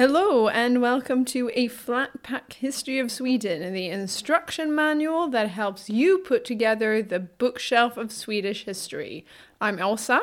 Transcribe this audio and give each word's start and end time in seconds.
Hello, 0.00 0.48
and 0.48 0.80
welcome 0.80 1.26
to 1.26 1.50
a 1.52 1.68
flat 1.68 2.22
pack 2.22 2.54
history 2.54 2.98
of 2.98 3.12
Sweden, 3.12 3.74
the 3.74 3.90
instruction 3.90 4.74
manual 4.74 5.28
that 5.28 5.50
helps 5.50 5.90
you 5.90 6.16
put 6.16 6.42
together 6.42 7.02
the 7.02 7.20
bookshelf 7.20 7.98
of 7.98 8.10
Swedish 8.10 8.64
history. 8.64 9.26
I'm 9.60 9.76
Åsa. 9.76 10.20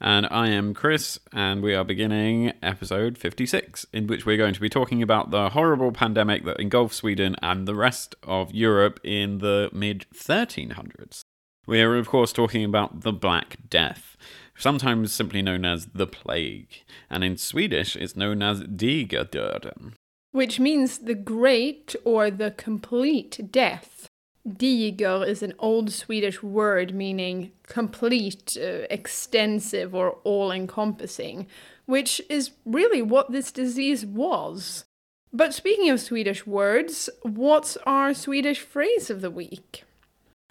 And 0.00 0.26
I 0.32 0.48
am 0.48 0.74
Chris, 0.74 1.20
and 1.32 1.62
we 1.62 1.76
are 1.76 1.84
beginning 1.84 2.54
episode 2.60 3.16
56, 3.16 3.86
in 3.92 4.08
which 4.08 4.26
we're 4.26 4.36
going 4.36 4.54
to 4.54 4.60
be 4.60 4.68
talking 4.68 5.00
about 5.00 5.30
the 5.30 5.50
horrible 5.50 5.92
pandemic 5.92 6.44
that 6.44 6.58
engulfed 6.58 6.96
Sweden 6.96 7.36
and 7.40 7.68
the 7.68 7.76
rest 7.76 8.16
of 8.24 8.52
Europe 8.52 8.98
in 9.04 9.38
the 9.38 9.70
mid 9.72 10.06
1300s. 10.12 11.20
We 11.68 11.80
are, 11.82 11.96
of 11.96 12.08
course, 12.08 12.32
talking 12.32 12.64
about 12.64 13.02
the 13.02 13.12
Black 13.12 13.58
Death, 13.68 14.16
sometimes 14.60 15.12
simply 15.12 15.42
known 15.42 15.64
as 15.64 15.86
the 15.86 16.06
Plague, 16.06 16.84
and 17.08 17.24
in 17.24 17.36
Swedish 17.36 17.96
it's 17.96 18.16
known 18.16 18.42
as 18.42 18.62
Digerdöden. 18.62 19.94
Which 20.32 20.60
means 20.60 20.98
the 20.98 21.14
great 21.14 21.96
or 22.04 22.30
the 22.30 22.52
complete 22.52 23.50
death. 23.50 24.06
Diger 24.48 25.26
is 25.26 25.42
an 25.42 25.54
old 25.58 25.90
Swedish 25.92 26.42
word 26.42 26.94
meaning 26.94 27.52
complete, 27.66 28.56
uh, 28.56 28.86
extensive, 28.88 29.94
or 29.94 30.12
all 30.24 30.50
encompassing, 30.50 31.46
which 31.86 32.22
is 32.28 32.52
really 32.64 33.02
what 33.02 33.32
this 33.32 33.52
disease 33.52 34.06
was. 34.06 34.84
But 35.32 35.54
speaking 35.54 35.90
of 35.90 36.00
Swedish 36.00 36.46
words, 36.46 37.10
what's 37.22 37.76
our 37.84 38.14
Swedish 38.14 38.60
phrase 38.60 39.10
of 39.10 39.20
the 39.20 39.30
week? 39.30 39.84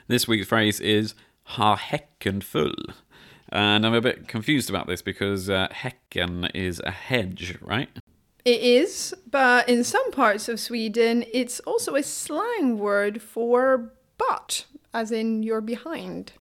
This 0.07 0.27
week's 0.27 0.47
phrase 0.47 0.79
is 0.79 1.15
ha 1.43 1.75
häcken 1.75 2.43
full. 2.43 2.75
And 3.51 3.85
I'm 3.85 3.93
a 3.93 4.01
bit 4.01 4.27
confused 4.27 4.69
about 4.69 4.87
this 4.87 5.01
because 5.01 5.49
uh, 5.49 5.67
häcken 5.71 6.49
is 6.53 6.79
a 6.85 6.91
hedge, 6.91 7.57
right? 7.61 7.89
It 8.45 8.61
is, 8.61 9.13
but 9.29 9.67
in 9.67 9.83
some 9.83 10.11
parts 10.11 10.47
of 10.47 10.59
Sweden, 10.59 11.25
it's 11.33 11.59
also 11.61 11.95
a 11.95 12.03
slang 12.03 12.77
word 12.77 13.21
for 13.21 13.91
butt, 14.17 14.65
as 14.93 15.11
in 15.11 15.43
you're 15.43 15.61
behind. 15.61 16.33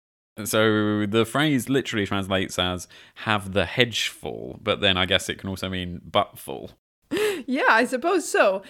So 0.44 1.06
the 1.06 1.24
phrase 1.24 1.68
literally 1.68 2.06
translates 2.06 2.58
as 2.58 2.88
have 3.16 3.52
the 3.52 3.64
hedge 3.64 4.08
full, 4.08 4.60
but 4.62 4.80
then 4.80 4.98
I 4.98 5.06
guess 5.06 5.28
it 5.28 5.38
can 5.38 5.48
also 5.48 5.68
mean 5.70 6.02
butt 6.04 6.38
full. 6.38 6.72
yeah, 7.46 7.70
I 7.70 7.86
suppose 7.86 8.28
so. 8.28 8.62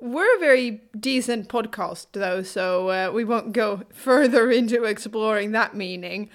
We're 0.00 0.36
a 0.36 0.40
very 0.40 0.80
decent 0.98 1.50
podcast, 1.50 2.06
though, 2.12 2.42
so 2.42 2.88
uh, 2.88 3.10
we 3.12 3.24
won't 3.24 3.52
go 3.52 3.82
further 3.92 4.50
into 4.50 4.84
exploring 4.84 5.52
that 5.52 5.76
meaning. 5.76 6.30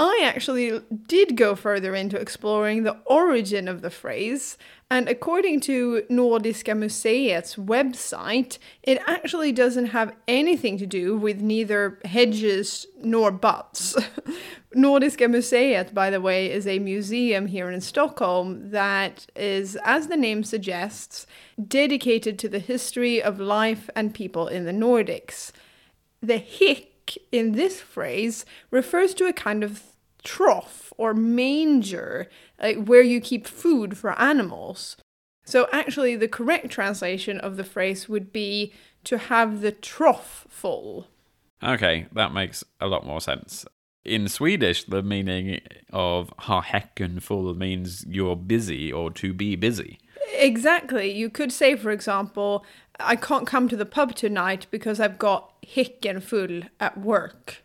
I 0.00 0.20
actually 0.22 0.80
did 1.08 1.36
go 1.36 1.56
further 1.56 1.92
into 1.92 2.16
exploring 2.16 2.84
the 2.84 2.98
origin 3.04 3.66
of 3.66 3.82
the 3.82 3.90
phrase, 3.90 4.56
and 4.88 5.08
according 5.08 5.58
to 5.62 6.04
Nordiska 6.08 6.72
Museet's 6.72 7.56
website, 7.56 8.58
it 8.84 9.02
actually 9.08 9.50
doesn't 9.50 9.86
have 9.86 10.14
anything 10.28 10.78
to 10.78 10.86
do 10.86 11.16
with 11.16 11.40
neither 11.40 11.98
hedges 12.04 12.86
nor 13.00 13.32
butts. 13.32 13.96
Nordiska 14.76 15.28
Museet, 15.28 15.92
by 15.92 16.10
the 16.10 16.20
way, 16.20 16.48
is 16.48 16.68
a 16.68 16.78
museum 16.78 17.46
here 17.46 17.68
in 17.68 17.80
Stockholm 17.80 18.70
that 18.70 19.26
is, 19.34 19.76
as 19.84 20.06
the 20.06 20.16
name 20.16 20.44
suggests, 20.44 21.26
dedicated 21.66 22.38
to 22.38 22.48
the 22.48 22.60
history 22.60 23.20
of 23.20 23.40
life 23.40 23.90
and 23.96 24.14
people 24.14 24.46
in 24.46 24.64
the 24.64 24.70
Nordics. 24.70 25.50
The 26.22 26.38
häck 26.38 26.87
in 27.32 27.52
this 27.52 27.80
phrase 27.80 28.44
refers 28.70 29.14
to 29.14 29.26
a 29.26 29.32
kind 29.32 29.62
of 29.62 29.82
trough 30.22 30.92
or 30.96 31.14
manger, 31.14 32.28
like 32.60 32.84
where 32.84 33.02
you 33.02 33.20
keep 33.20 33.46
food 33.46 33.96
for 33.96 34.18
animals. 34.20 34.96
So, 35.44 35.66
actually, 35.72 36.14
the 36.16 36.28
correct 36.28 36.70
translation 36.70 37.40
of 37.40 37.56
the 37.56 37.64
phrase 37.64 38.08
would 38.08 38.32
be 38.32 38.74
to 39.04 39.16
have 39.16 39.62
the 39.62 39.72
trough 39.72 40.46
full. 40.50 41.06
Okay, 41.62 42.06
that 42.12 42.32
makes 42.32 42.62
a 42.80 42.86
lot 42.86 43.06
more 43.06 43.20
sense. 43.20 43.64
In 44.04 44.28
Swedish, 44.28 44.84
the 44.84 45.02
meaning 45.02 45.60
of 45.92 46.32
ha 46.38 46.62
häcken 46.62 47.22
full 47.22 47.54
means 47.54 48.04
you're 48.08 48.36
busy 48.36 48.92
or 48.92 49.10
to 49.12 49.32
be 49.32 49.56
busy. 49.56 49.98
Exactly. 50.34 51.10
You 51.10 51.30
could 51.30 51.52
say, 51.52 51.74
for 51.76 51.90
example, 51.90 52.64
I 53.00 53.16
can't 53.16 53.46
come 53.46 53.68
to 53.68 53.76
the 53.76 53.86
pub 53.86 54.14
tonight 54.14 54.66
because 54.70 55.00
I've 55.00 55.18
got 55.18 55.47
häcken 55.74 56.22
full 56.22 56.62
at 56.80 56.98
work. 56.98 57.62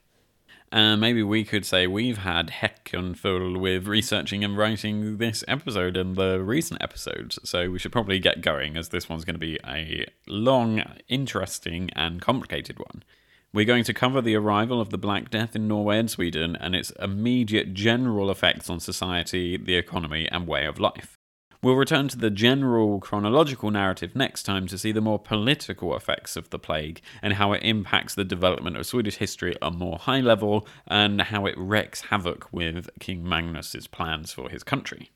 And 0.72 1.00
maybe 1.00 1.22
we 1.22 1.44
could 1.44 1.66
say 1.66 1.86
we've 1.86 2.18
had 2.18 2.48
häcken 2.48 3.16
full 3.16 3.60
with 3.60 3.86
researching 3.86 4.44
and 4.44 4.58
writing 4.58 5.18
this 5.18 5.44
episode 5.48 5.96
and 5.96 6.16
the 6.16 6.42
recent 6.42 6.82
episodes, 6.82 7.38
so 7.44 7.70
we 7.70 7.78
should 7.78 7.92
probably 7.92 8.18
get 8.18 8.42
going 8.42 8.76
as 8.76 8.90
this 8.90 9.08
one's 9.08 9.24
going 9.24 9.36
to 9.36 9.40
be 9.40 9.60
a 9.68 10.08
long, 10.28 10.82
interesting, 11.08 11.92
and 11.96 12.22
complicated 12.22 12.80
one. 12.80 13.04
We're 13.54 13.66
going 13.66 13.84
to 13.84 13.94
cover 13.94 14.20
the 14.20 14.34
arrival 14.34 14.82
of 14.82 14.90
the 14.90 14.98
Black 14.98 15.30
Death 15.30 15.56
in 15.56 15.68
Norway 15.68 16.00
and 16.00 16.10
Sweden 16.10 16.56
and 16.56 16.76
its 16.76 16.90
immediate 17.00 17.76
general 17.76 18.32
effects 18.32 18.68
on 18.68 18.80
society, 18.80 19.58
the 19.58 19.76
economy, 19.76 20.28
and 20.32 20.48
way 20.48 20.66
of 20.66 20.80
life. 20.80 21.20
We'll 21.64 21.76
return 21.76 22.10
to 22.10 22.18
the 22.18 22.30
general 22.30 23.00
chronological 23.00 23.72
narrative 23.72 24.18
next 24.18 24.44
time 24.44 24.68
to 24.68 24.78
see 24.78 24.92
the 24.92 25.00
more 25.00 25.18
political 25.18 25.96
effects 25.96 26.36
of 26.36 26.50
the 26.50 26.60
plague 26.60 27.02
and 27.22 27.36
how 27.36 27.54
it 27.54 27.64
impacts 27.64 28.16
the 28.16 28.26
development 28.26 28.76
of 28.76 28.86
Swedish 28.86 29.16
history 29.16 29.56
at 29.56 29.60
a 29.62 29.72
more 29.72 29.98
high 29.98 30.20
level 30.20 30.68
and 30.86 31.22
how 31.22 31.46
it 31.46 31.58
wreaks 31.58 32.02
havoc 32.02 32.52
with 32.52 32.90
King 33.00 33.26
Magnus's 33.26 33.88
plans 33.88 34.34
for 34.34 34.50
his 34.50 34.62
country. 34.62 35.12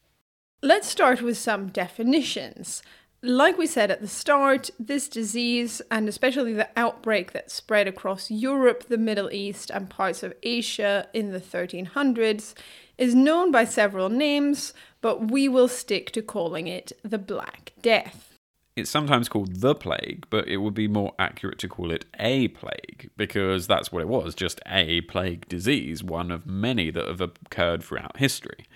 Let's 0.62 0.88
start 0.88 1.22
with 1.22 1.38
some 1.38 1.68
definitions. 1.68 2.82
Like 3.24 3.58
we 3.58 3.66
said 3.66 3.90
at 3.90 4.02
the 4.02 4.08
start, 4.08 4.70
this 4.78 5.10
disease, 5.10 5.82
and 5.90 6.08
especially 6.08 6.54
the 6.54 6.70
outbreak 6.78 7.32
that 7.32 7.50
spread 7.50 7.88
across 7.88 8.30
Europe, 8.30 8.90
the 8.90 8.98
Middle 8.98 9.32
East, 9.32 9.72
and 9.72 9.90
parts 9.90 10.22
of 10.22 10.36
Asia 10.44 11.08
in 11.14 11.32
the 11.32 11.40
1300s, 11.40 12.54
is 13.00 13.16
known 13.16 13.52
by 13.52 13.66
several 13.66 14.10
names, 14.10 14.72
but 15.02 15.32
we 15.32 15.50
will 15.50 15.68
stick 15.68 16.12
to 16.12 16.22
calling 16.22 16.68
it 16.68 16.92
the 17.04 17.18
Black 17.18 17.74
Death. 17.82 18.36
It's 18.76 18.92
sometimes 18.92 19.28
called 19.28 19.62
the 19.62 19.74
plague, 19.74 20.28
but 20.30 20.48
it 20.48 20.58
would 20.58 20.76
be 20.76 20.88
more 20.88 21.16
accurate 21.18 21.58
to 21.60 21.68
call 21.68 21.90
it 21.90 22.06
a 22.20 22.50
plague, 22.50 23.10
because 23.18 23.66
that's 23.66 23.92
what 23.92 24.04
it 24.04 24.08
was 24.08 24.36
just 24.36 24.62
a 24.68 25.02
plague 25.02 25.50
disease, 25.50 26.04
one 26.04 26.30
of 26.30 26.46
many 26.46 26.92
that 26.92 27.08
have 27.08 27.22
occurred 27.22 27.84
throughout 27.84 28.18
history. 28.18 28.68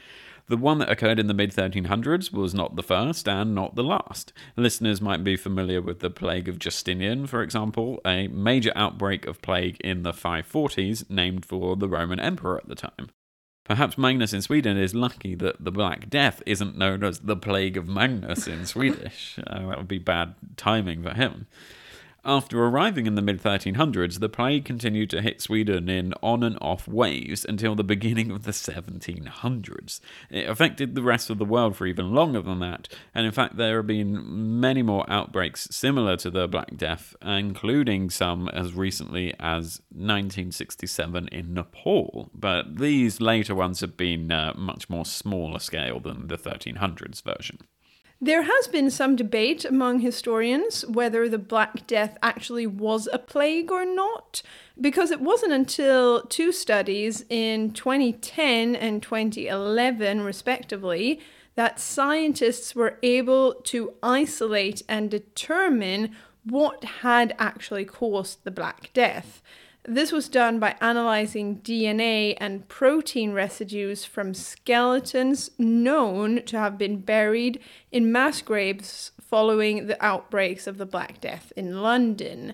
The 0.48 0.58
one 0.58 0.80
that 0.80 0.90
occurred 0.90 1.20
in 1.20 1.28
the 1.28 1.34
mid 1.34 1.52
1300s 1.52 2.32
was 2.32 2.54
not 2.54 2.76
the 2.76 2.84
first 2.84 3.28
and 3.28 3.56
not 3.56 3.76
the 3.76 3.84
last. 3.84 4.34
Listeners 4.58 5.02
might 5.02 5.24
be 5.24 5.36
familiar 5.36 5.82
with 5.82 6.00
the 6.00 6.10
Plague 6.10 6.50
of 6.50 6.60
Justinian, 6.60 7.28
for 7.28 7.42
example, 7.42 8.02
a 8.06 8.28
major 8.28 8.72
outbreak 8.76 9.26
of 9.26 9.42
plague 9.42 9.78
in 9.82 10.04
the 10.04 10.12
540s 10.12 11.10
named 11.10 11.46
for 11.46 11.76
the 11.76 11.88
Roman 11.88 12.20
Emperor 12.20 12.58
at 12.58 12.68
the 12.68 12.76
time. 12.76 13.10
Perhaps 13.64 13.98
Magnus 13.98 14.34
in 14.34 14.42
Sweden 14.42 14.78
is 14.78 14.96
lucky 14.96 15.36
that 15.36 15.64
the 15.64 15.72
Black 15.72 16.10
Death 16.10 16.42
isn't 16.46 16.78
known 16.78 17.04
as 17.04 17.20
the 17.20 17.38
Plague 17.38 17.78
of 17.78 17.88
Magnus 17.88 18.48
in 18.48 18.66
Swedish. 18.66 19.40
Uh, 19.48 19.68
that 19.70 19.78
would 19.78 19.88
be 19.88 19.98
bad 19.98 20.36
timing 20.58 21.04
for 21.04 21.14
him. 21.14 21.48
After 22.24 22.64
arriving 22.64 23.08
in 23.08 23.16
the 23.16 23.22
mid 23.24 23.42
1300s, 23.42 24.20
the 24.20 24.30
plague 24.30 24.64
continued 24.64 25.10
to 25.10 25.24
hit 25.24 25.42
Sweden 25.42 25.90
in 25.90 26.14
on 26.22 26.44
and 26.44 26.56
off 26.62 26.88
waves 26.88 27.44
until 27.44 27.74
the 27.74 27.84
beginning 27.84 28.30
of 28.30 28.44
the 28.44 28.52
1700s. 28.52 30.00
It 30.30 30.48
affected 30.48 30.94
the 30.94 31.02
rest 31.02 31.32
of 31.32 31.40
the 31.40 31.46
world 31.46 31.76
for 31.76 31.88
even 31.88 32.14
longer 32.14 32.40
than 32.42 32.60
that, 32.60 32.88
and 33.16 33.26
in 33.26 33.32
fact, 33.32 33.58
there 33.58 33.78
have 33.78 33.88
been 33.88 34.60
many 34.60 34.84
more 34.84 35.04
outbreaks 35.10 35.68
similar 35.72 36.16
to 36.18 36.30
the 36.30 36.48
Black 36.48 36.78
Death, 36.78 37.16
including 37.24 38.12
some 38.12 38.50
as 38.50 38.76
recently 38.76 39.34
as 39.40 39.82
1967 39.90 41.28
in 41.30 41.56
Nepal. 41.56 42.30
But 42.36 42.78
these 42.78 43.20
later 43.20 43.56
ones 43.56 43.80
have 43.80 43.98
been 43.98 44.32
uh, 44.32 44.54
much 44.56 44.92
more 44.92 45.06
smaller 45.06 45.58
scale 45.58 46.00
than 46.00 46.28
the 46.28 46.38
1300s 46.38 47.24
version. 47.24 47.58
There 48.24 48.44
has 48.44 48.68
been 48.68 48.92
some 48.92 49.16
debate 49.16 49.66
among 49.66 50.02
historians 50.02 50.86
whether 50.86 51.28
the 51.28 51.40
Black 51.40 51.88
Death 51.88 52.20
actually 52.22 52.68
was 52.68 53.10
a 53.12 53.18
plague 53.18 53.72
or 53.72 53.84
not, 53.84 54.44
because 54.80 55.10
it 55.10 55.22
wasn't 55.22 55.54
until 55.54 56.22
two 56.22 56.52
studies 56.52 57.26
in 57.32 57.72
2010 57.72 58.76
and 58.76 59.02
2011, 59.02 60.22
respectively, 60.22 61.20
that 61.56 61.80
scientists 61.80 62.76
were 62.76 63.00
able 63.02 63.56
to 63.56 63.96
isolate 64.04 64.84
and 64.88 65.10
determine 65.10 66.12
what 66.44 66.84
had 66.84 67.36
actually 67.40 67.86
caused 67.86 68.44
the 68.44 68.52
Black 68.52 68.94
Death. 68.94 69.42
This 69.84 70.12
was 70.12 70.30
done 70.30 70.60
by 70.60 70.76
analyzing 70.80 71.58
DNA 71.58 72.38
and 72.40 72.68
protein 72.68 73.34
residues 73.34 74.06
from 74.06 74.36
skeletons 74.36 75.50
known 75.58 76.44
to 76.44 76.60
have 76.60 76.78
been 76.78 77.00
buried 77.00 77.60
in 77.92 78.12
mass 78.12 78.44
graves 78.44 79.12
following 79.20 79.88
the 79.88 80.04
outbreaks 80.06 80.68
of 80.68 80.78
the 80.78 80.86
Black 80.86 81.20
Death 81.20 81.52
in 81.56 81.82
London. 81.82 82.54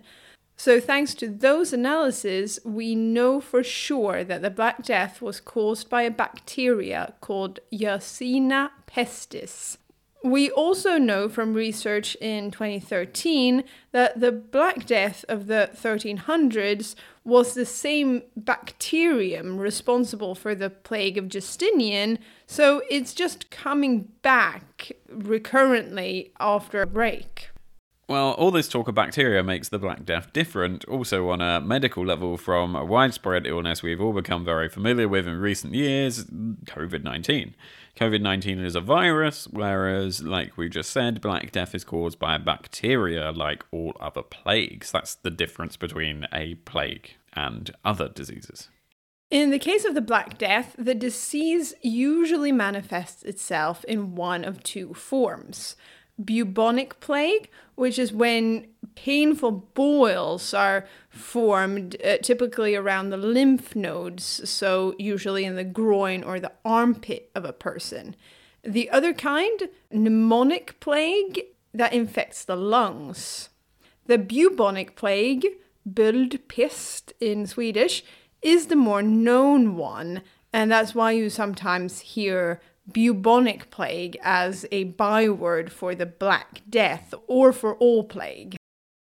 So, 0.55 0.79
thanks 0.79 1.13
to 1.15 1.27
those 1.27 1.73
analyses, 1.73 2.59
we 2.63 2.95
know 2.95 3.41
for 3.41 3.61
sure 3.61 4.23
that 4.23 4.41
the 4.41 4.49
Black 4.49 4.83
Death 4.83 5.21
was 5.21 5.41
caused 5.41 5.89
by 5.89 6.03
a 6.03 6.11
bacteria 6.11 7.13
called 7.19 7.59
Yersinia 7.71 8.69
pestis. 8.87 9.77
We 10.23 10.49
also 10.49 10.97
know 10.97 11.29
from 11.29 11.53
research 11.53 12.15
in 12.19 12.49
2013 12.49 13.63
that 13.91 14.19
the 14.19 14.31
Black 14.31 14.85
Death 14.85 15.23
of 15.29 15.47
the 15.47 15.69
1300s 15.75 16.95
was 17.23 17.53
the 17.53 17.65
same 17.65 18.23
bacterium 18.35 19.57
responsible 19.59 20.33
for 20.33 20.55
the 20.55 20.69
plague 20.69 21.17
of 21.17 21.27
Justinian, 21.27 22.17
so 22.47 22.81
it's 22.89 23.13
just 23.13 23.51
coming 23.51 24.09
back 24.21 24.91
recurrently 25.09 26.31
after 26.39 26.81
a 26.81 26.87
break. 26.87 27.49
Well, 28.09 28.31
all 28.31 28.51
this 28.51 28.69
talk 28.69 28.87
of 28.87 28.95
bacteria 28.95 29.43
makes 29.43 29.67
the 29.67 29.77
Black 29.77 30.05
Death 30.05 30.31
different, 30.31 30.85
also 30.85 31.29
on 31.29 31.41
a 31.41 31.59
medical 31.59 32.05
level, 32.05 32.37
from 32.37 32.73
a 32.73 32.85
widespread 32.85 33.45
illness 33.45 33.83
we've 33.83 33.99
all 33.99 34.13
become 34.13 34.45
very 34.45 34.69
familiar 34.69 35.09
with 35.09 35.27
in 35.27 35.41
recent 35.41 35.73
years 35.73 36.23
COVID 36.23 37.03
19. 37.03 37.53
COVID 37.97 38.21
19 38.21 38.59
is 38.59 38.75
a 38.75 38.81
virus, 38.81 39.47
whereas, 39.47 40.21
like 40.21 40.55
we 40.55 40.69
just 40.69 40.91
said, 40.91 41.19
Black 41.19 41.51
Death 41.51 41.73
is 41.73 41.83
caused 41.83 42.19
by 42.19 42.35
a 42.35 42.39
bacteria 42.39 43.31
like 43.31 43.65
all 43.71 43.97
other 43.99 44.21
plagues. 44.21 44.91
That's 44.91 45.15
the 45.15 45.31
difference 45.31 45.77
between 45.77 46.27
a 46.31 46.55
plague 46.55 47.15
and 47.33 47.71
other 47.83 48.07
diseases. 48.07 48.69
In 49.31 49.49
the 49.49 49.57
case 49.57 49.83
of 49.83 49.95
the 49.95 50.01
Black 50.01 50.37
Death, 50.37 50.75
the 50.77 50.93
disease 50.93 51.73
usually 51.81 52.51
manifests 52.51 53.23
itself 53.23 53.83
in 53.85 54.13
one 54.13 54.45
of 54.45 54.61
two 54.61 54.93
forms 54.93 55.75
bubonic 56.23 56.99
plague, 56.99 57.49
which 57.75 57.99
is 57.99 58.11
when 58.11 58.67
painful 58.95 59.51
boils 59.51 60.53
are 60.53 60.87
formed, 61.09 61.95
uh, 62.03 62.17
typically 62.17 62.75
around 62.75 63.09
the 63.09 63.17
lymph 63.17 63.75
nodes, 63.75 64.49
so 64.49 64.95
usually 64.97 65.45
in 65.45 65.55
the 65.55 65.63
groin 65.63 66.23
or 66.23 66.39
the 66.39 66.51
armpit 66.65 67.29
of 67.35 67.45
a 67.45 67.53
person. 67.53 68.15
The 68.63 68.89
other 68.89 69.13
kind, 69.13 69.69
pneumonic 69.93 70.79
plague, 70.79 71.41
that 71.73 71.93
infects 71.93 72.43
the 72.43 72.55
lungs. 72.55 73.49
The 74.07 74.17
bubonic 74.17 74.95
plague, 74.95 75.45
böldpest 75.87 77.13
in 77.19 77.45
Swedish, 77.45 78.03
is 78.41 78.67
the 78.67 78.75
more 78.75 79.03
known 79.03 79.75
one, 79.75 80.21
and 80.51 80.71
that's 80.71 80.95
why 80.95 81.11
you 81.11 81.29
sometimes 81.29 81.99
hear 81.99 82.61
bubonic 82.91 83.69
plague 83.69 84.17
as 84.23 84.65
a 84.71 84.85
byword 84.85 85.71
for 85.71 85.93
the 85.95 86.05
Black 86.05 86.61
Death 86.69 87.13
or 87.27 87.51
for 87.51 87.75
all 87.75 88.03
plague. 88.03 88.55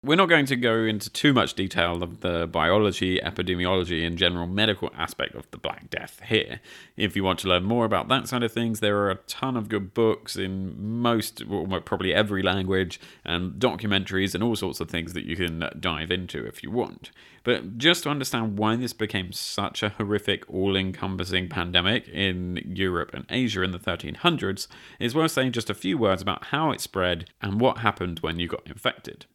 We're 0.06 0.18
not 0.18 0.30
going 0.30 0.46
to 0.46 0.56
go 0.56 0.84
into 0.84 1.10
too 1.10 1.34
much 1.34 1.56
detail 1.56 2.04
of 2.04 2.22
the 2.22 2.46
biology, 2.46 3.18
epidemiology, 3.18 4.06
and 4.06 4.20
general 4.20 4.46
medical 4.46 4.92
aspect 4.96 5.34
of 5.34 5.50
the 5.50 5.58
Black 5.58 5.90
Death 5.90 6.22
here. 6.28 6.60
If 6.96 7.16
you 7.16 7.24
want 7.24 7.40
to 7.40 7.48
learn 7.48 7.64
more 7.64 7.86
about 7.86 8.08
that 8.10 8.28
side 8.28 8.44
of 8.44 8.52
things, 8.52 8.82
there 8.82 9.00
are 9.00 9.10
a 9.10 9.16
ton 9.26 9.58
of 9.58 9.68
good 9.68 9.96
books 9.96 10.36
in 10.36 11.00
most, 11.02 11.44
well, 11.48 11.82
probably 11.82 12.14
every 12.14 12.44
language, 12.44 13.00
and 13.24 13.54
documentaries 13.54 14.36
and 14.36 14.44
all 14.44 14.56
sorts 14.56 14.80
of 14.80 14.92
things 14.92 15.14
that 15.14 15.26
you 15.26 15.36
can 15.36 15.68
dive 15.80 16.12
into 16.12 16.46
if 16.46 16.62
you 16.62 16.70
want. 16.70 17.10
But 17.44 17.80
just 17.80 18.04
to 18.04 18.12
understand 18.12 18.60
why 18.60 18.76
this 18.76 18.94
became 18.94 19.32
such 19.32 19.82
a 19.82 19.90
horrific, 19.90 20.48
all 20.48 20.76
encompassing 20.76 21.50
pandemic 21.50 22.08
in 22.10 22.62
Europe 22.64 23.10
and 23.12 23.26
Asia 23.32 23.64
in 23.64 23.72
the 23.72 23.80
1300s, 23.80 24.68
is 25.00 25.16
worth 25.16 25.32
saying 25.32 25.54
just 25.54 25.72
a 25.72 25.74
few 25.74 25.98
words 25.98 26.22
about 26.22 26.46
how 26.46 26.70
it 26.70 26.80
spread 26.80 27.28
and 27.42 27.60
what 27.60 27.80
happened 27.80 28.20
when 28.20 28.38
you 28.38 28.48
got 28.48 28.68
infected 28.68 29.26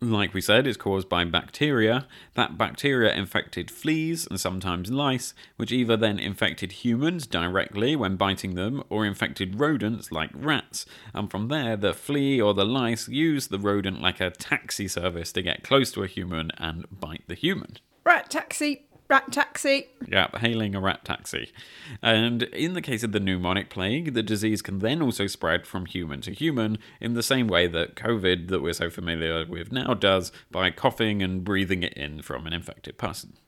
like 0.00 0.32
we 0.32 0.40
said, 0.40 0.66
is 0.66 0.76
caused 0.76 1.08
by 1.08 1.24
bacteria. 1.24 2.06
That 2.34 2.56
bacteria 2.56 3.12
infected 3.14 3.70
fleas 3.70 4.26
and 4.26 4.40
sometimes 4.40 4.90
lice, 4.90 5.34
which 5.56 5.72
either 5.72 5.96
then 5.96 6.18
infected 6.18 6.72
humans 6.72 7.26
directly 7.26 7.96
when 7.96 8.16
biting 8.16 8.54
them 8.54 8.82
or 8.88 9.04
infected 9.04 9.58
rodents 9.58 10.12
like 10.12 10.30
rats. 10.34 10.86
And 11.12 11.30
from 11.30 11.48
there, 11.48 11.76
the 11.76 11.94
flea 11.94 12.40
or 12.40 12.54
the 12.54 12.64
lice 12.64 13.08
use 13.08 13.48
the 13.48 13.58
rodent 13.58 14.00
like 14.00 14.20
a 14.20 14.30
taxi 14.30 14.88
service 14.88 15.32
to 15.32 15.42
get 15.42 15.64
close 15.64 15.90
to 15.92 16.02
a 16.02 16.08
human 16.08 16.52
and 16.58 16.86
bite 16.90 17.24
the 17.26 17.34
human. 17.34 17.76
Rat 18.04 18.30
taxi! 18.30 18.87
Rat 19.08 19.32
taxi. 19.32 19.86
Yeah, 20.06 20.28
hailing 20.38 20.74
a 20.74 20.80
rat 20.80 21.04
taxi. 21.04 21.50
And 22.02 22.42
in 22.42 22.74
the 22.74 22.82
case 22.82 23.02
of 23.02 23.12
the 23.12 23.20
pneumonic 23.20 23.70
plague, 23.70 24.12
the 24.12 24.22
disease 24.22 24.60
can 24.60 24.80
then 24.80 25.00
also 25.00 25.26
spread 25.26 25.66
from 25.66 25.86
human 25.86 26.20
to 26.22 26.32
human 26.32 26.76
in 27.00 27.14
the 27.14 27.22
same 27.22 27.48
way 27.48 27.66
that 27.68 27.96
COVID, 27.96 28.48
that 28.48 28.60
we're 28.60 28.74
so 28.74 28.90
familiar 28.90 29.46
with 29.46 29.72
now, 29.72 29.94
does 29.94 30.30
by 30.50 30.70
coughing 30.70 31.22
and 31.22 31.42
breathing 31.42 31.82
it 31.82 31.94
in 31.94 32.20
from 32.20 32.46
an 32.46 32.52
infected 32.52 32.98
person. 32.98 33.38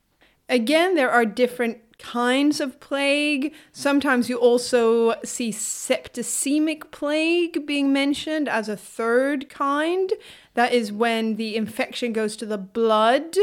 Again, 0.48 0.94
there 0.94 1.10
are 1.10 1.26
different 1.26 1.78
kinds 1.98 2.60
of 2.60 2.80
plague. 2.80 3.54
Sometimes 3.70 4.28
you 4.28 4.36
also 4.36 5.14
see 5.22 5.50
septicemic 5.50 6.90
plague 6.90 7.66
being 7.66 7.92
mentioned 7.92 8.48
as 8.48 8.68
a 8.68 8.76
third 8.76 9.48
kind. 9.50 10.10
That 10.54 10.72
is 10.72 10.90
when 10.90 11.36
the 11.36 11.54
infection 11.54 12.12
goes 12.12 12.34
to 12.36 12.46
the 12.46 12.58
blood 12.58 13.36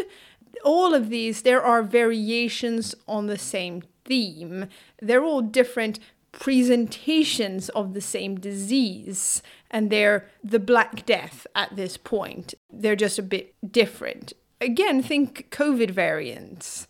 all 0.68 0.94
of 0.94 1.10
these, 1.10 1.44
there 1.44 1.62
are 1.62 1.82
variations 1.82 2.94
on 3.08 3.28
the 3.28 3.38
same 3.38 3.84
theme. 4.04 4.68
They're 5.02 5.24
all 5.24 5.42
different 5.42 5.98
presentations 6.34 7.70
of 7.70 7.94
the 7.94 8.02
same 8.02 8.38
disease, 8.38 9.42
and 9.72 9.90
they're 9.90 10.28
the 10.44 10.60
Black 10.60 11.06
Death 11.06 11.48
at 11.56 11.76
this 11.78 11.96
point. 11.96 12.54
They're 12.70 12.98
just 12.98 13.18
a 13.18 13.24
bit 13.24 13.56
different. 13.72 14.34
Again, 14.60 15.02
think 15.02 15.48
COVID 15.52 15.92
variants. 15.92 16.86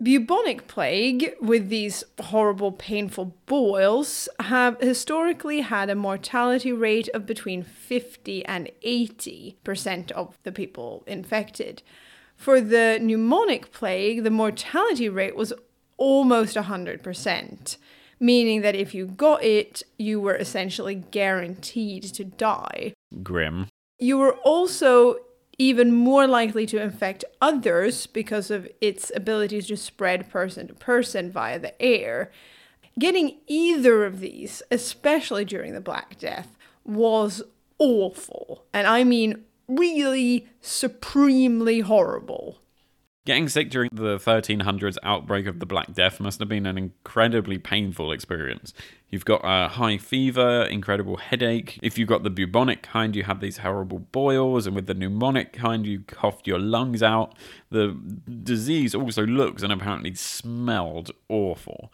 Bubonic 0.00 0.68
plague, 0.68 1.34
with 1.42 1.68
these 1.68 2.04
horrible, 2.20 2.72
painful 2.72 3.36
boils, 3.46 4.28
have 4.38 4.80
historically 4.80 5.62
had 5.62 5.90
a 5.90 5.94
mortality 5.94 6.72
rate 6.72 7.08
of 7.12 7.26
between 7.26 7.64
50 7.64 8.46
and 8.46 8.70
80% 8.86 10.12
of 10.12 10.38
the 10.44 10.52
people 10.52 11.02
infected. 11.06 11.82
For 12.40 12.62
the 12.62 12.98
pneumonic 13.02 13.70
plague, 13.70 14.24
the 14.24 14.30
mortality 14.30 15.10
rate 15.10 15.36
was 15.36 15.52
almost 15.98 16.56
100%, 16.56 17.76
meaning 18.18 18.62
that 18.62 18.74
if 18.74 18.94
you 18.94 19.08
got 19.08 19.44
it, 19.44 19.82
you 19.98 20.22
were 20.22 20.36
essentially 20.36 20.94
guaranteed 20.94 22.02
to 22.14 22.24
die. 22.24 22.94
Grim. 23.22 23.68
You 23.98 24.16
were 24.16 24.36
also 24.36 25.16
even 25.58 25.92
more 25.92 26.26
likely 26.26 26.64
to 26.64 26.80
infect 26.80 27.26
others 27.42 28.06
because 28.06 28.50
of 28.50 28.66
its 28.80 29.12
ability 29.14 29.60
to 29.60 29.76
spread 29.76 30.30
person 30.30 30.66
to 30.68 30.72
person 30.72 31.30
via 31.30 31.58
the 31.58 31.80
air. 31.82 32.32
Getting 32.98 33.36
either 33.48 34.06
of 34.06 34.20
these, 34.20 34.62
especially 34.70 35.44
during 35.44 35.74
the 35.74 35.80
Black 35.82 36.18
Death, 36.18 36.56
was 36.86 37.42
awful. 37.78 38.64
And 38.72 38.86
I 38.86 39.04
mean 39.04 39.44
really 39.78 40.46
supremely 40.60 41.80
horrible. 41.80 42.58
Getting 43.26 43.50
sick 43.50 43.68
during 43.68 43.90
the 43.92 44.16
1300s 44.16 44.96
outbreak 45.02 45.46
of 45.46 45.60
the 45.60 45.66
Black 45.66 45.92
Death 45.92 46.20
must 46.20 46.40
have 46.40 46.48
been 46.48 46.64
an 46.64 46.78
incredibly 46.78 47.58
painful 47.58 48.12
experience. 48.12 48.72
You've 49.10 49.26
got 49.26 49.42
a 49.44 49.68
high 49.68 49.98
fever, 49.98 50.64
incredible 50.64 51.18
headache. 51.18 51.78
If 51.82 51.98
you've 51.98 52.08
got 52.08 52.22
the 52.22 52.30
bubonic 52.30 52.82
kind, 52.82 53.14
you 53.14 53.24
have 53.24 53.40
these 53.40 53.58
horrible 53.58 53.98
boils, 53.98 54.66
and 54.66 54.74
with 54.74 54.86
the 54.86 54.94
pneumonic 54.94 55.52
kind, 55.52 55.86
you 55.86 56.00
coughed 56.00 56.46
your 56.46 56.58
lungs 56.58 57.02
out. 57.02 57.36
The 57.70 57.94
disease 58.42 58.94
also 58.94 59.26
looks 59.26 59.62
and 59.62 59.72
apparently 59.72 60.14
smelled 60.14 61.10
awful. 61.28 61.92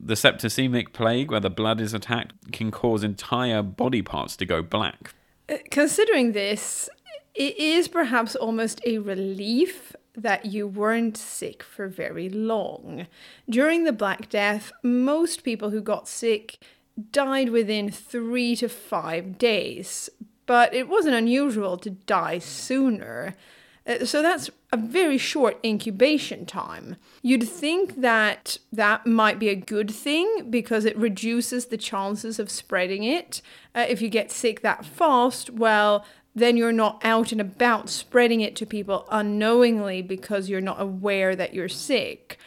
The 0.00 0.14
septicemic 0.14 0.94
plague, 0.94 1.30
where 1.30 1.40
the 1.40 1.50
blood 1.50 1.80
is 1.80 1.92
attacked, 1.92 2.52
can 2.52 2.70
cause 2.70 3.04
entire 3.04 3.62
body 3.62 4.00
parts 4.00 4.34
to 4.38 4.46
go 4.46 4.62
black. 4.62 5.14
Uh, 5.48 5.58
considering 5.70 6.32
this, 6.32 6.88
it 7.34 7.58
is 7.58 7.88
perhaps 7.88 8.36
almost 8.36 8.80
a 8.84 8.98
relief 8.98 9.94
that 10.16 10.46
you 10.46 10.66
weren't 10.66 11.16
sick 11.16 11.62
for 11.62 11.88
very 11.88 12.28
long. 12.28 13.06
During 13.48 13.84
the 13.84 13.92
Black 13.92 14.28
Death, 14.28 14.70
most 14.82 15.42
people 15.42 15.70
who 15.70 15.80
got 15.80 16.06
sick 16.06 16.58
died 17.10 17.48
within 17.48 17.90
three 17.90 18.54
to 18.56 18.68
five 18.68 19.38
days, 19.38 20.08
but 20.46 20.72
it 20.72 20.88
wasn't 20.88 21.16
unusual 21.16 21.76
to 21.78 21.90
die 21.90 22.38
sooner. 22.38 23.34
Uh, 23.86 24.04
so 24.04 24.22
that's 24.22 24.48
a 24.72 24.76
very 24.76 25.18
short 25.18 25.58
incubation 25.64 26.46
time. 26.46 26.96
You'd 27.22 27.48
think 27.48 28.00
that 28.00 28.58
that 28.72 29.06
might 29.06 29.38
be 29.38 29.48
a 29.48 29.56
good 29.56 29.90
thing 29.90 30.48
because 30.50 30.84
it 30.84 30.96
reduces 30.96 31.66
the 31.66 31.76
chances 31.76 32.38
of 32.38 32.50
spreading 32.50 33.02
it. 33.02 33.42
Uh, 33.74 33.84
if 33.88 34.00
you 34.00 34.08
get 34.08 34.30
sick 34.30 34.60
that 34.60 34.84
fast, 34.84 35.50
well, 35.50 36.04
then 36.34 36.56
you're 36.56 36.72
not 36.72 37.00
out 37.04 37.32
and 37.32 37.40
about 37.40 37.88
spreading 37.88 38.40
it 38.40 38.56
to 38.56 38.66
people 38.66 39.06
unknowingly 39.10 40.02
because 40.02 40.48
you're 40.48 40.60
not 40.60 40.80
aware 40.80 41.36
that 41.36 41.54
you're 41.54 41.68
sick. 41.68 42.38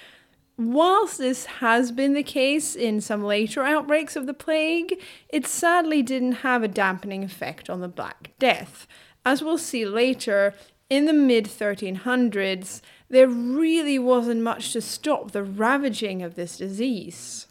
Whilst 0.58 1.20
this 1.20 1.46
has 1.46 1.91
been 1.91 2.13
the 2.13 2.24
case 2.24 2.75
in 2.75 3.00
some 3.00 3.24
later 3.24 3.63
outbreaks 3.63 4.15
of 4.15 4.25
the 4.25 4.34
plague, 4.34 5.00
it 5.29 5.46
sadly 5.46 6.01
didn't 6.01 6.44
have 6.44 6.63
a 6.63 6.67
dampening 6.67 7.24
effect 7.24 7.70
on 7.70 7.79
the 7.79 7.88
Black 7.88 8.32
Death. 8.39 8.88
As 9.24 9.44
we'll 9.44 9.60
see 9.60 9.86
later, 9.86 10.56
in 10.89 11.06
the 11.06 11.13
mid 11.13 11.46
1300s, 11.46 12.82
there 13.10 13.27
really 13.27 14.00
wasn't 14.00 14.41
much 14.41 14.74
to 14.74 14.82
stop 14.82 15.32
the 15.32 15.44
ravaging 15.44 16.24
of 16.24 16.36
this 16.36 16.58
disease. 16.58 17.46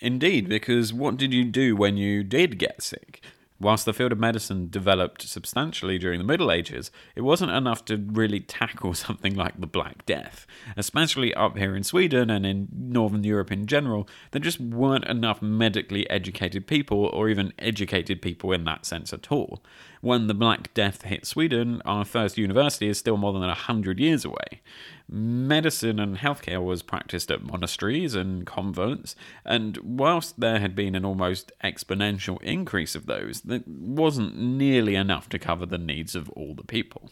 Indeed, 0.00 0.48
because 0.48 0.92
what 0.92 1.16
did 1.16 1.32
you 1.32 1.44
do 1.44 1.74
when 1.74 1.96
you 1.96 2.22
did 2.22 2.58
get 2.58 2.82
sick? 2.82 3.20
Whilst 3.60 3.84
the 3.84 3.92
field 3.92 4.12
of 4.12 4.20
medicine 4.20 4.68
developed 4.70 5.22
substantially 5.22 5.98
during 5.98 6.18
the 6.18 6.24
Middle 6.24 6.52
Ages, 6.52 6.92
it 7.16 7.22
wasn't 7.22 7.50
enough 7.50 7.84
to 7.86 7.96
really 7.96 8.38
tackle 8.38 8.94
something 8.94 9.34
like 9.34 9.60
the 9.60 9.66
Black 9.66 10.06
Death. 10.06 10.46
Especially 10.76 11.34
up 11.34 11.58
here 11.58 11.74
in 11.74 11.82
Sweden 11.82 12.30
and 12.30 12.46
in 12.46 12.68
Northern 12.72 13.24
Europe 13.24 13.50
in 13.50 13.66
general, 13.66 14.08
there 14.30 14.40
just 14.40 14.60
weren't 14.60 15.06
enough 15.06 15.42
medically 15.42 16.08
educated 16.08 16.68
people, 16.68 17.06
or 17.06 17.28
even 17.28 17.52
educated 17.58 18.22
people 18.22 18.52
in 18.52 18.64
that 18.64 18.86
sense 18.86 19.12
at 19.12 19.32
all. 19.32 19.62
When 20.00 20.28
the 20.28 20.34
Black 20.34 20.72
Death 20.74 21.02
hit 21.02 21.26
Sweden, 21.26 21.82
our 21.84 22.04
first 22.04 22.38
university 22.38 22.88
is 22.88 22.98
still 22.98 23.16
more 23.16 23.32
than 23.32 23.42
a 23.42 23.54
hundred 23.54 23.98
years 23.98 24.24
away 24.24 24.62
medicine 25.08 25.98
and 25.98 26.18
healthcare 26.18 26.62
was 26.62 26.82
practiced 26.82 27.30
at 27.30 27.42
monasteries 27.42 28.14
and 28.14 28.46
convents, 28.46 29.16
and 29.44 29.78
whilst 29.78 30.38
there 30.40 30.60
had 30.60 30.74
been 30.74 30.94
an 30.94 31.04
almost 31.04 31.52
exponential 31.64 32.40
increase 32.42 32.94
of 32.94 33.06
those, 33.06 33.40
that 33.42 33.66
wasn't 33.66 34.36
nearly 34.36 34.94
enough 34.94 35.28
to 35.30 35.38
cover 35.38 35.66
the 35.66 35.78
needs 35.78 36.14
of 36.14 36.28
all 36.30 36.54
the 36.54 36.64
people. 36.64 37.10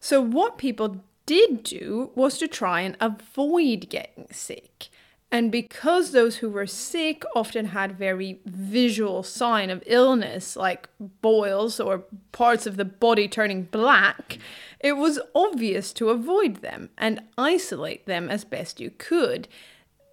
So, 0.00 0.20
what 0.20 0.58
people 0.58 1.04
did 1.26 1.62
do 1.62 2.10
was 2.14 2.38
to 2.38 2.48
try 2.48 2.80
and 2.80 2.96
avoid 3.00 3.88
getting 3.88 4.26
sick. 4.30 4.88
And 5.32 5.50
because 5.50 6.12
those 6.12 6.36
who 6.36 6.50
were 6.50 6.66
sick 6.66 7.24
often 7.34 7.66
had 7.68 7.96
very 7.96 8.40
visual 8.44 9.22
sign 9.22 9.70
of 9.70 9.82
illness, 9.86 10.56
like 10.56 10.90
boils 11.22 11.80
or 11.80 12.04
parts 12.32 12.66
of 12.66 12.76
the 12.76 12.84
body 12.84 13.28
turning 13.28 13.62
black, 13.62 14.36
it 14.82 14.96
was 14.96 15.20
obvious 15.34 15.92
to 15.94 16.10
avoid 16.10 16.56
them 16.56 16.90
and 16.98 17.22
isolate 17.38 18.06
them 18.06 18.28
as 18.28 18.44
best 18.44 18.80
you 18.80 18.90
could. 18.90 19.48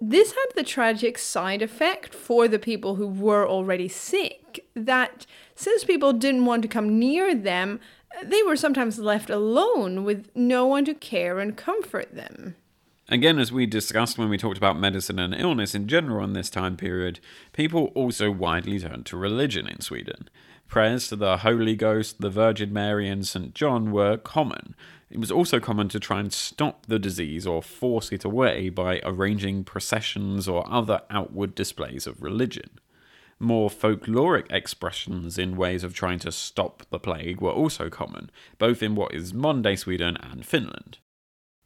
This 0.01 0.31
had 0.31 0.45
the 0.55 0.63
tragic 0.63 1.17
side 1.17 1.61
effect 1.61 2.15
for 2.15 2.47
the 2.47 2.59
people 2.59 2.95
who 2.95 3.07
were 3.07 3.47
already 3.47 3.89
sick 3.89 4.65
that 4.75 5.25
since 5.55 5.83
people 5.83 6.13
didn't 6.13 6.45
want 6.45 6.61
to 6.61 6.69
come 6.69 6.97
near 6.97 7.35
them, 7.35 7.79
they 8.23 8.41
were 8.43 8.55
sometimes 8.55 8.97
left 8.99 9.29
alone 9.29 10.03
with 10.03 10.29
no 10.35 10.65
one 10.65 10.85
to 10.85 10.93
care 10.93 11.39
and 11.39 11.57
comfort 11.57 12.15
them. 12.15 12.55
Again, 13.09 13.39
as 13.39 13.51
we 13.51 13.65
discussed 13.65 14.17
when 14.17 14.29
we 14.29 14.38
talked 14.38 14.57
about 14.57 14.79
medicine 14.79 15.17
and 15.17 15.33
illness 15.33 15.73
in 15.73 15.88
general 15.88 16.23
in 16.23 16.33
this 16.33 16.49
time 16.49 16.77
period, 16.77 17.19
people 17.53 17.85
also 17.95 18.29
widely 18.29 18.79
turned 18.79 19.07
to 19.07 19.17
religion 19.17 19.67
in 19.67 19.81
Sweden. 19.81 20.29
Prayers 20.69 21.07
to 21.07 21.15
the 21.15 21.38
Holy 21.38 21.75
Ghost, 21.75 22.21
the 22.21 22.29
Virgin 22.29 22.71
Mary, 22.71 23.09
and 23.09 23.25
St. 23.25 23.55
John 23.55 23.91
were 23.91 24.17
common. 24.17 24.75
It 25.09 25.17
was 25.17 25.31
also 25.31 25.59
common 25.59 25.89
to 25.89 25.99
try 25.99 26.19
and 26.19 26.31
stop 26.31 26.85
the 26.85 26.99
disease 26.99 27.47
or 27.47 27.63
force 27.63 28.11
it 28.11 28.23
away 28.23 28.69
by 28.69 29.01
arranging 29.03 29.63
processions 29.63 30.47
or 30.47 30.71
other 30.71 31.01
outward 31.09 31.55
displays 31.55 32.05
of 32.05 32.21
religion. 32.21 32.69
More 33.39 33.71
folkloric 33.71 34.45
expressions 34.51 35.39
in 35.39 35.57
ways 35.57 35.83
of 35.83 35.95
trying 35.95 36.19
to 36.19 36.31
stop 36.31 36.85
the 36.91 36.99
plague 36.99 37.41
were 37.41 37.49
also 37.49 37.89
common, 37.89 38.29
both 38.59 38.83
in 38.83 38.93
what 38.93 39.11
is 39.11 39.33
modern 39.33 39.63
day 39.63 39.75
Sweden 39.75 40.17
and 40.21 40.45
Finland. 40.45 40.99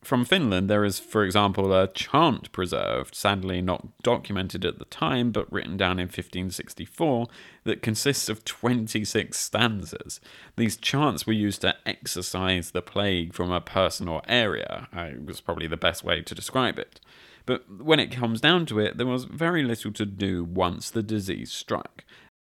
From 0.04 0.26
Finland, 0.26 0.70
there 0.70 0.84
is, 0.84 1.00
for 1.00 1.24
example, 1.24 1.74
a 1.74 1.88
chant 1.88 2.52
preserved, 2.52 3.16
sadly 3.16 3.62
not 3.62 3.88
documented 4.04 4.66
at 4.66 4.78
the 4.78 4.86
time, 4.86 5.32
but 5.32 5.52
written 5.52 5.78
down 5.78 5.98
in 5.98 6.08
1564, 6.08 7.28
that 7.64 7.82
consists 7.82 8.28
of 8.28 8.44
26 8.44 9.40
stanzas. 9.40 10.20
These 10.58 10.76
chants 10.76 11.26
were 11.26 11.32
used 11.32 11.62
to 11.62 11.76
exorcise 11.86 12.72
the 12.72 12.82
plague 12.82 13.34
from 13.34 13.50
a 13.50 13.62
person 13.62 14.10
or 14.10 14.22
area, 14.28 14.90
it 14.94 15.26
was 15.26 15.40
probably 15.40 15.68
the 15.68 15.78
best 15.78 16.04
way 16.04 16.22
to 16.22 16.36
describe 16.36 16.78
it. 16.78 17.00
But 17.46 17.82
when 17.82 18.00
it 18.00 18.12
comes 18.12 18.42
down 18.42 18.66
to 18.68 18.80
it, 18.80 18.98
there 18.98 19.08
was 19.08 19.26
very 19.26 19.64
little 19.64 19.92
to 19.94 20.06
do 20.06 20.44
once 20.44 20.90
the 20.90 21.04
disease 21.04 21.52
struck. 21.52 22.04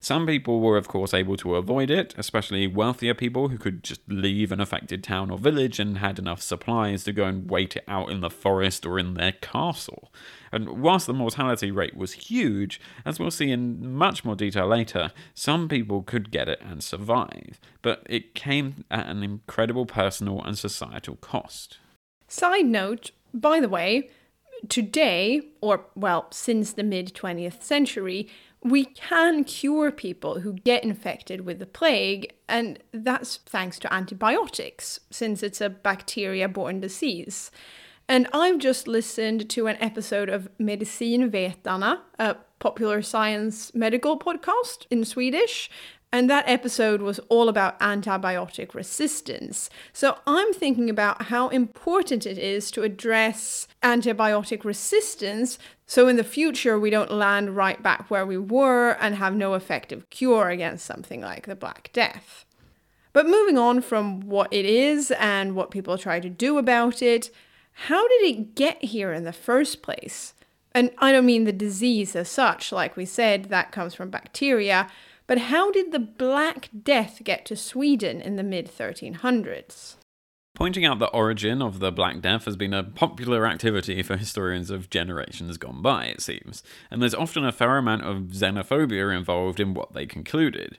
Some 0.04 0.28
people 0.28 0.60
were, 0.60 0.76
of 0.76 0.90
course, 0.90 1.14
able 1.14 1.38
to 1.38 1.56
avoid 1.56 1.90
it, 1.90 2.14
especially 2.18 2.68
wealthier 2.68 3.14
people 3.14 3.48
who 3.48 3.58
could 3.58 3.86
just 3.86 4.02
leave 4.10 4.52
an 4.52 4.60
affected 4.60 5.02
town 5.02 5.32
or 5.32 5.38
village 5.38 5.80
and 5.80 6.00
had 6.00 6.20
enough 6.20 6.42
supplies 6.42 7.06
to 7.06 7.14
go 7.14 7.24
and 7.24 7.50
wait 7.50 7.78
it 7.78 7.86
out 7.88 8.12
in 8.12 8.20
the 8.20 8.30
forest 8.30 8.86
or 8.86 9.00
in 9.00 9.14
their 9.14 9.32
castle. 9.32 10.12
And 10.52 10.82
whilst 10.82 11.08
the 11.08 11.14
mortality 11.14 11.72
rate 11.72 11.96
was 11.96 12.12
huge, 12.12 12.82
as 13.06 13.18
we'll 13.18 13.32
see 13.32 13.50
in 13.50 13.94
much 13.94 14.26
more 14.26 14.36
detail 14.36 14.68
later, 14.68 15.14
some 15.34 15.70
people 15.70 16.04
could 16.04 16.32
get 16.32 16.50
it 16.50 16.60
and 16.62 16.84
survive, 16.84 17.62
but 17.82 18.06
it 18.10 18.36
came 18.36 18.84
at 18.92 19.08
an 19.08 19.24
incredible 19.24 19.86
personal 19.86 20.44
and 20.44 20.58
societal 20.58 21.16
cost. 21.16 21.78
Side 22.28 22.66
note, 22.66 23.12
by 23.34 23.62
the 23.62 23.70
way, 23.70 24.10
today, 24.68 25.42
or 25.62 25.86
well, 25.96 26.28
since 26.32 26.74
the 26.74 26.84
mid 26.84 27.14
20th 27.14 27.62
century, 27.62 28.28
we 28.64 28.86
can 28.86 29.44
cure 29.44 29.92
people 29.92 30.40
who 30.40 30.54
get 30.54 30.84
infected 30.84 31.42
with 31.42 31.60
the 31.60 31.66
plague, 31.66 32.34
and 32.48 32.80
that's 32.92 33.38
thanks 33.46 33.78
to 33.80 33.94
antibiotics, 33.94 35.00
since 35.12 35.44
it's 35.44 35.62
a 35.62 35.70
bacteria 35.70 36.48
borne 36.48 36.80
disease. 36.80 37.52
And 38.08 38.28
I've 38.34 38.60
just 38.60 38.88
listened 38.88 39.50
to 39.52 39.68
an 39.68 39.78
episode 39.80 40.30
of 40.30 40.50
Medicinvetarna, 40.60 42.00
a 42.20 42.36
popular 42.60 43.02
science 43.02 43.74
medical 43.74 44.18
podcast 44.18 44.86
in 44.90 45.04
Swedish, 45.06 45.70
and 46.14 46.30
that 46.30 46.48
episode 46.48 47.02
was 47.02 47.20
all 47.28 47.50
about 47.50 47.80
antibiotic 47.80 48.76
resistance. 48.76 49.72
So 49.94 50.20
I'm 50.28 50.54
thinking 50.54 50.88
about 50.88 51.24
how 51.24 51.50
important 51.50 52.28
it 52.28 52.38
is 52.38 52.70
to 52.72 52.84
address 52.84 53.68
antibiotic 53.82 54.64
resistance 54.64 55.58
so 55.88 56.08
in 56.08 56.16
the 56.16 56.24
future 56.24 56.80
we 56.80 56.92
don't 56.92 57.12
land 57.12 57.56
right 57.56 57.82
back 57.82 58.12
where 58.12 58.28
we 58.28 58.38
were 58.38 58.92
and 59.02 59.16
have 59.16 59.36
no 59.36 59.56
effective 59.56 60.08
cure 60.12 60.50
against 60.50 60.86
something 60.86 61.20
like 61.20 61.48
the 61.48 61.56
Black 61.56 61.90
Death. 61.94 62.46
But 63.12 63.26
moving 63.26 63.58
on 63.58 63.82
from 63.82 64.22
what 64.22 64.54
it 64.54 64.66
is 64.66 65.12
and 65.20 65.56
what 65.56 65.72
people 65.72 65.98
try 65.98 66.20
to 66.20 66.30
do 66.30 66.60
about 66.60 67.02
it, 67.02 67.32
how 67.74 68.08
did 68.08 68.24
it 68.24 68.54
get 68.54 68.84
here 68.84 69.14
in 69.14 69.24
the 69.24 69.34
first 69.34 69.82
place? 69.82 70.36
And 70.76 70.92
I 71.00 71.12
don't 71.12 71.26
mean 71.26 71.46
the 71.46 71.52
disease 71.52 72.16
as 72.16 72.30
such, 72.30 72.72
like 72.72 72.96
we 72.96 73.06
said, 73.06 73.46
that 73.46 73.72
comes 73.72 73.94
from 73.94 74.10
bacteria, 74.10 74.90
but 75.28 75.38
how 75.38 75.72
did 75.72 75.92
the 75.92 76.00
Black 76.00 76.70
Death 76.84 77.22
get 77.24 77.46
to 77.46 77.56
Sweden 77.56 78.22
in 78.22 78.36
the 78.36 78.44
mid 78.44 78.68
1300s? 78.68 79.96
Pointing 80.56 80.86
out 80.86 81.00
the 81.00 81.08
origin 81.08 81.64
of 81.64 81.80
the 81.80 81.92
Black 81.92 82.22
Death 82.22 82.46
has 82.46 82.56
been 82.56 82.76
a 82.76 82.84
popular 82.84 83.48
activity 83.48 84.04
for 84.04 84.18
historians 84.18 84.70
of 84.70 84.92
generations 84.92 85.58
gone 85.58 85.82
by, 85.82 86.06
it 86.06 86.22
seems, 86.22 86.62
and 86.92 87.02
there's 87.02 87.16
often 87.16 87.44
a 87.44 87.52
fair 87.52 87.78
amount 87.78 88.04
of 88.04 88.34
xenophobia 88.34 89.16
involved 89.18 89.60
in 89.60 89.74
what 89.74 89.94
they 89.94 90.06
concluded. 90.06 90.78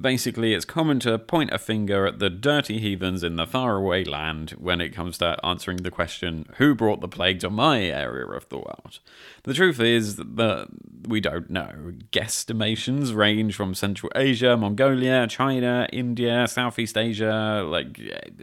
Basically, 0.00 0.54
it's 0.54 0.64
common 0.64 1.00
to 1.00 1.18
point 1.18 1.50
a 1.52 1.58
finger 1.58 2.06
at 2.06 2.18
the 2.18 2.30
dirty 2.30 2.78
heathens 2.78 3.24
in 3.24 3.36
the 3.36 3.46
faraway 3.46 4.04
land 4.04 4.50
when 4.52 4.80
it 4.80 4.90
comes 4.90 5.18
to 5.18 5.38
answering 5.44 5.78
the 5.78 5.90
question, 5.90 6.46
who 6.56 6.74
brought 6.74 7.00
the 7.00 7.08
plague 7.08 7.40
to 7.40 7.50
my 7.50 7.82
area 7.82 8.26
of 8.26 8.48
the 8.48 8.58
world? 8.58 9.00
The 9.44 9.54
truth 9.54 9.80
is 9.80 10.16
that 10.16 10.68
we 11.06 11.20
don't 11.20 11.50
know. 11.50 11.94
Guesstimations 12.12 13.14
range 13.14 13.56
from 13.56 13.74
Central 13.74 14.12
Asia, 14.14 14.56
Mongolia, 14.56 15.26
China, 15.26 15.88
India, 15.92 16.46
Southeast 16.46 16.96
Asia, 16.96 17.64
like 17.66 17.98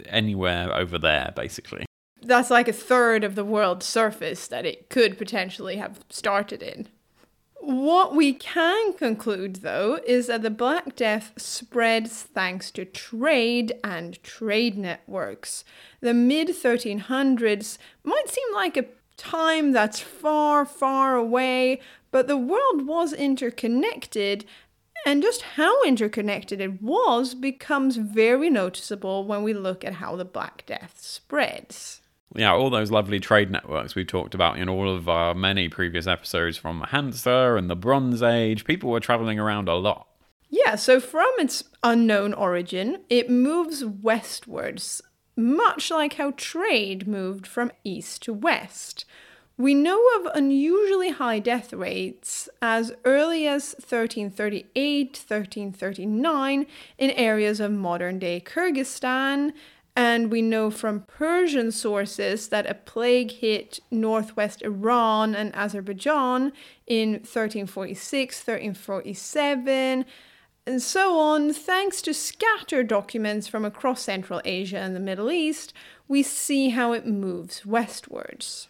anywhere 0.07 0.73
over 0.73 0.97
there, 0.97 1.31
basically. 1.35 1.85
That's 2.21 2.49
like 2.49 2.67
a 2.67 2.73
third 2.73 3.23
of 3.23 3.35
the 3.35 3.45
world's 3.45 3.85
surface 3.85 4.47
that 4.47 4.65
it 4.65 4.89
could 4.89 5.17
potentially 5.17 5.75
have 5.75 5.99
started 6.09 6.63
in. 6.63 6.87
What 7.67 8.15
we 8.15 8.33
can 8.33 8.93
conclude, 8.93 9.55
though, 9.63 9.99
is 10.05 10.27
that 10.27 10.43
the 10.43 10.51
Black 10.51 10.95
Death 10.95 11.33
spreads 11.37 12.21
thanks 12.21 12.69
to 12.69 12.85
trade 12.85 13.73
and 13.83 14.21
trade 14.21 14.77
networks. 14.77 15.63
The 15.99 16.13
mid 16.13 16.49
1300s 16.49 17.79
might 18.03 18.29
seem 18.29 18.53
like 18.53 18.77
a 18.77 18.85
time 19.17 19.71
that's 19.71 19.99
far, 19.99 20.63
far 20.63 21.15
away, 21.15 21.81
but 22.11 22.27
the 22.27 22.37
world 22.37 22.85
was 22.85 23.13
interconnected, 23.13 24.45
and 25.03 25.23
just 25.23 25.41
how 25.41 25.81
interconnected 25.81 26.61
it 26.61 26.83
was 26.83 27.33
becomes 27.33 27.95
very 27.95 28.51
noticeable 28.51 29.25
when 29.25 29.41
we 29.41 29.55
look 29.55 29.83
at 29.83 29.93
how 29.93 30.15
the 30.15 30.23
Black 30.23 30.67
Death 30.67 31.01
spreads 31.01 32.01
yeah, 32.33 32.53
all 32.53 32.69
those 32.69 32.91
lovely 32.91 33.19
trade 33.19 33.51
networks 33.51 33.95
we've 33.95 34.07
talked 34.07 34.33
about 34.33 34.57
in 34.57 34.67
all 34.67 34.93
of 34.93 35.07
our 35.07 35.33
many 35.35 35.69
previous 35.69 36.07
episodes 36.07 36.57
from 36.57 36.81
Hansa 36.81 37.55
and 37.57 37.69
the 37.69 37.75
Bronze 37.75 38.23
Age, 38.23 38.65
people 38.65 38.89
were 38.89 38.99
traveling 38.99 39.39
around 39.39 39.69
a 39.69 39.75
lot. 39.75 40.07
Yeah, 40.49 40.75
so 40.75 40.99
from 40.99 41.31
its 41.37 41.63
unknown 41.83 42.33
origin, 42.33 43.01
it 43.09 43.29
moves 43.29 43.83
westwards, 43.83 45.01
much 45.35 45.91
like 45.91 46.13
how 46.13 46.33
trade 46.37 47.07
moved 47.07 47.45
from 47.45 47.71
east 47.83 48.23
to 48.23 48.33
west. 48.33 49.05
We 49.57 49.73
know 49.73 50.01
of 50.17 50.35
unusually 50.35 51.11
high 51.11 51.39
death 51.39 51.71
rates 51.71 52.49
as 52.61 52.91
early 53.05 53.47
as 53.47 53.73
1338 53.75 55.23
1339 55.27 56.65
in 56.97 57.11
areas 57.11 57.61
of 57.61 57.71
modern 57.71 58.19
day 58.19 58.41
Kyrgyzstan 58.45 59.53
and 59.95 60.29
we 60.29 60.41
know 60.41 60.69
from 60.69 61.01
Persian 61.01 61.71
sources 61.71 62.49
that 62.49 62.69
a 62.69 62.73
plague 62.73 63.31
hit 63.31 63.79
northwest 63.89 64.61
Iran 64.61 65.33
and 65.33 65.55
Azerbaijan 65.55 66.51
in 66.85 67.11
1346, 67.11 68.39
1347. 68.39 70.05
And 70.67 70.81
so 70.81 71.19
on, 71.19 71.53
thanks 71.53 72.01
to 72.01 72.13
scattered 72.13 72.87
documents 72.87 73.47
from 73.47 73.63
across 73.63 74.01
Central 74.01 74.41
Asia 74.43 74.79
and 74.79 74.95
the 74.95 74.99
Middle 74.99 75.31
East, 75.31 75.73
we 76.07 76.23
see 76.23 76.69
how 76.69 76.91
it 76.91 77.05
moves 77.05 77.65
westwards. 77.65 78.67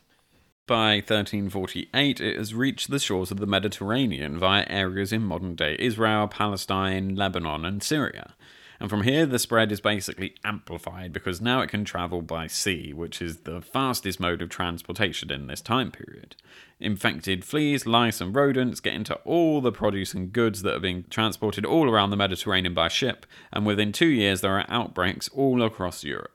By 0.67 0.95
1348, 0.95 2.19
it 2.19 2.37
has 2.37 2.53
reached 2.53 2.89
the 2.89 2.99
shores 2.99 3.31
of 3.31 3.39
the 3.39 3.45
Mediterranean 3.45 4.37
via 4.37 4.65
areas 4.67 5.13
in 5.13 5.21
modern 5.23 5.55
day 5.55 5.75
Israel, 5.79 6.27
Palestine, 6.27 7.15
Lebanon, 7.15 7.65
and 7.65 7.81
Syria. 7.81 8.35
And 8.79 8.89
from 8.89 9.03
here, 9.03 9.25
the 9.25 9.39
spread 9.39 9.71
is 9.71 9.79
basically 9.79 10.35
amplified 10.43 11.13
because 11.13 11.39
now 11.39 11.61
it 11.61 11.69
can 11.69 11.85
travel 11.85 12.21
by 12.21 12.47
sea, 12.47 12.93
which 12.93 13.21
is 13.21 13.37
the 13.37 13.61
fastest 13.61 14.19
mode 14.19 14.41
of 14.41 14.49
transportation 14.49 15.31
in 15.31 15.47
this 15.47 15.61
time 15.61 15.91
period. 15.91 16.35
Infected 16.79 17.45
fleas, 17.45 17.85
lice, 17.85 18.19
and 18.19 18.35
rodents 18.35 18.81
get 18.81 18.93
into 18.93 19.15
all 19.23 19.61
the 19.61 19.71
produce 19.71 20.13
and 20.13 20.33
goods 20.33 20.61
that 20.63 20.75
are 20.75 20.79
being 20.79 21.05
transported 21.09 21.65
all 21.65 21.89
around 21.89 22.09
the 22.09 22.17
Mediterranean 22.17 22.73
by 22.73 22.89
ship, 22.89 23.25
and 23.53 23.65
within 23.65 23.91
two 23.91 24.07
years, 24.07 24.41
there 24.41 24.59
are 24.59 24.65
outbreaks 24.67 25.29
all 25.29 25.63
across 25.63 26.03
Europe. 26.03 26.34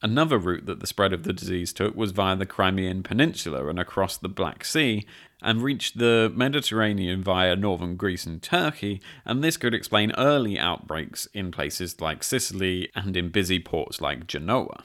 Another 0.00 0.38
route 0.38 0.66
that 0.66 0.78
the 0.78 0.86
spread 0.86 1.12
of 1.12 1.24
the 1.24 1.32
disease 1.32 1.72
took 1.72 1.96
was 1.96 2.12
via 2.12 2.36
the 2.36 2.46
Crimean 2.46 3.02
Peninsula 3.02 3.66
and 3.66 3.80
across 3.80 4.16
the 4.16 4.28
Black 4.28 4.64
Sea, 4.64 5.04
and 5.42 5.62
reached 5.62 5.98
the 5.98 6.32
Mediterranean 6.34 7.22
via 7.22 7.56
northern 7.56 7.96
Greece 7.96 8.24
and 8.24 8.40
Turkey, 8.40 9.00
and 9.24 9.42
this 9.42 9.56
could 9.56 9.74
explain 9.74 10.12
early 10.16 10.58
outbreaks 10.58 11.26
in 11.34 11.50
places 11.50 12.00
like 12.00 12.22
Sicily 12.22 12.90
and 12.94 13.16
in 13.16 13.30
busy 13.30 13.58
ports 13.58 14.00
like 14.00 14.26
Genoa. 14.26 14.84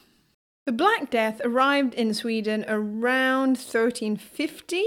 The 0.66 0.72
Black 0.72 1.10
Death 1.10 1.40
arrived 1.44 1.94
in 1.94 2.14
Sweden 2.14 2.64
around 2.66 3.56
1350 3.58 4.82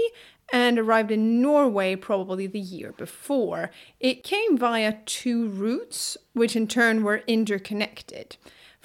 and 0.52 0.78
arrived 0.78 1.10
in 1.10 1.40
Norway 1.40 1.94
probably 1.94 2.46
the 2.46 2.60
year 2.60 2.92
before. 2.92 3.70
It 4.00 4.24
came 4.24 4.58
via 4.58 4.96
two 5.06 5.48
routes, 5.48 6.16
which 6.32 6.56
in 6.56 6.66
turn 6.66 7.02
were 7.02 7.22
interconnected. 7.26 8.36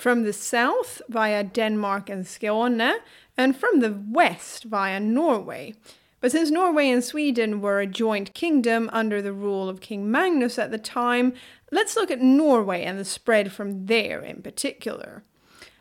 From 0.03 0.23
the 0.23 0.33
south 0.33 1.01
via 1.07 1.45
Denmark 1.45 2.09
and 2.09 2.25
Skåne, 2.25 2.95
and 3.37 3.55
from 3.55 3.79
the 3.79 3.97
west 4.11 4.65
via 4.65 4.99
Norway. 4.99 5.75
But 6.19 6.33
since 6.33 6.51
Norway 6.51 6.89
and 6.89 7.01
Sweden 7.01 7.61
were 7.61 7.79
a 7.79 7.87
joint 7.87 8.33
kingdom 8.33 8.89
under 8.91 9.21
the 9.21 9.31
rule 9.31 9.69
of 9.69 9.79
King 9.79 10.11
Magnus 10.11 10.59
at 10.59 10.71
the 10.71 10.77
time, 10.77 11.31
let's 11.71 11.95
look 11.95 12.11
at 12.11 12.19
Norway 12.19 12.83
and 12.83 12.99
the 12.99 13.05
spread 13.05 13.53
from 13.53 13.85
there 13.85 14.19
in 14.19 14.41
particular. 14.41 15.23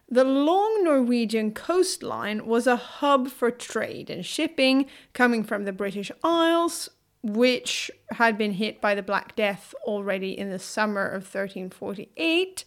The 0.09 0.23
long 0.23 0.85
Norwegian 0.85 1.53
coastline 1.53 2.47
was 2.47 2.69
a 2.69 2.77
hub 2.77 3.27
for 3.27 3.51
trade 3.51 4.09
and 4.09 4.25
shipping 4.25 4.87
coming 5.15 5.43
from 5.43 5.65
the 5.65 5.73
British 5.73 6.13
Isles, 6.23 6.89
which 7.25 7.91
had 8.13 8.39
been 8.39 8.53
hit 8.53 8.81
by 8.81 8.95
the 8.95 9.03
Black 9.03 9.35
Death 9.35 9.75
already 9.83 10.39
in 10.39 10.51
the 10.51 10.61
summer 10.61 11.07
of 11.07 11.23
1348, 11.25 12.65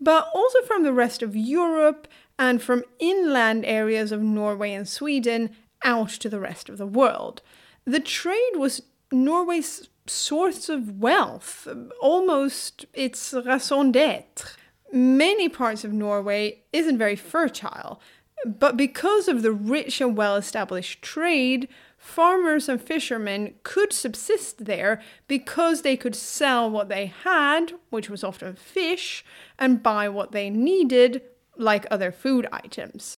but 0.00 0.28
also 0.34 0.62
from 0.62 0.82
the 0.82 0.92
rest 0.92 1.22
of 1.22 1.36
Europe 1.36 2.08
and 2.38 2.62
from 2.62 2.84
inland 2.98 3.64
areas 3.64 4.12
of 4.12 4.22
Norway 4.22 4.72
and 4.72 4.88
Sweden 4.88 5.50
out 5.82 6.10
to 6.10 6.28
the 6.28 6.40
rest 6.40 6.68
of 6.68 6.78
the 6.78 6.86
world. 6.86 7.42
The 7.84 8.00
trade 8.00 8.56
was 8.56 8.82
Norway's 9.10 9.88
source 10.06 10.68
of 10.68 11.00
wealth, 11.00 11.68
almost 12.00 12.86
its 12.94 13.32
raison 13.32 13.92
d'etre. 13.92 14.50
Many 14.92 15.48
parts 15.48 15.84
of 15.84 15.92
Norway 15.92 16.62
isn't 16.72 16.98
very 16.98 17.16
fertile, 17.16 18.00
but 18.44 18.76
because 18.76 19.28
of 19.28 19.42
the 19.42 19.52
rich 19.52 20.00
and 20.00 20.16
well 20.16 20.36
established 20.36 21.02
trade, 21.02 21.68
farmers 22.08 22.68
and 22.68 22.80
fishermen 22.80 23.54
could 23.62 23.92
subsist 23.92 24.64
there 24.64 25.00
because 25.28 25.82
they 25.82 25.96
could 25.96 26.16
sell 26.16 26.68
what 26.68 26.88
they 26.88 27.06
had, 27.06 27.74
which 27.90 28.08
was 28.08 28.24
often 28.24 28.54
fish, 28.56 29.24
and 29.58 29.82
buy 29.82 30.08
what 30.08 30.32
they 30.32 30.48
needed, 30.48 31.22
like 31.56 31.86
other 31.90 32.10
food 32.10 32.48
items. 32.50 33.16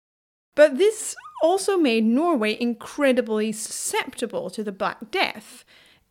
But 0.57 0.76
this 0.76 1.14
also 1.42 1.76
made 1.79 2.05
Norway 2.05 2.57
incredibly 2.61 3.53
susceptible 3.53 4.50
to 4.50 4.64
the 4.64 4.72
Black 4.72 5.11
Death. 5.11 5.64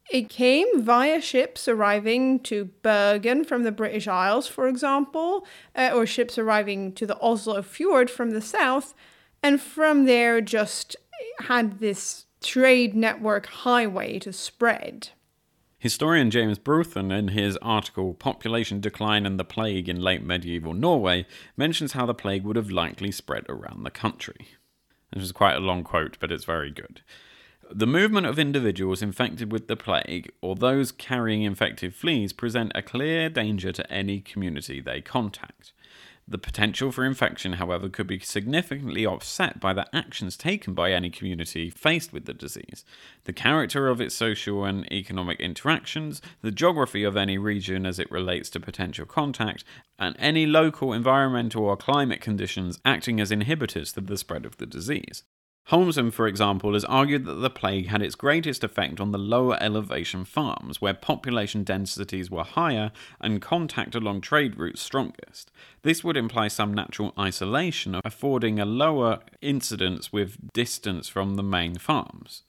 It 0.09 0.29
came 0.29 0.81
via 0.81 1.21
ships 1.21 1.67
arriving 1.67 2.39
to 2.39 2.69
Bergen 2.81 3.43
from 3.43 3.63
the 3.63 3.71
British 3.71 4.07
Isles, 4.07 4.47
for 4.47 4.67
example, 4.67 5.45
uh, 5.75 5.91
or 5.93 6.05
ships 6.05 6.37
arriving 6.37 6.93
to 6.93 7.05
the 7.05 7.19
Oslo 7.21 7.61
fjord 7.61 8.09
from 8.09 8.31
the 8.31 8.41
south, 8.41 8.95
and 9.43 9.61
from 9.61 10.05
there 10.05 10.41
just 10.41 10.95
had 11.41 11.79
this 11.79 12.25
trade 12.41 12.95
network 12.95 13.47
highway 13.47 14.19
to 14.19 14.33
spread. 14.33 15.09
Historian 15.77 16.29
James 16.29 16.59
Brothen, 16.59 17.09
in 17.17 17.29
his 17.29 17.55
article 17.61 18.13
Population 18.13 18.81
Decline 18.81 19.25
and 19.25 19.39
the 19.39 19.45
Plague 19.45 19.87
in 19.87 20.01
Late 20.01 20.23
Medieval 20.23 20.73
Norway, 20.73 21.25
mentions 21.55 21.93
how 21.93 22.05
the 22.05 22.13
plague 22.13 22.43
would 22.43 22.57
have 22.57 22.69
likely 22.69 23.11
spread 23.11 23.45
around 23.47 23.83
the 23.83 23.89
country. 23.89 24.49
This 25.13 25.23
is 25.23 25.31
quite 25.31 25.55
a 25.55 25.61
long 25.61 25.85
quote, 25.85 26.17
but 26.19 26.33
it's 26.33 26.43
very 26.43 26.69
good. 26.69 27.01
The 27.71 27.87
movement 27.87 28.25
of 28.25 28.37
individuals 28.37 29.01
infected 29.01 29.51
with 29.51 29.67
the 29.67 29.77
plague 29.77 30.31
or 30.41 30.55
those 30.55 30.91
carrying 30.91 31.43
infected 31.43 31.95
fleas 31.95 32.33
present 32.33 32.71
a 32.75 32.81
clear 32.81 33.29
danger 33.29 33.71
to 33.71 33.91
any 33.91 34.19
community 34.19 34.81
they 34.81 35.01
contact. 35.01 35.71
The 36.31 36.37
potential 36.37 36.91
for 36.91 37.03
infection, 37.03 37.53
however, 37.53 37.89
could 37.89 38.05
be 38.05 38.19
significantly 38.19 39.03
offset 39.03 39.59
by 39.59 39.73
the 39.73 39.87
actions 39.95 40.37
taken 40.37 40.75
by 40.75 40.91
any 40.91 41.09
community 41.09 41.71
faced 41.71 42.13
with 42.13 42.25
the 42.25 42.35
disease, 42.35 42.85
the 43.23 43.33
character 43.33 43.87
of 43.87 43.99
its 43.99 44.13
social 44.13 44.63
and 44.63 44.85
economic 44.93 45.39
interactions, 45.39 46.21
the 46.43 46.51
geography 46.51 47.03
of 47.03 47.17
any 47.17 47.39
region 47.39 47.83
as 47.83 47.97
it 47.97 48.11
relates 48.11 48.51
to 48.51 48.59
potential 48.59 49.07
contact, 49.07 49.63
and 49.97 50.15
any 50.19 50.45
local 50.45 50.93
environmental 50.93 51.65
or 51.65 51.75
climate 51.75 52.21
conditions 52.21 52.79
acting 52.85 53.19
as 53.19 53.31
inhibitors 53.31 53.95
to 53.95 54.01
the 54.01 54.15
spread 54.15 54.45
of 54.45 54.57
the 54.57 54.67
disease. 54.67 55.23
Holmsen, 55.69 56.11
for 56.11 56.25
example, 56.27 56.73
has 56.73 56.83
argued 56.85 57.25
that 57.25 57.35
the 57.35 57.49
plague 57.49 57.87
had 57.87 58.01
its 58.01 58.15
greatest 58.15 58.63
effect 58.63 58.99
on 58.99 59.11
the 59.11 59.19
lower 59.19 59.55
elevation 59.61 60.25
farms, 60.25 60.81
where 60.81 60.95
population 60.95 61.63
densities 61.63 62.31
were 62.31 62.43
higher 62.43 62.91
and 63.21 63.39
contact 63.39 63.93
along 63.93 64.21
trade 64.21 64.57
routes 64.57 64.81
strongest. 64.81 65.51
This 65.83 66.03
would 66.03 66.17
imply 66.17 66.47
some 66.47 66.73
natural 66.73 67.13
isolation, 67.19 67.99
affording 68.03 68.59
a 68.59 68.65
lower 68.65 69.19
incidence 69.41 70.11
with 70.11 70.51
distance 70.53 71.07
from 71.07 71.35
the 71.35 71.43
main 71.43 71.75
farms. 71.75 72.41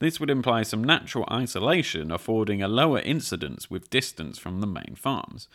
This 0.00 0.18
would 0.18 0.30
imply 0.30 0.64
some 0.64 0.82
natural 0.82 1.28
isolation, 1.30 2.10
affording 2.10 2.60
a 2.60 2.66
lower 2.66 2.98
incidence 2.98 3.70
with 3.70 3.88
distance 3.88 4.36
from 4.36 4.60
the 4.60 4.66
main 4.66 4.96
farms. 4.96 5.46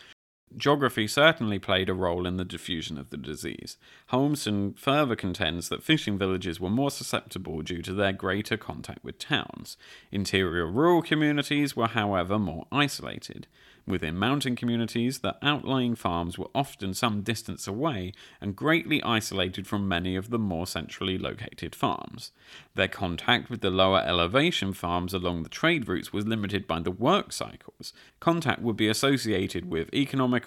Geography 0.57 1.07
certainly 1.07 1.59
played 1.59 1.89
a 1.89 1.93
role 1.93 2.25
in 2.25 2.37
the 2.37 2.45
diffusion 2.45 2.97
of 2.97 3.09
the 3.09 3.17
disease. 3.17 3.77
Holmsen 4.11 4.77
further 4.77 5.15
contends 5.15 5.69
that 5.69 5.83
fishing 5.83 6.17
villages 6.17 6.59
were 6.59 6.69
more 6.69 6.91
susceptible 6.91 7.61
due 7.61 7.81
to 7.83 7.93
their 7.93 8.13
greater 8.13 8.57
contact 8.57 9.03
with 9.03 9.19
towns. 9.19 9.77
Interior 10.11 10.65
rural 10.65 11.01
communities 11.01 11.75
were, 11.75 11.87
however, 11.87 12.39
more 12.39 12.65
isolated. 12.71 13.47
Within 13.89 14.19
mountain 14.19 14.55
communities, 14.55 15.19
the 15.19 15.35
outlying 15.41 15.95
farms 15.95 16.37
were 16.37 16.51
often 16.53 16.93
some 16.93 17.21
distance 17.21 17.67
away 17.67 18.13
and 18.39 18.55
greatly 18.55 19.01
isolated 19.01 19.65
from 19.65 19.87
many 19.87 20.15
of 20.15 20.29
the 20.29 20.37
more 20.37 20.67
centrally 20.67 21.17
located 21.17 21.73
farms. 21.73 22.31
Their 22.75 22.87
contact 22.87 23.49
with 23.49 23.61
the 23.61 23.71
lower 23.71 24.03
elevation 24.05 24.73
farms 24.73 25.11
along 25.11 25.41
the 25.41 25.49
trade 25.49 25.87
routes 25.87 26.13
was 26.13 26.27
limited 26.27 26.67
by 26.67 26.81
the 26.81 26.91
work 26.91 27.31
cycles. 27.33 27.91
Contact 28.19 28.61
would 28.61 28.77
be 28.77 28.87
associated 28.87 29.65
with 29.65 29.89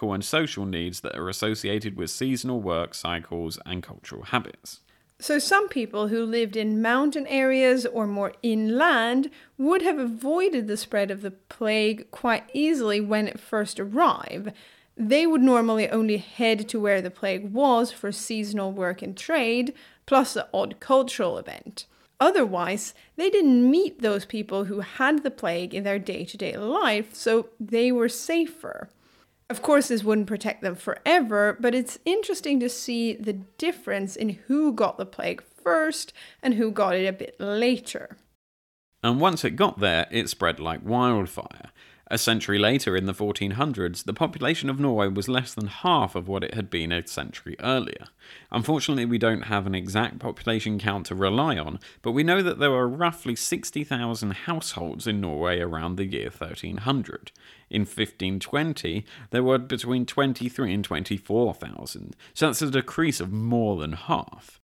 and 0.00 0.24
social 0.24 0.64
needs 0.64 1.00
that 1.00 1.16
are 1.16 1.28
associated 1.28 1.96
with 1.96 2.10
seasonal 2.10 2.60
work 2.60 2.94
cycles 2.94 3.58
and 3.66 3.82
cultural 3.82 4.22
habits. 4.22 4.80
So, 5.18 5.38
some 5.38 5.68
people 5.68 6.08
who 6.08 6.24
lived 6.24 6.56
in 6.56 6.82
mountain 6.82 7.26
areas 7.28 7.86
or 7.86 8.06
more 8.06 8.32
inland 8.42 9.30
would 9.56 9.82
have 9.82 9.98
avoided 9.98 10.66
the 10.66 10.76
spread 10.76 11.10
of 11.10 11.22
the 11.22 11.30
plague 11.30 12.10
quite 12.10 12.50
easily 12.52 13.00
when 13.00 13.28
it 13.28 13.38
first 13.38 13.78
arrived. 13.78 14.52
They 14.96 15.26
would 15.26 15.40
normally 15.40 15.88
only 15.88 16.16
head 16.16 16.68
to 16.70 16.80
where 16.80 17.00
the 17.00 17.10
plague 17.10 17.52
was 17.52 17.92
for 17.92 18.10
seasonal 18.10 18.72
work 18.72 19.00
and 19.00 19.16
trade, 19.16 19.74
plus 20.06 20.34
the 20.34 20.48
odd 20.52 20.80
cultural 20.80 21.38
event. 21.38 21.86
Otherwise, 22.18 22.94
they 23.16 23.30
didn't 23.30 23.68
meet 23.68 24.00
those 24.00 24.24
people 24.24 24.64
who 24.64 24.80
had 24.80 25.22
the 25.22 25.30
plague 25.30 25.74
in 25.74 25.82
their 25.82 25.98
day 25.98 26.24
to 26.24 26.36
day 26.36 26.56
life, 26.56 27.14
so 27.14 27.48
they 27.58 27.90
were 27.90 28.08
safer. 28.08 28.88
Of 29.50 29.60
course, 29.62 29.88
this 29.88 30.04
wouldn't 30.04 30.26
protect 30.28 30.62
them 30.62 30.74
forever, 30.76 31.56
but 31.60 31.74
it's 31.74 31.98
interesting 32.04 32.60
to 32.60 32.68
see 32.68 33.14
the 33.14 33.34
difference 33.34 34.16
in 34.16 34.30
who 34.46 34.72
got 34.72 34.96
the 34.96 35.06
plague 35.06 35.42
first 35.62 36.12
and 36.42 36.54
who 36.54 36.70
got 36.70 36.96
it 36.96 37.06
a 37.06 37.12
bit 37.12 37.36
later. 37.38 38.16
And 39.02 39.20
once 39.20 39.44
it 39.44 39.56
got 39.56 39.80
there, 39.80 40.06
it 40.10 40.28
spread 40.28 40.60
like 40.60 40.84
wildfire. 40.84 41.71
A 42.12 42.18
century 42.18 42.58
later, 42.58 42.94
in 42.94 43.06
the 43.06 43.14
1400s, 43.14 44.04
the 44.04 44.12
population 44.12 44.68
of 44.68 44.78
Norway 44.78 45.08
was 45.08 45.30
less 45.30 45.54
than 45.54 45.68
half 45.68 46.14
of 46.14 46.28
what 46.28 46.44
it 46.44 46.52
had 46.52 46.68
been 46.68 46.92
a 46.92 47.06
century 47.06 47.56
earlier. 47.58 48.08
Unfortunately, 48.50 49.06
we 49.06 49.16
don't 49.16 49.44
have 49.44 49.66
an 49.66 49.74
exact 49.74 50.18
population 50.18 50.78
count 50.78 51.06
to 51.06 51.14
rely 51.14 51.56
on, 51.56 51.80
but 52.02 52.12
we 52.12 52.22
know 52.22 52.42
that 52.42 52.58
there 52.58 52.70
were 52.70 52.86
roughly 52.86 53.34
60,000 53.34 54.30
households 54.30 55.06
in 55.06 55.22
Norway 55.22 55.60
around 55.60 55.96
the 55.96 56.04
year 56.04 56.28
1300. 56.28 57.32
In 57.70 57.80
1520, 57.80 59.06
there 59.30 59.42
were 59.42 59.56
between 59.56 60.04
23 60.04 60.74
and 60.74 60.84
24,000, 60.84 62.14
so 62.34 62.46
that's 62.46 62.60
a 62.60 62.70
decrease 62.70 63.20
of 63.20 63.32
more 63.32 63.80
than 63.80 63.94
half. 63.94 64.60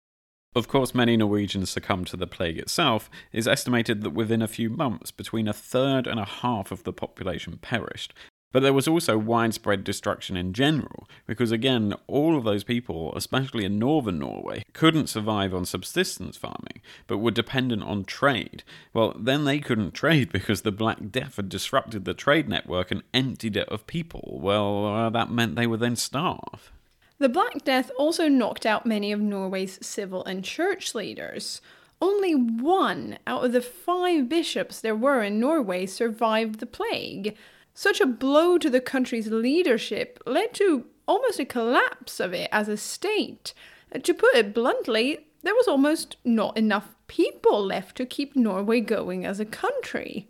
Of 0.59 0.67
course, 0.67 0.93
many 0.93 1.17
Norwegians 1.17 1.71
succumbed 1.71 2.09
to 2.09 2.17
the 2.17 2.27
plague 2.27 2.59
itself. 2.59 3.09
It 3.33 3.39
is 3.39 3.47
estimated 3.47 4.03
that 4.03 4.11
within 4.11 4.43
a 4.43 4.49
few 4.49 4.69
months, 4.69 5.13
between 5.13 5.47
a 5.47 5.53
third 5.53 6.09
and 6.09 6.19
a 6.19 6.25
half 6.25 6.73
of 6.73 6.83
the 6.83 6.93
population 6.93 7.59
perished. 7.59 8.13
But 8.51 8.65
there 8.65 8.73
was 8.73 8.89
also 8.89 9.17
widespread 9.19 9.85
destruction 9.85 10.37
in 10.37 10.53
general, 10.53 11.09
because 11.29 11.53
again, 11.53 11.95
all 12.09 12.37
of 12.37 12.43
those 12.43 12.65
people, 12.65 13.15
especially 13.15 13.65
in 13.65 13.79
northern 13.79 14.19
Norway, 14.19 14.65
couldn't 14.73 15.07
survive 15.07 15.55
on 15.55 15.65
subsistence 15.65 16.37
farming, 16.37 16.81
but 17.07 17.19
were 17.19 17.31
dependent 17.31 17.85
on 17.85 18.05
trade. 18.05 18.65
Well, 18.93 19.15
then 19.17 19.45
they 19.45 19.61
couldn't 19.61 19.95
trade 19.95 20.33
because 20.33 20.63
the 20.63 20.73
Black 20.73 21.13
Death 21.13 21.37
had 21.37 21.49
disrupted 21.49 22.05
the 22.05 22.15
trade 22.15 22.49
network 22.49 22.91
and 22.91 23.05
emptied 23.15 23.57
it 23.57 23.69
of 23.69 23.87
people. 23.87 24.41
Well, 24.43 24.87
uh, 24.87 25.11
that 25.11 25.31
meant 25.31 25.55
they 25.55 25.69
would 25.69 25.79
then 25.79 25.95
starve. 25.95 26.73
The 27.21 27.29
Black 27.29 27.65
Death 27.65 27.91
also 27.99 28.29
knocked 28.29 28.65
out 28.65 28.87
many 28.87 29.11
of 29.11 29.21
Norway's 29.21 29.85
civil 29.85 30.25
and 30.25 30.45
church 30.45 30.95
leaders. 30.95 31.61
Only 32.01 32.35
one 32.35 33.19
out 33.27 33.45
of 33.45 33.53
the 33.53 33.61
five 33.61 34.29
bishops 34.29 34.81
there 34.81 34.95
were 34.95 35.23
in 35.23 35.41
Norway 35.41 35.87
survived 35.87 36.61
the 36.61 36.67
plague. 36.67 37.37
Such 37.75 38.01
a 38.01 38.07
blow 38.07 38.57
to 38.59 38.71
the 38.71 38.81
country's 38.81 39.29
leadership 39.29 40.23
led 40.27 40.55
to 40.55 40.87
almost 41.09 41.41
a 41.41 41.45
collapse 41.45 42.21
of 42.21 42.33
it 42.33 42.49
as 42.53 42.69
a 42.69 42.77
state. 42.77 43.53
Uh, 43.93 43.99
to 43.99 44.15
put 44.15 44.37
it 44.37 44.55
bluntly, 44.55 45.27
there 45.43 45.55
was 45.55 45.67
almost 45.67 46.17
not 46.25 46.57
enough 46.57 46.95
people 47.09 47.65
left 47.65 47.97
to 47.97 48.07
keep 48.07 48.37
Norway 48.37 48.81
going 48.81 49.25
as 49.25 49.41
a 49.41 49.45
country. 49.45 50.29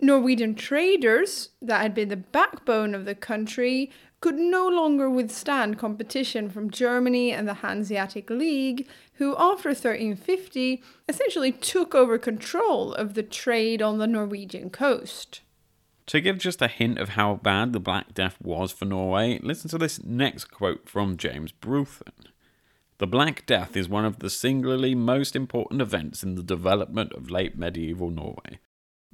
Norwegian 0.00 0.54
traders, 0.54 1.50
that 1.62 1.80
had 1.80 1.94
been 1.94 2.10
the 2.10 2.16
backbone 2.16 2.94
of 2.94 3.06
the 3.06 3.14
country, 3.14 3.90
could 4.26 4.34
no 4.34 4.66
longer 4.66 5.08
withstand 5.08 5.78
competition 5.78 6.50
from 6.50 6.68
Germany 6.68 7.30
and 7.30 7.46
the 7.46 7.54
Hanseatic 7.54 8.28
League, 8.28 8.88
who, 9.18 9.36
after 9.38 9.68
1350, 9.68 10.82
essentially 11.08 11.52
took 11.52 11.94
over 11.94 12.18
control 12.18 12.92
of 12.92 13.14
the 13.14 13.22
trade 13.22 13.80
on 13.80 13.98
the 13.98 14.06
Norwegian 14.08 14.68
coast. 14.68 15.42
To 16.06 16.20
give 16.20 16.38
just 16.38 16.60
a 16.60 16.66
hint 16.66 16.98
of 16.98 17.10
how 17.10 17.36
bad 17.36 17.72
the 17.72 17.78
Black 17.78 18.14
Death 18.14 18.36
was 18.42 18.72
for 18.72 18.84
Norway, 18.84 19.38
listen 19.44 19.70
to 19.70 19.78
this 19.78 20.02
next 20.02 20.46
quote 20.46 20.88
from 20.88 21.16
James 21.16 21.52
Brothen. 21.52 22.26
The 22.98 23.06
Black 23.06 23.46
Death 23.46 23.76
is 23.76 23.88
one 23.88 24.04
of 24.04 24.18
the 24.18 24.28
singularly 24.28 24.96
most 24.96 25.36
important 25.36 25.80
events 25.80 26.24
in 26.24 26.34
the 26.34 26.42
development 26.42 27.12
of 27.12 27.30
late 27.30 27.56
medieval 27.56 28.10
Norway. 28.10 28.58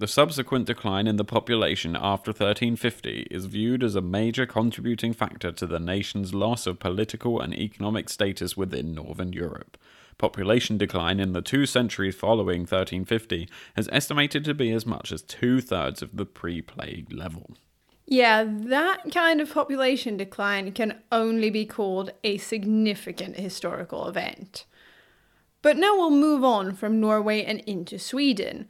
The 0.02 0.08
subsequent 0.08 0.66
decline 0.66 1.06
in 1.06 1.14
the 1.14 1.24
population 1.24 1.94
after 1.94 2.30
1350 2.30 3.28
is 3.30 3.44
viewed 3.44 3.84
as 3.84 3.94
a 3.94 4.00
major 4.00 4.46
contributing 4.46 5.12
factor 5.12 5.52
to 5.52 5.64
the 5.64 5.78
nation's 5.78 6.34
loss 6.34 6.66
of 6.66 6.80
political 6.80 7.40
and 7.40 7.54
economic 7.54 8.08
status 8.08 8.56
within 8.56 8.96
Northern 8.96 9.32
Europe. 9.32 9.78
Population 10.18 10.76
decline 10.76 11.20
in 11.20 11.34
the 11.34 11.40
two 11.40 11.66
centuries 11.66 12.16
following 12.16 12.62
1350 12.62 13.48
is 13.76 13.88
estimated 13.92 14.44
to 14.44 14.54
be 14.54 14.72
as 14.72 14.84
much 14.84 15.12
as 15.12 15.22
two 15.22 15.60
thirds 15.60 16.02
of 16.02 16.16
the 16.16 16.26
pre 16.26 16.60
plague 16.60 17.12
level. 17.12 17.56
Yeah, 18.04 18.42
that 18.44 19.12
kind 19.14 19.40
of 19.40 19.54
population 19.54 20.16
decline 20.16 20.72
can 20.72 21.00
only 21.12 21.48
be 21.48 21.64
called 21.64 22.10
a 22.24 22.38
significant 22.38 23.36
historical 23.36 24.08
event. 24.08 24.64
But 25.62 25.76
now 25.76 25.94
we'll 25.96 26.10
move 26.10 26.42
on 26.42 26.74
from 26.74 26.98
Norway 26.98 27.44
and 27.44 27.60
into 27.60 28.00
Sweden, 28.00 28.66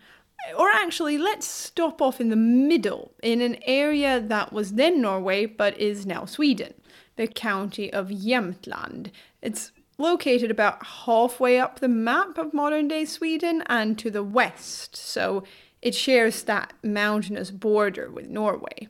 or 0.58 0.68
actually, 0.70 1.18
let's 1.18 1.46
stop 1.46 2.02
off 2.02 2.20
in 2.20 2.28
the 2.28 2.36
middle, 2.36 3.12
in 3.22 3.40
an 3.40 3.56
area 3.66 4.20
that 4.20 4.52
was 4.52 4.74
then 4.74 5.00
Norway 5.00 5.46
but 5.46 5.78
is 5.78 6.06
now 6.06 6.24
Sweden, 6.24 6.74
the 7.16 7.26
county 7.26 7.92
of 7.92 8.08
Jämtland. 8.08 9.10
It's 9.40 9.72
located 9.98 10.50
about 10.50 10.84
halfway 11.04 11.58
up 11.58 11.80
the 11.80 11.88
map 11.88 12.38
of 12.38 12.54
modern 12.54 12.88
day 12.88 13.04
Sweden 13.04 13.62
and 13.66 13.98
to 13.98 14.10
the 14.10 14.24
west, 14.24 14.96
so 14.96 15.44
it 15.80 15.94
shares 15.94 16.42
that 16.44 16.72
mountainous 16.82 17.50
border 17.50 18.10
with 18.10 18.28
Norway. 18.28 18.88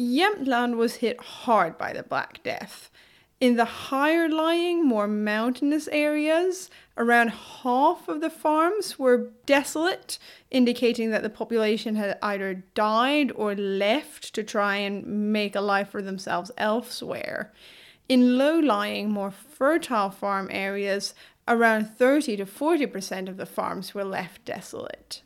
Jämtland 0.00 0.76
was 0.76 0.96
hit 0.96 1.20
hard 1.20 1.78
by 1.78 1.92
the 1.92 2.02
Black 2.02 2.42
Death. 2.42 2.90
In 3.44 3.56
the 3.56 3.66
higher 3.66 4.26
lying, 4.26 4.86
more 4.86 5.06
mountainous 5.06 5.86
areas, 5.88 6.70
around 6.96 7.28
half 7.28 8.08
of 8.08 8.22
the 8.22 8.30
farms 8.30 8.98
were 8.98 9.32
desolate, 9.44 10.18
indicating 10.50 11.10
that 11.10 11.22
the 11.22 11.28
population 11.28 11.94
had 11.96 12.18
either 12.22 12.64
died 12.74 13.30
or 13.36 13.54
left 13.54 14.34
to 14.34 14.42
try 14.42 14.76
and 14.76 15.30
make 15.30 15.54
a 15.54 15.60
life 15.60 15.90
for 15.90 16.00
themselves 16.00 16.52
elsewhere. 16.56 17.52
In 18.08 18.38
low 18.38 18.58
lying, 18.58 19.10
more 19.10 19.30
fertile 19.30 20.08
farm 20.08 20.48
areas, 20.50 21.12
around 21.46 21.84
30 21.84 22.38
to 22.38 22.46
40% 22.46 23.28
of 23.28 23.36
the 23.36 23.44
farms 23.44 23.94
were 23.94 24.04
left 24.04 24.46
desolate. 24.46 25.20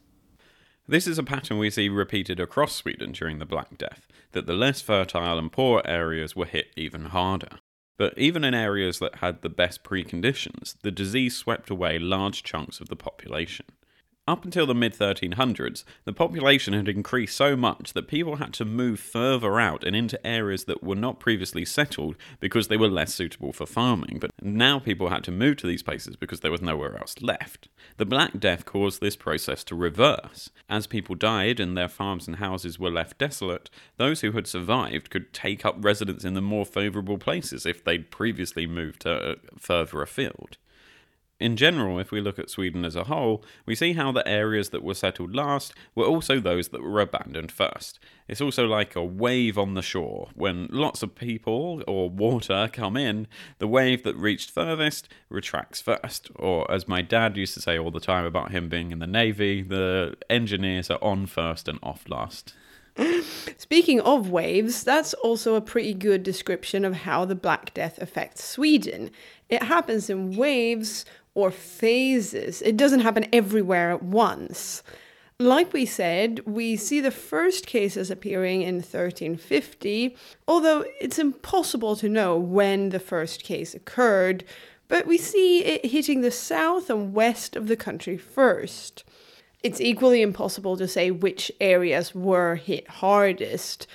This 0.89 1.07
is 1.07 1.21
a 1.21 1.23
pattern 1.23 1.59
we 1.59 1.71
see 1.71 1.89
repeated 1.89 2.41
across 2.41 2.75
Sweden 2.75 3.13
during 3.13 3.39
the 3.39 3.47
Black 3.47 3.79
Death, 3.79 4.09
that 4.33 4.49
the 4.49 4.55
less 4.55 4.81
fertile 4.81 5.39
and 5.39 5.53
poor 5.53 5.83
areas 5.85 6.35
were 6.35 6.47
hit 6.47 6.73
even 6.77 7.05
harder. 7.05 7.61
But 7.99 8.17
even 8.17 8.45
in 8.45 8.55
areas 8.55 9.01
that 9.01 9.17
had 9.17 9.43
the 9.43 9.49
best 9.49 9.83
preconditions, 9.83 10.77
the 10.83 10.93
disease 10.93 11.37
swept 11.37 11.69
away 11.69 11.99
large 11.99 12.43
chunks 12.45 12.81
of 12.81 12.89
the 12.89 12.97
population. 12.97 13.67
Up 14.29 14.45
until 14.45 14.67
the 14.67 14.75
mid 14.75 14.93
1300s, 14.93 15.85
the 16.05 16.13
population 16.13 16.75
had 16.75 16.87
increased 16.87 17.35
so 17.35 17.57
much 17.57 17.95
that 17.95 18.09
people 18.09 18.37
had 18.37 18.53
to 18.53 18.67
move 18.67 19.01
further 19.01 19.59
out 19.59 19.85
and 19.85 19.97
into 19.97 20.25
areas 20.27 20.65
that 20.65 20.85
were 20.85 20.95
not 20.95 21.19
previously 21.19 21.65
settled 21.65 22.15
because 22.39 22.69
they 22.69 22.77
were 22.77 22.91
less 22.91 23.15
suitable 23.15 23.55
for 23.55 23.65
farming. 23.65 24.19
But 24.21 24.33
now 24.43 24.81
people 24.81 25.09
had 25.09 25.25
to 25.25 25.31
move 25.31 25.57
to 25.57 25.67
these 25.67 25.83
places 25.83 26.15
because 26.15 26.41
there 26.41 26.51
was 26.51 26.61
nowhere 26.61 26.99
else 26.99 27.15
left. 27.23 27.71
The 27.97 28.05
Black 28.05 28.39
Death 28.39 28.67
caused 28.67 29.01
this 29.01 29.17
process 29.17 29.65
to 29.65 29.75
reverse. 29.75 30.51
As 30.69 30.87
people 30.87 31.15
died 31.15 31.59
and 31.59 31.75
their 31.75 31.89
farms 31.89 32.27
and 32.27 32.37
houses 32.37 32.79
were 32.79 32.91
left 32.91 33.17
desolate, 33.17 33.71
those 33.97 34.21
who 34.21 34.33
had 34.33 34.47
survived 34.47 35.09
could 35.09 35.33
take 35.33 35.65
up 35.65 35.83
residence 35.83 36.23
in 36.23 36.35
the 36.35 36.43
more 36.43 36.67
favourable 36.67 37.17
places 37.17 37.65
if 37.65 37.83
they'd 37.83 38.11
previously 38.11 38.67
moved 38.67 39.07
uh, 39.07 39.37
further 39.57 40.03
afield. 40.03 40.59
In 41.41 41.57
general, 41.57 42.01
if 42.01 42.11
we 42.11 42.21
look 42.21 42.39
at 42.41 42.51
Sweden 42.51 42.85
as 42.85 42.97
a 42.97 43.05
whole, 43.05 43.45
we 43.65 43.77
see 43.77 43.93
how 43.93 44.11
the 44.11 44.27
areas 44.27 44.71
that 44.71 44.83
were 44.83 44.95
settled 44.95 45.37
last 45.37 45.73
were 45.95 46.05
also 46.05 46.41
those 46.41 46.69
that 46.69 46.83
were 46.83 47.01
abandoned 47.01 47.53
first. 47.53 48.01
It's 48.27 48.41
also 48.41 48.67
like 48.67 48.97
a 48.97 49.05
wave 49.05 49.57
on 49.57 49.75
the 49.75 49.83
shore. 49.83 50.31
When 50.35 50.67
lots 50.71 51.03
of 51.05 51.15
people 51.15 51.85
or 51.87 52.11
water 52.11 52.69
come 52.73 52.97
in, 52.97 53.29
the 53.59 53.69
wave 53.69 54.03
that 54.03 54.17
reached 54.17 54.51
furthest 54.51 55.09
retracts 55.29 55.81
first. 55.81 56.29
Or, 56.35 56.69
as 56.71 56.89
my 56.89 57.03
dad 57.03 57.37
used 57.37 57.55
to 57.55 57.61
say 57.61 57.79
all 57.79 57.93
the 57.93 58.01
time 58.01 58.25
about 58.25 58.51
him 58.51 58.69
being 58.69 58.91
in 58.91 58.99
the 58.99 59.07
Navy, 59.07 59.63
the 59.63 60.17
engineers 60.29 60.91
are 60.91 61.03
on 61.03 61.27
first 61.27 61.69
and 61.69 61.79
off 61.85 62.09
last. 62.09 62.55
Speaking 63.57 64.01
of 64.01 64.31
waves, 64.31 64.83
that's 64.83 65.15
also 65.15 65.55
a 65.55 65.61
pretty 65.61 65.95
good 65.95 66.25
description 66.25 66.85
of 66.85 66.95
how 66.95 67.25
the 67.25 67.37
Black 67.37 67.73
Death 67.73 67.99
affects 68.03 68.43
Sweden. 68.43 69.13
It 69.49 69.63
happens 69.63 70.11
in 70.11 70.37
waves 70.37 71.05
or 71.35 71.51
phases. 71.51 72.63
It 72.63 72.77
doesn't 72.77 73.01
happen 73.01 73.27
everywhere 73.33 73.91
at 73.93 74.03
once. 74.03 74.83
Like 75.41 75.73
we 75.73 75.87
said, 75.87 76.41
we 76.47 76.77
see 76.77 77.01
the 77.01 77.13
first 77.13 77.65
cases 77.65 78.11
appearing 78.11 78.63
in 78.63 78.77
1350, 78.77 80.17
although 80.49 80.85
it's 81.01 81.19
impossible 81.19 81.95
to 81.95 82.09
know 82.09 82.37
when 82.37 82.89
the 82.89 82.99
first 82.99 83.45
case 83.45 83.73
occurred, 83.73 84.43
but 84.89 85.07
we 85.07 85.17
see 85.17 85.65
it 85.65 85.87
hitting 85.87 86.23
the 86.23 86.33
south 86.33 86.91
and 86.91 87.15
west 87.15 87.55
of 87.55 87.69
the 87.69 87.77
country 87.77 88.17
first. 88.17 89.05
It's 89.63 89.81
equally 89.81 90.23
impossible 90.23 90.77
to 90.77 90.89
say 90.89 91.13
which 91.13 91.53
areas 91.61 92.17
were 92.17 92.57
hit 92.57 92.89
hardest. 92.89 93.87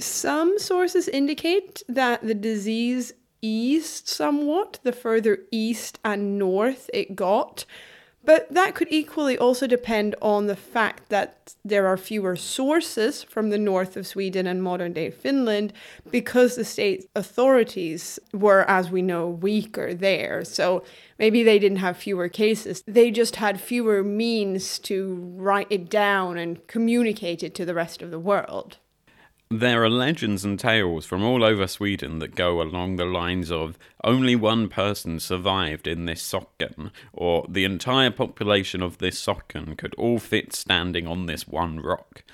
Some 0.00 0.58
sources 0.58 1.06
indicate 1.06 1.82
that 1.88 2.22
the 2.22 2.34
disease 2.34 3.12
east 3.42 4.08
somewhat 4.08 4.78
the 4.82 4.92
further 4.92 5.40
east 5.50 5.98
and 6.04 6.38
north 6.38 6.90
it 6.92 7.16
got. 7.16 7.64
But 8.24 8.52
that 8.52 8.74
could 8.74 8.88
equally 8.90 9.38
also 9.38 9.66
depend 9.66 10.14
on 10.20 10.48
the 10.48 10.56
fact 10.56 11.08
that 11.08 11.54
there 11.64 11.86
are 11.86 11.96
fewer 11.96 12.36
sources 12.36 13.22
from 13.22 13.48
the 13.48 13.56
north 13.56 13.96
of 13.96 14.06
Sweden 14.06 14.46
and 14.46 14.62
modern 14.62 14.92
day 14.92 15.10
Finland 15.10 15.72
because 16.10 16.54
the 16.54 16.64
state 16.64 17.08
authorities 17.16 18.18
were, 18.34 18.68
as 18.68 18.90
we 18.90 19.00
know, 19.00 19.28
weaker 19.28 19.94
there. 19.94 20.44
So 20.44 20.84
maybe 21.18 21.42
they 21.42 21.58
didn't 21.58 21.78
have 21.78 21.96
fewer 21.96 22.28
cases, 22.28 22.82
they 22.86 23.10
just 23.10 23.36
had 23.36 23.62
fewer 23.62 24.04
means 24.04 24.78
to 24.80 25.14
write 25.36 25.68
it 25.70 25.88
down 25.88 26.36
and 26.36 26.66
communicate 26.66 27.42
it 27.42 27.54
to 27.54 27.64
the 27.64 27.72
rest 27.72 28.02
of 28.02 28.10
the 28.10 28.18
world. 28.18 28.76
There 29.50 29.82
are 29.82 29.88
legends 29.88 30.44
and 30.44 30.58
tales 30.58 31.06
from 31.06 31.24
all 31.24 31.42
over 31.42 31.66
Sweden 31.66 32.18
that 32.18 32.34
go 32.34 32.60
along 32.60 32.96
the 32.96 33.06
lines 33.06 33.50
of 33.50 33.78
only 34.04 34.36
one 34.36 34.68
person 34.68 35.18
survived 35.20 35.86
in 35.86 36.04
this 36.04 36.22
socken, 36.22 36.90
or 37.14 37.46
the 37.48 37.64
entire 37.64 38.10
population 38.10 38.82
of 38.82 38.98
this 38.98 39.18
socken 39.18 39.78
could 39.78 39.94
all 39.94 40.18
fit 40.18 40.52
standing 40.52 41.06
on 41.06 41.24
this 41.24 41.48
one 41.48 41.80
rock. 41.80 42.24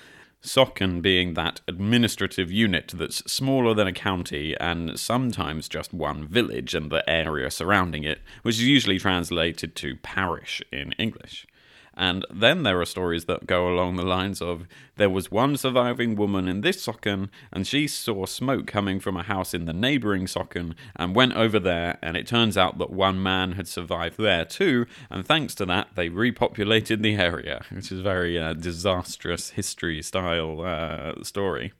Socken 0.43 1.01
being 1.01 1.35
that 1.35 1.61
administrative 1.69 2.51
unit 2.51 2.91
that's 2.93 3.31
smaller 3.31 3.73
than 3.73 3.87
a 3.87 3.93
county 3.93 4.53
and 4.59 4.99
sometimes 4.99 5.69
just 5.69 5.93
one 5.93 6.27
village 6.27 6.75
and 6.75 6.91
the 6.91 7.09
area 7.09 7.49
surrounding 7.49 8.03
it, 8.03 8.19
which 8.41 8.55
is 8.55 8.67
usually 8.67 8.99
translated 8.99 9.73
to 9.77 9.95
parish 10.03 10.61
in 10.69 10.91
English. 10.99 11.47
And 11.97 12.25
then 12.33 12.63
there 12.63 12.79
are 12.81 12.85
stories 12.85 13.25
that 13.25 13.47
go 13.47 13.69
along 13.69 13.95
the 13.95 14.03
lines 14.03 14.41
of 14.41 14.67
there 14.97 15.09
was 15.09 15.31
one 15.31 15.57
surviving 15.57 16.15
woman 16.15 16.47
in 16.47 16.61
this 16.61 16.85
socken, 16.85 17.29
and 17.51 17.65
she 17.65 17.87
saw 17.87 18.25
smoke 18.25 18.67
coming 18.67 18.99
from 18.99 19.17
a 19.17 19.23
house 19.23 19.53
in 19.53 19.65
the 19.65 19.73
neighboring 19.73 20.25
socken 20.25 20.73
and 20.95 21.15
went 21.15 21.33
over 21.33 21.59
there. 21.59 21.97
And 22.01 22.17
it 22.17 22.27
turns 22.27 22.57
out 22.57 22.77
that 22.79 22.91
one 22.91 23.21
man 23.21 23.53
had 23.53 23.67
survived 23.67 24.17
there 24.17 24.45
too, 24.45 24.85
and 25.09 25.25
thanks 25.25 25.55
to 25.55 25.65
that, 25.67 25.89
they 25.95 26.09
repopulated 26.09 27.01
the 27.01 27.15
area, 27.15 27.63
which 27.71 27.91
is 27.91 27.99
a 27.99 28.03
very 28.03 28.39
uh, 28.39 28.53
disastrous 28.53 29.51
history 29.51 30.01
style 30.01 30.61
uh, 30.61 31.23
story 31.23 31.73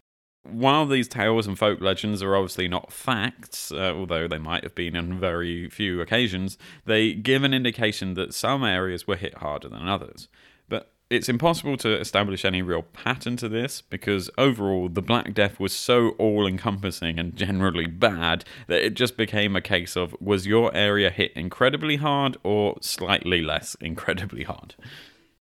while 0.49 0.85
these 0.85 1.07
tales 1.07 1.47
and 1.47 1.57
folk 1.57 1.81
legends 1.81 2.21
are 2.21 2.35
obviously 2.35 2.67
not 2.67 2.91
facts, 2.91 3.71
uh, 3.71 3.93
although 3.95 4.27
they 4.27 4.37
might 4.37 4.63
have 4.63 4.75
been 4.75 4.95
on 4.95 5.19
very 5.19 5.69
few 5.69 6.01
occasions, 6.01 6.57
they 6.85 7.13
give 7.13 7.43
an 7.43 7.53
indication 7.53 8.13
that 8.13 8.33
some 8.33 8.63
areas 8.63 9.07
were 9.07 9.15
hit 9.15 9.39
harder 9.39 9.69
than 9.69 9.87
others. 9.87 10.27
But 10.69 10.91
it's 11.09 11.29
impossible 11.29 11.77
to 11.77 11.99
establish 11.99 12.45
any 12.45 12.61
real 12.61 12.81
pattern 12.81 13.37
to 13.37 13.49
this 13.49 13.81
because 13.81 14.29
overall 14.37 14.89
the 14.89 15.01
Black 15.01 15.33
Death 15.33 15.59
was 15.59 15.73
so 15.73 16.09
all 16.11 16.47
encompassing 16.47 17.19
and 17.19 17.35
generally 17.35 17.85
bad 17.85 18.45
that 18.67 18.83
it 18.83 18.93
just 18.95 19.17
became 19.17 19.55
a 19.55 19.61
case 19.61 19.95
of 19.95 20.15
was 20.19 20.47
your 20.47 20.73
area 20.75 21.09
hit 21.09 21.31
incredibly 21.33 21.97
hard 21.97 22.37
or 22.43 22.77
slightly 22.81 23.41
less 23.41 23.75
incredibly 23.81 24.43
hard? 24.43 24.75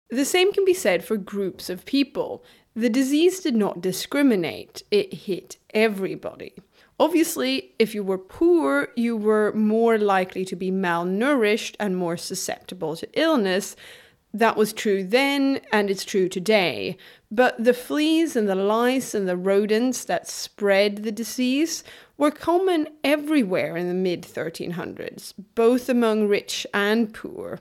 The 0.09 0.25
same 0.25 0.51
can 0.53 0.65
be 0.65 0.73
said 0.73 1.03
for 1.03 1.17
groups 1.17 1.69
of 1.69 1.85
people. 1.85 2.43
The 2.79 2.87
disease 2.87 3.41
did 3.41 3.57
not 3.57 3.81
discriminate, 3.81 4.83
it 4.89 5.13
hit 5.13 5.57
everybody. 5.73 6.53
Obviously, 6.97 7.73
if 7.77 7.93
you 7.93 8.05
were 8.05 8.17
poor, 8.17 8.87
you 8.95 9.17
were 9.17 9.51
more 9.51 9.97
likely 9.97 10.45
to 10.45 10.55
be 10.55 10.71
malnourished 10.71 11.75
and 11.77 11.97
more 11.97 12.15
susceptible 12.15 12.95
to 12.95 13.19
illness. 13.19 13.75
That 14.33 14.55
was 14.55 14.71
true 14.71 15.03
then, 15.03 15.59
and 15.73 15.89
it's 15.89 16.05
true 16.05 16.29
today. 16.29 16.95
But 17.29 17.61
the 17.61 17.73
fleas 17.73 18.37
and 18.37 18.47
the 18.47 18.55
lice 18.55 19.13
and 19.13 19.27
the 19.27 19.35
rodents 19.35 20.05
that 20.05 20.29
spread 20.29 21.03
the 21.03 21.11
disease 21.11 21.83
were 22.17 22.31
common 22.31 22.87
everywhere 23.03 23.75
in 23.75 23.89
the 23.89 23.93
mid 23.93 24.21
1300s, 24.21 25.33
both 25.53 25.89
among 25.89 26.29
rich 26.29 26.65
and 26.73 27.13
poor. 27.13 27.59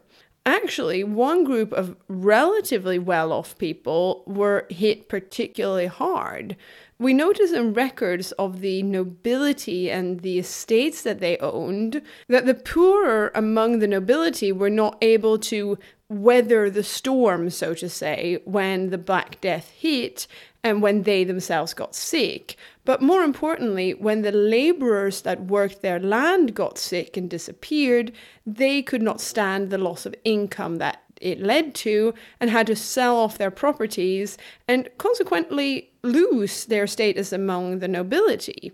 Actually, 0.48 1.04
one 1.04 1.44
group 1.44 1.74
of 1.74 1.94
relatively 2.08 2.98
well 2.98 3.34
off 3.34 3.58
people 3.58 4.22
were 4.26 4.66
hit 4.70 5.06
particularly 5.06 5.84
hard. 5.84 6.56
We 6.98 7.12
notice 7.12 7.52
in 7.52 7.74
records 7.74 8.32
of 8.32 8.62
the 8.62 8.82
nobility 8.82 9.90
and 9.90 10.20
the 10.20 10.38
estates 10.38 11.02
that 11.02 11.20
they 11.20 11.36
owned 11.36 12.00
that 12.28 12.46
the 12.46 12.54
poorer 12.54 13.30
among 13.34 13.80
the 13.80 13.86
nobility 13.86 14.50
were 14.50 14.70
not 14.70 14.96
able 15.02 15.38
to 15.40 15.78
weather 16.08 16.70
the 16.70 16.82
storm, 16.82 17.50
so 17.50 17.74
to 17.74 17.90
say, 17.90 18.40
when 18.46 18.88
the 18.88 18.96
Black 18.96 19.42
Death 19.42 19.68
hit 19.68 20.26
and 20.64 20.80
when 20.80 21.02
they 21.02 21.24
themselves 21.24 21.74
got 21.74 21.94
sick. 21.94 22.56
But 22.88 23.02
more 23.02 23.22
importantly, 23.22 23.92
when 23.92 24.22
the 24.22 24.32
laborers 24.32 25.20
that 25.20 25.44
worked 25.44 25.82
their 25.82 26.00
land 26.00 26.54
got 26.54 26.78
sick 26.78 27.18
and 27.18 27.28
disappeared, 27.28 28.12
they 28.46 28.80
could 28.80 29.02
not 29.02 29.20
stand 29.20 29.68
the 29.68 29.76
loss 29.76 30.06
of 30.06 30.14
income 30.24 30.76
that 30.76 31.02
it 31.20 31.38
led 31.38 31.74
to 31.74 32.14
and 32.40 32.48
had 32.48 32.66
to 32.68 32.74
sell 32.74 33.18
off 33.18 33.36
their 33.36 33.50
properties 33.50 34.38
and 34.66 34.88
consequently 34.96 35.90
lose 36.02 36.64
their 36.64 36.86
status 36.86 37.30
among 37.30 37.80
the 37.80 37.88
nobility. 37.88 38.72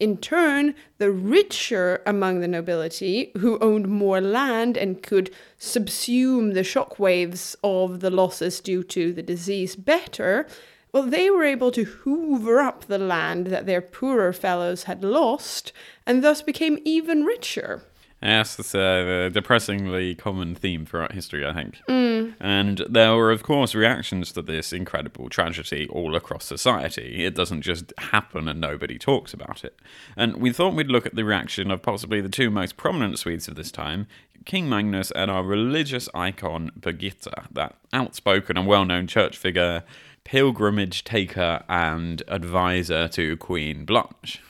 In 0.00 0.16
turn, 0.16 0.74
the 0.98 1.12
richer 1.12 2.02
among 2.04 2.40
the 2.40 2.48
nobility, 2.48 3.30
who 3.38 3.60
owned 3.60 3.86
more 3.86 4.20
land 4.20 4.76
and 4.76 5.04
could 5.04 5.30
subsume 5.60 6.54
the 6.54 6.64
shockwaves 6.64 7.54
of 7.62 8.00
the 8.00 8.10
losses 8.10 8.58
due 8.58 8.82
to 8.82 9.12
the 9.12 9.22
disease 9.22 9.76
better, 9.76 10.48
well, 10.92 11.04
they 11.04 11.30
were 11.30 11.44
able 11.44 11.70
to 11.72 11.84
hoover 11.84 12.60
up 12.60 12.84
the 12.84 12.98
land 12.98 13.46
that 13.46 13.66
their 13.66 13.80
poorer 13.80 14.32
fellows 14.32 14.84
had 14.84 15.02
lost 15.02 15.72
and 16.06 16.22
thus 16.22 16.42
became 16.42 16.78
even 16.84 17.24
richer. 17.24 17.82
Yes, 18.22 18.56
it's 18.56 18.74
a 18.74 19.30
depressingly 19.30 20.14
common 20.14 20.54
theme 20.54 20.86
throughout 20.86 21.10
history, 21.10 21.44
I 21.44 21.52
think. 21.52 21.78
Mm. 21.88 22.34
And 22.38 22.84
there 22.88 23.16
were, 23.16 23.32
of 23.32 23.42
course, 23.42 23.74
reactions 23.74 24.30
to 24.32 24.42
this 24.42 24.72
incredible 24.72 25.28
tragedy 25.28 25.88
all 25.88 26.14
across 26.14 26.44
society. 26.44 27.24
It 27.24 27.34
doesn't 27.34 27.62
just 27.62 27.92
happen 27.98 28.46
and 28.46 28.60
nobody 28.60 28.96
talks 28.96 29.34
about 29.34 29.64
it. 29.64 29.76
And 30.16 30.36
we 30.36 30.52
thought 30.52 30.74
we'd 30.74 30.86
look 30.86 31.04
at 31.04 31.16
the 31.16 31.24
reaction 31.24 31.72
of 31.72 31.82
possibly 31.82 32.20
the 32.20 32.28
two 32.28 32.48
most 32.48 32.76
prominent 32.76 33.18
Swedes 33.18 33.48
of 33.48 33.56
this 33.56 33.72
time, 33.72 34.06
King 34.44 34.68
Magnus 34.68 35.10
and 35.12 35.30
our 35.30 35.42
religious 35.42 36.08
icon, 36.14 36.70
Birgitta, 36.78 37.46
that 37.52 37.76
outspoken 37.92 38.56
and 38.56 38.66
well 38.68 38.84
known 38.84 39.08
church 39.08 39.36
figure, 39.36 39.82
pilgrimage 40.24 41.04
taker, 41.04 41.62
and 41.68 42.22
advisor 42.28 43.08
to 43.08 43.36
Queen 43.36 43.84
Blanche. 43.84 44.40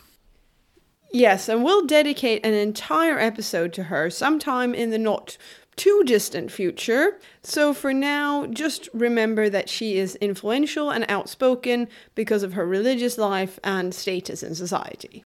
Yes, 1.13 1.49
and 1.49 1.63
we'll 1.63 1.87
dedicate 1.87 2.45
an 2.45 2.55
entire 2.55 3.19
episode 3.19 3.73
to 3.75 3.85
her 3.85 4.09
sometime 4.09 4.75
in 4.75 4.91
the 4.91 4.99
not 4.99 5.37
too 5.77 6.03
distant 6.05 6.51
future. 6.51 7.19
So 7.43 7.75
for 7.75 7.93
now, 7.93 8.47
just 8.47 8.89
remember 8.95 9.49
that 9.51 9.69
she 9.69 9.99
is 9.99 10.17
influential 10.17 10.91
and 10.91 11.05
outspoken 11.09 11.89
because 12.15 12.43
of 12.43 12.55
her 12.55 12.67
religious 12.67 13.19
life 13.19 13.59
and 13.63 13.95
status 13.95 14.43
in 14.43 14.55
society. 14.55 15.23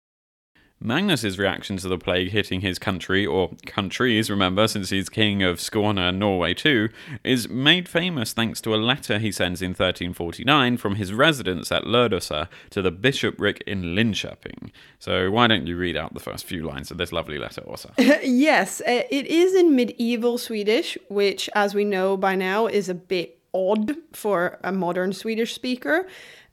Magnus's 0.85 1.39
reaction 1.39 1.79
to 1.79 1.89
the 1.89 1.97
plague 1.97 2.31
hitting 2.31 2.61
his 2.61 2.79
country, 2.79 3.25
or 3.25 3.53
countries, 3.65 4.29
remember, 4.31 4.69
since 4.69 4.91
he's 4.91 5.09
king 5.09 5.43
of 5.43 5.59
Skåne 5.59 5.99
and 5.99 6.19
Norway 6.19 6.53
too, 6.53 6.91
is 7.25 7.49
made 7.49 7.89
famous 7.89 8.35
thanks 8.35 8.61
to 8.61 8.75
a 8.75 8.77
letter 8.77 9.19
he 9.19 9.33
sends 9.33 9.63
in 9.63 9.71
1349 9.71 10.77
from 10.77 10.97
his 10.97 11.15
residence 11.15 11.73
at 11.73 11.85
Lödöse 11.85 12.49
to 12.69 12.83
the 12.83 12.91
bishopric 12.91 13.63
in 13.67 13.95
Linköping. 13.95 14.71
So 14.99 15.31
why 15.31 15.47
don't 15.47 15.67
you 15.67 15.79
read 15.79 15.97
out 15.97 16.13
the 16.13 16.21
first 16.21 16.45
few 16.45 16.63
lines 16.63 16.91
of 16.91 16.99
this 16.99 17.13
lovely 17.13 17.39
letter, 17.39 17.63
Åsa? 17.63 17.93
yes, 18.23 18.83
uh, 18.83 19.05
it 19.11 19.27
is 19.27 19.55
in 19.55 19.75
medieval 19.75 20.37
Swedish, 20.37 20.99
which, 21.09 21.49
as 21.55 21.75
we 21.75 21.85
know 21.85 22.19
by 22.19 22.35
now, 22.35 22.67
is 22.67 22.91
a 22.91 22.95
bit 22.95 23.39
odd 23.55 23.97
for 24.13 24.59
a 24.63 24.73
modern 24.73 25.15
Swedish 25.15 25.55
speaker. 25.55 26.07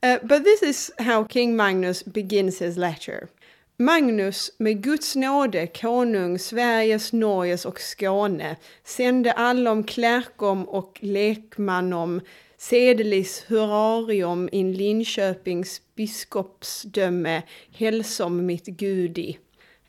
Uh, 0.04 0.20
but 0.24 0.44
this 0.44 0.64
is 0.64 0.92
how 1.00 1.24
King 1.26 1.56
Magnus 1.56 2.02
begins 2.02 2.60
his 2.60 2.78
letter. 2.78 3.30
Magnus 3.82 4.52
med 4.58 4.84
Guds 4.84 5.16
nåde 5.16 5.68
konung 5.68 6.40
Sveriges, 6.40 7.14
Norges 7.14 7.66
och 7.66 7.82
Skåne 7.82 8.56
sände 8.84 9.32
allom 9.32 9.84
klärkom 9.84 10.64
och 10.64 11.00
lekmannom 11.02 12.22
sedelis 12.58 13.46
hurarium 13.48 14.50
in 14.52 14.74
Linköpings 14.74 15.82
biskopsdöme 15.96 17.42
hälsom 17.72 18.46
mitt 18.46 18.66
Gudi. 18.66 19.38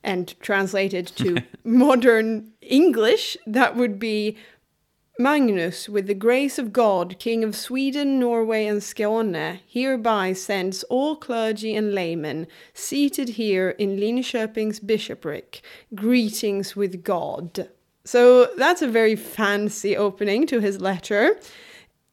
And 0.02 0.40
translated 0.40 1.06
to 1.06 1.24
modern 1.62 2.52
English, 2.60 3.36
that 3.54 3.76
would 3.76 3.98
be 3.98 4.34
Magnus, 5.18 5.90
with 5.90 6.06
the 6.06 6.14
grace 6.14 6.58
of 6.58 6.72
God, 6.72 7.18
King 7.18 7.44
of 7.44 7.54
Sweden, 7.54 8.18
Norway, 8.18 8.64
and 8.64 8.80
Skåne, 8.80 9.60
hereby 9.66 10.32
sends 10.32 10.84
all 10.84 11.16
clergy 11.16 11.76
and 11.76 11.94
laymen 11.94 12.46
seated 12.72 13.30
here 13.30 13.70
in 13.70 13.98
Linköping's 13.98 14.80
bishopric 14.80 15.60
greetings 15.94 16.74
with 16.74 17.04
God. 17.04 17.68
So 18.04 18.48
that's 18.56 18.80
a 18.80 18.88
very 18.88 19.14
fancy 19.14 19.96
opening 19.96 20.46
to 20.46 20.60
his 20.60 20.80
letter. 20.80 21.38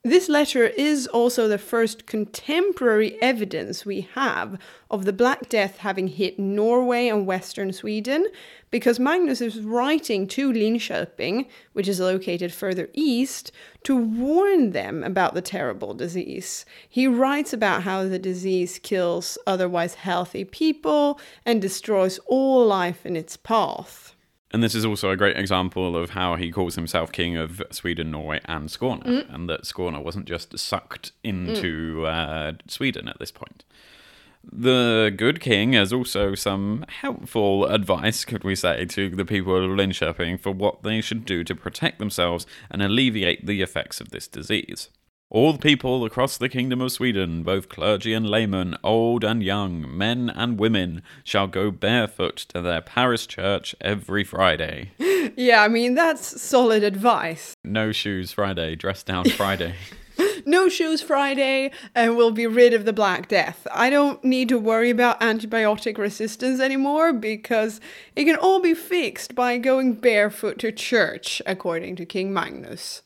This 0.04 0.30
letter 0.30 0.64
is 0.64 1.08
also 1.08 1.50
the 1.50 1.58
first 1.58 2.06
contemporary 2.06 3.22
evidence 3.22 3.86
we 3.86 4.08
have 4.14 4.58
of 4.90 5.04
the 5.04 5.12
Black 5.12 5.50
Death 5.50 5.80
having 5.80 6.08
hit 6.08 6.40
Norway 6.40 7.10
and 7.10 7.28
western 7.28 7.74
Sweden, 7.74 8.26
because 8.72 8.98
Magnus 8.98 9.42
is 9.42 9.60
writing 9.60 10.26
to 10.28 10.54
Linköping, 10.54 11.48
which 11.74 11.90
is 11.90 12.00
located 12.00 12.54
further 12.54 12.88
east, 12.94 13.52
to 13.84 13.98
warn 13.98 14.72
them 14.72 15.04
about 15.04 15.34
the 15.34 15.42
terrible 15.42 15.94
disease. 15.94 16.64
He 16.88 17.06
writes 17.06 17.52
about 17.52 17.84
how 17.84 18.06
the 18.06 18.20
disease 18.20 18.80
kills 18.82 19.38
otherwise 19.46 19.96
healthy 19.96 20.46
people 20.46 21.20
and 21.46 21.62
destroys 21.62 22.20
all 22.26 22.66
life 22.66 23.06
in 23.06 23.18
its 23.18 23.36
path. 23.36 24.09
And 24.52 24.64
this 24.64 24.74
is 24.74 24.84
also 24.84 25.12
a 25.12 25.18
great 25.18 25.38
example 25.38 25.96
of 25.96 26.12
how 26.12 26.36
he 26.36 26.52
calls 26.52 26.76
himself 26.76 27.12
king 27.12 27.38
of 27.38 27.62
Sweden, 27.70 28.10
Norway, 28.10 28.42
and 28.46 28.68
Skåne, 28.68 29.04
mm. 29.04 29.34
and 29.34 29.48
that 29.48 29.62
Skåne 29.62 30.04
wasn't 30.04 30.26
just 30.26 30.58
sucked 30.58 31.12
into 31.24 31.98
mm. 31.98 32.06
uh, 32.08 32.58
Sweden 32.68 33.08
at 33.08 33.20
this 33.20 33.32
point. 33.32 33.64
The 34.52 35.14
good 35.16 35.40
king 35.40 35.74
has 35.74 35.94
also 35.94 36.34
some 36.34 36.86
helpful 36.88 37.66
advice, 37.66 38.26
could 38.26 38.44
we 38.44 38.56
say, 38.56 38.86
to 38.86 39.10
the 39.10 39.26
people 39.26 39.56
of 39.56 39.70
Linköping 39.70 40.40
for 40.40 40.52
what 40.52 40.82
they 40.82 41.02
should 41.02 41.26
do 41.26 41.44
to 41.44 41.54
protect 41.54 42.00
themselves 42.00 42.48
and 42.72 42.82
alleviate 42.82 43.46
the 43.46 43.62
effects 43.62 44.02
of 44.02 44.10
this 44.10 44.28
disease. 44.28 44.90
All 45.32 45.54
the 45.54 45.60
people 45.60 46.04
across 46.06 46.38
the 46.38 46.50
kingdom 46.50 46.82
of 46.82 46.92
Sweden, 46.92 47.44
both 47.44 47.70
clergy 47.70 48.16
and 48.16 48.28
laymen, 48.28 48.76
old 48.84 49.24
and 49.24 49.44
young, 49.44 49.86
men 49.96 50.28
and 50.28 50.60
women, 50.60 51.04
shall 51.24 51.46
go 51.46 51.70
barefoot 51.70 52.38
to 52.50 52.64
their 52.64 52.82
parish 52.82 53.28
church 53.28 53.76
every 53.80 54.24
Friday. 54.24 54.92
Yeah, 55.36 55.62
I 55.62 55.68
mean, 55.68 55.94
that's 55.94 56.42
solid 56.42 56.84
advice. 56.84 57.56
No 57.64 57.92
shoes 57.92 58.32
Friday, 58.32 58.76
dress 58.76 59.04
down 59.04 59.26
Friday. 59.30 59.76
No 60.46 60.68
shoes 60.70 61.02
Friday, 61.02 61.72
and 61.94 62.18
we'll 62.18 62.32
be 62.32 62.48
rid 62.48 62.74
of 62.74 62.86
the 62.86 62.94
Black 62.94 63.28
Death. 63.28 63.68
I 63.72 63.90
don't 63.90 64.22
need 64.24 64.50
to 64.50 64.58
worry 64.58 64.90
about 64.90 65.22
antibiotic 65.22 65.98
resistance 65.98 66.60
anymore 66.60 67.14
because 67.14 67.80
it 68.16 68.26
can 68.26 68.38
all 68.38 68.60
be 68.60 68.74
fixed 68.74 69.36
by 69.36 69.58
going 69.58 69.94
barefoot 69.94 70.58
to 70.60 70.72
church, 70.72 71.42
according 71.46 71.96
to 71.98 72.06
King 72.06 72.34
Magnus. 72.34 73.04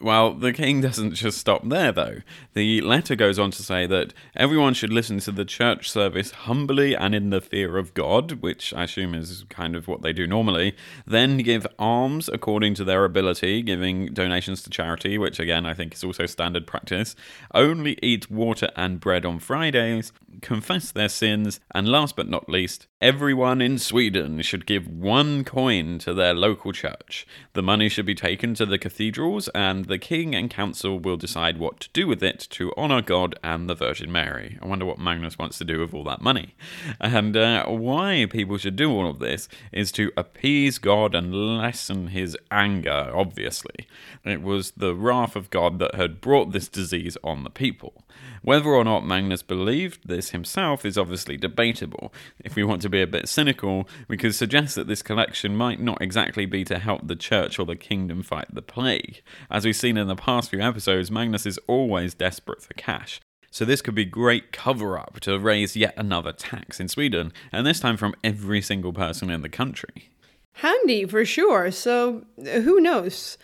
Well, 0.00 0.34
the 0.34 0.52
king 0.52 0.80
doesn't 0.82 1.14
just 1.14 1.38
stop 1.38 1.68
there, 1.68 1.92
though. 1.92 2.18
The 2.54 2.80
letter 2.80 3.14
goes 3.14 3.38
on 3.38 3.50
to 3.52 3.62
say 3.62 3.86
that 3.86 4.12
everyone 4.34 4.74
should 4.74 4.92
listen 4.92 5.20
to 5.20 5.32
the 5.32 5.44
church 5.44 5.90
service 5.90 6.32
humbly 6.32 6.96
and 6.96 7.14
in 7.14 7.30
the 7.30 7.40
fear 7.40 7.78
of 7.78 7.94
God, 7.94 8.42
which 8.42 8.74
I 8.74 8.84
assume 8.84 9.14
is 9.14 9.44
kind 9.48 9.76
of 9.76 9.86
what 9.86 10.02
they 10.02 10.12
do 10.12 10.26
normally, 10.26 10.74
then 11.06 11.38
give 11.38 11.66
alms 11.78 12.28
according 12.32 12.74
to 12.74 12.84
their 12.84 13.04
ability, 13.04 13.62
giving 13.62 14.12
donations 14.12 14.62
to 14.62 14.70
charity, 14.70 15.16
which 15.16 15.38
again 15.38 15.64
I 15.64 15.74
think 15.74 15.94
is 15.94 16.04
also 16.04 16.26
standard 16.26 16.66
practice, 16.66 17.14
only 17.54 17.96
eat 18.02 18.30
water 18.30 18.70
and 18.76 19.00
bread 19.00 19.24
on 19.24 19.38
Fridays, 19.38 20.12
confess 20.40 20.90
their 20.90 21.08
sins, 21.08 21.60
and 21.74 21.88
last 21.88 22.16
but 22.16 22.28
not 22.28 22.48
least, 22.48 22.86
everyone 23.00 23.60
in 23.62 23.78
Sweden 23.78 24.42
should 24.42 24.66
give 24.66 24.88
one 24.88 25.44
coin 25.44 25.98
to 26.00 26.14
their 26.14 26.34
local 26.34 26.72
church. 26.72 27.26
The 27.52 27.62
money 27.62 27.88
should 27.88 28.06
be 28.06 28.14
taken 28.14 28.54
to 28.54 28.66
the 28.66 28.78
cathedrals, 28.78 29.48
and 29.48 29.83
the 29.86 29.98
king 29.98 30.34
and 30.34 30.50
council 30.50 30.98
will 30.98 31.16
decide 31.16 31.58
what 31.58 31.80
to 31.80 31.88
do 31.92 32.06
with 32.06 32.22
it 32.22 32.46
to 32.50 32.72
honour 32.76 33.02
God 33.02 33.38
and 33.42 33.68
the 33.68 33.74
Virgin 33.74 34.10
Mary. 34.10 34.58
I 34.60 34.66
wonder 34.66 34.84
what 34.84 34.98
Magnus 34.98 35.38
wants 35.38 35.58
to 35.58 35.64
do 35.64 35.80
with 35.80 35.94
all 35.94 36.04
that 36.04 36.20
money. 36.20 36.54
And 37.00 37.36
uh, 37.36 37.66
why 37.66 38.26
people 38.30 38.58
should 38.58 38.76
do 38.76 38.90
all 38.90 39.08
of 39.08 39.18
this 39.18 39.48
is 39.72 39.92
to 39.92 40.12
appease 40.16 40.78
God 40.78 41.14
and 41.14 41.58
lessen 41.58 42.08
his 42.08 42.36
anger, 42.50 43.10
obviously. 43.14 43.86
It 44.24 44.42
was 44.42 44.72
the 44.72 44.94
wrath 44.94 45.36
of 45.36 45.50
God 45.50 45.78
that 45.78 45.94
had 45.94 46.20
brought 46.20 46.52
this 46.52 46.68
disease 46.68 47.16
on 47.22 47.44
the 47.44 47.50
people. 47.50 48.03
Whether 48.42 48.70
or 48.70 48.84
not 48.84 49.06
Magnus 49.06 49.42
believed 49.42 50.06
this 50.06 50.30
himself 50.30 50.84
is 50.84 50.98
obviously 50.98 51.36
debatable. 51.36 52.12
If 52.44 52.56
we 52.56 52.64
want 52.64 52.82
to 52.82 52.88
be 52.88 53.00
a 53.00 53.06
bit 53.06 53.28
cynical, 53.28 53.88
we 54.06 54.16
could 54.16 54.34
suggest 54.34 54.74
that 54.74 54.86
this 54.86 55.02
collection 55.02 55.56
might 55.56 55.80
not 55.80 56.02
exactly 56.02 56.44
be 56.44 56.64
to 56.64 56.78
help 56.78 57.06
the 57.06 57.16
church 57.16 57.58
or 57.58 57.66
the 57.66 57.76
kingdom 57.76 58.22
fight 58.22 58.54
the 58.54 58.62
plague. 58.62 59.22
As 59.50 59.64
we've 59.64 59.74
seen 59.74 59.96
in 59.96 60.08
the 60.08 60.16
past 60.16 60.50
few 60.50 60.60
episodes, 60.60 61.10
Magnus 61.10 61.46
is 61.46 61.58
always 61.66 62.14
desperate 62.14 62.62
for 62.62 62.74
cash. 62.74 63.20
So 63.50 63.64
this 63.64 63.82
could 63.82 63.94
be 63.94 64.04
great 64.04 64.50
cover 64.50 64.98
up 64.98 65.20
to 65.20 65.38
raise 65.38 65.76
yet 65.76 65.94
another 65.96 66.32
tax 66.32 66.80
in 66.80 66.88
Sweden, 66.88 67.32
and 67.52 67.64
this 67.64 67.78
time 67.78 67.96
from 67.96 68.14
every 68.24 68.60
single 68.60 68.92
person 68.92 69.30
in 69.30 69.42
the 69.42 69.48
country. 69.48 70.10
Handy 70.54 71.04
for 71.04 71.24
sure, 71.24 71.70
so 71.70 72.24
uh, 72.40 72.60
who 72.60 72.80
knows? 72.80 73.38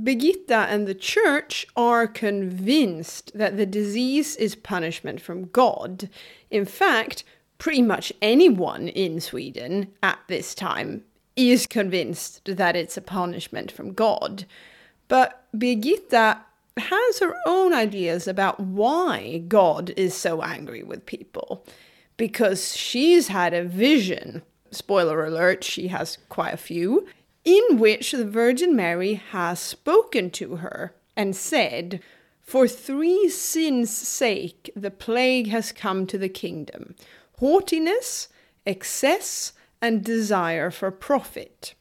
Birgitta 0.00 0.66
and 0.68 0.86
the 0.86 0.94
church 0.94 1.66
are 1.76 2.06
convinced 2.06 3.30
that 3.34 3.56
the 3.56 3.66
disease 3.66 4.34
is 4.36 4.56
punishment 4.56 5.20
from 5.20 5.46
God. 5.46 6.08
In 6.50 6.64
fact, 6.64 7.22
pretty 7.58 7.82
much 7.82 8.12
anyone 8.20 8.88
in 8.88 9.20
Sweden 9.20 9.92
at 10.02 10.18
this 10.26 10.54
time 10.54 11.04
is 11.36 11.66
convinced 11.66 12.44
that 12.44 12.76
it's 12.76 12.96
a 12.96 13.02
punishment 13.02 13.70
from 13.70 13.92
God. 13.92 14.46
But 15.06 15.44
Birgitta 15.54 16.40
has 16.76 17.18
her 17.20 17.36
own 17.46 17.72
ideas 17.72 18.26
about 18.26 18.58
why 18.58 19.44
God 19.46 19.90
is 19.96 20.14
so 20.14 20.42
angry 20.42 20.82
with 20.82 21.06
people. 21.06 21.64
Because 22.16 22.76
she's 22.76 23.28
had 23.28 23.54
a 23.54 23.64
vision. 23.64 24.42
Spoiler 24.70 25.24
alert, 25.24 25.62
she 25.62 25.88
has 25.88 26.18
quite 26.28 26.54
a 26.54 26.58
few 26.58 27.06
in 27.44 27.78
which 27.78 28.12
the 28.12 28.24
Virgin 28.24 28.74
Mary 28.74 29.14
has 29.14 29.60
spoken 29.60 30.30
to 30.30 30.56
her 30.56 30.94
and 31.16 31.36
said, 31.36 32.00
For 32.40 32.66
three 32.66 33.28
sins' 33.28 33.94
sake 33.94 34.70
the 34.74 34.90
plague 34.90 35.48
has 35.48 35.72
come 35.72 36.06
to 36.06 36.18
the 36.18 36.28
kingdom 36.28 36.94
haughtiness, 37.38 38.28
excess, 38.64 39.52
and 39.82 40.04
desire 40.04 40.70
for 40.70 40.90
profit. 40.90 41.74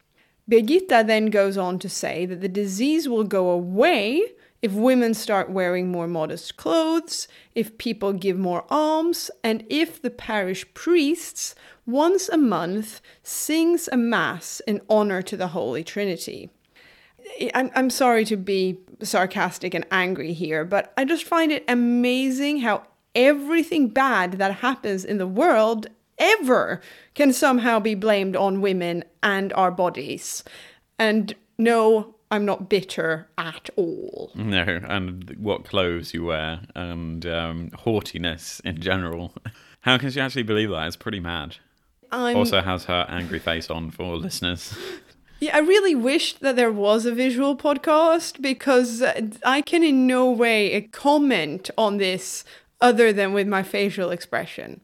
Birgitta 0.50 1.06
then 1.06 1.28
goes 1.28 1.58
on 1.58 1.80
to 1.80 1.88
say 1.88 2.26
that 2.26 2.42
the 2.42 2.50
disease 2.50 3.08
will 3.08 3.24
go 3.24 3.50
away 3.50 4.24
if 4.64 4.72
women 4.72 5.14
start 5.14 5.50
wearing 5.50 5.92
more 5.92 6.08
modest 6.08 6.56
clothes, 6.56 7.28
if 7.54 7.78
people 7.78 8.14
give 8.14 8.38
more 8.40 8.64
alms, 8.70 9.30
and 9.44 9.66
if 9.70 10.02
the 10.02 10.10
parish 10.10 10.66
priests 10.74 11.54
once 11.86 12.30
a 12.30 12.38
month 12.38 13.02
sings 13.24 13.90
a 13.92 13.98
mass 13.98 14.62
in 14.66 14.80
honor 14.90 15.22
to 15.22 15.36
the 15.36 15.50
Holy 15.50 15.84
Trinity. 15.84 16.50
I'm, 17.54 17.72
I'm 17.76 17.90
sorry 17.90 18.24
to 18.24 18.38
be 18.38 18.80
sarcastic 19.02 19.74
and 19.74 19.86
angry 19.92 20.32
here, 20.32 20.64
but 20.64 20.94
I 20.98 21.04
just 21.04 21.26
find 21.26 21.52
it 21.52 21.66
amazing 21.68 22.60
how 22.60 22.84
everything 23.14 23.90
bad 23.90 24.34
that 24.34 24.56
happens 24.56 25.04
in 25.04 25.18
the 25.18 25.28
world 25.28 25.88
ever 26.18 26.80
can 27.16 27.34
somehow 27.34 27.82
be 27.82 27.96
blamed 27.96 28.38
on 28.38 28.62
women 28.62 29.04
and 29.22 29.52
our 29.54 29.72
bodies. 29.72 30.42
And 30.98 31.36
no, 31.58 32.13
I'm 32.34 32.46
not 32.46 32.68
bitter 32.68 33.28
at 33.38 33.70
all. 33.76 34.32
No, 34.34 34.80
and 34.90 35.36
what 35.38 35.66
clothes 35.66 36.16
you 36.16 36.24
wear 36.26 36.62
and 36.74 37.24
um, 37.28 37.70
haughtiness 37.76 38.60
in 38.62 38.82
general. 38.82 39.36
How 39.82 40.00
can 40.00 40.10
she 40.10 40.20
actually 40.20 40.42
believe 40.42 40.72
that? 40.72 40.88
It's 40.88 40.96
pretty 40.96 41.20
mad. 41.20 41.58
I'm, 42.12 42.36
Åsa 42.36 42.64
has 42.64 42.86
her 42.86 43.06
angry 43.08 43.38
face 43.38 43.70
on 43.70 43.92
for 43.92 44.16
listeners. 44.18 44.76
yeah, 45.42 45.56
I 45.56 45.60
really 45.60 45.94
wish 45.94 46.34
that 46.38 46.56
there 46.56 46.72
was 46.72 47.06
a 47.06 47.14
visual 47.14 47.56
podcast 47.56 48.42
because 48.42 49.04
uh, 49.04 49.30
I 49.46 49.62
can 49.62 49.84
in 49.84 50.08
no 50.08 50.32
way 50.32 50.90
comment 50.92 51.70
on 51.78 51.98
this 51.98 52.44
other 52.82 53.14
than 53.14 53.34
with 53.34 53.48
my 53.48 53.62
facial 53.62 54.10
expression. 54.10 54.82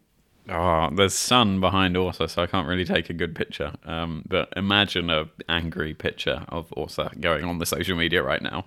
Oh, 0.49 0.89
there's 0.91 1.13
sun 1.13 1.59
behind 1.59 1.95
Åsa, 1.95 2.29
so 2.29 2.41
I 2.41 2.47
can't 2.47 2.67
really 2.67 2.85
take 2.85 3.09
a 3.09 3.13
good 3.13 3.35
picture. 3.35 3.73
Um, 3.85 4.23
but 4.27 4.51
imagine 4.55 5.09
a 5.09 5.29
angry 5.47 5.93
picture 5.93 6.45
of 6.49 6.69
Åsa 6.71 7.19
going 7.21 7.45
on 7.45 7.59
the 7.59 7.65
social 7.65 7.95
media 7.95 8.23
right 8.23 8.41
now. 8.41 8.65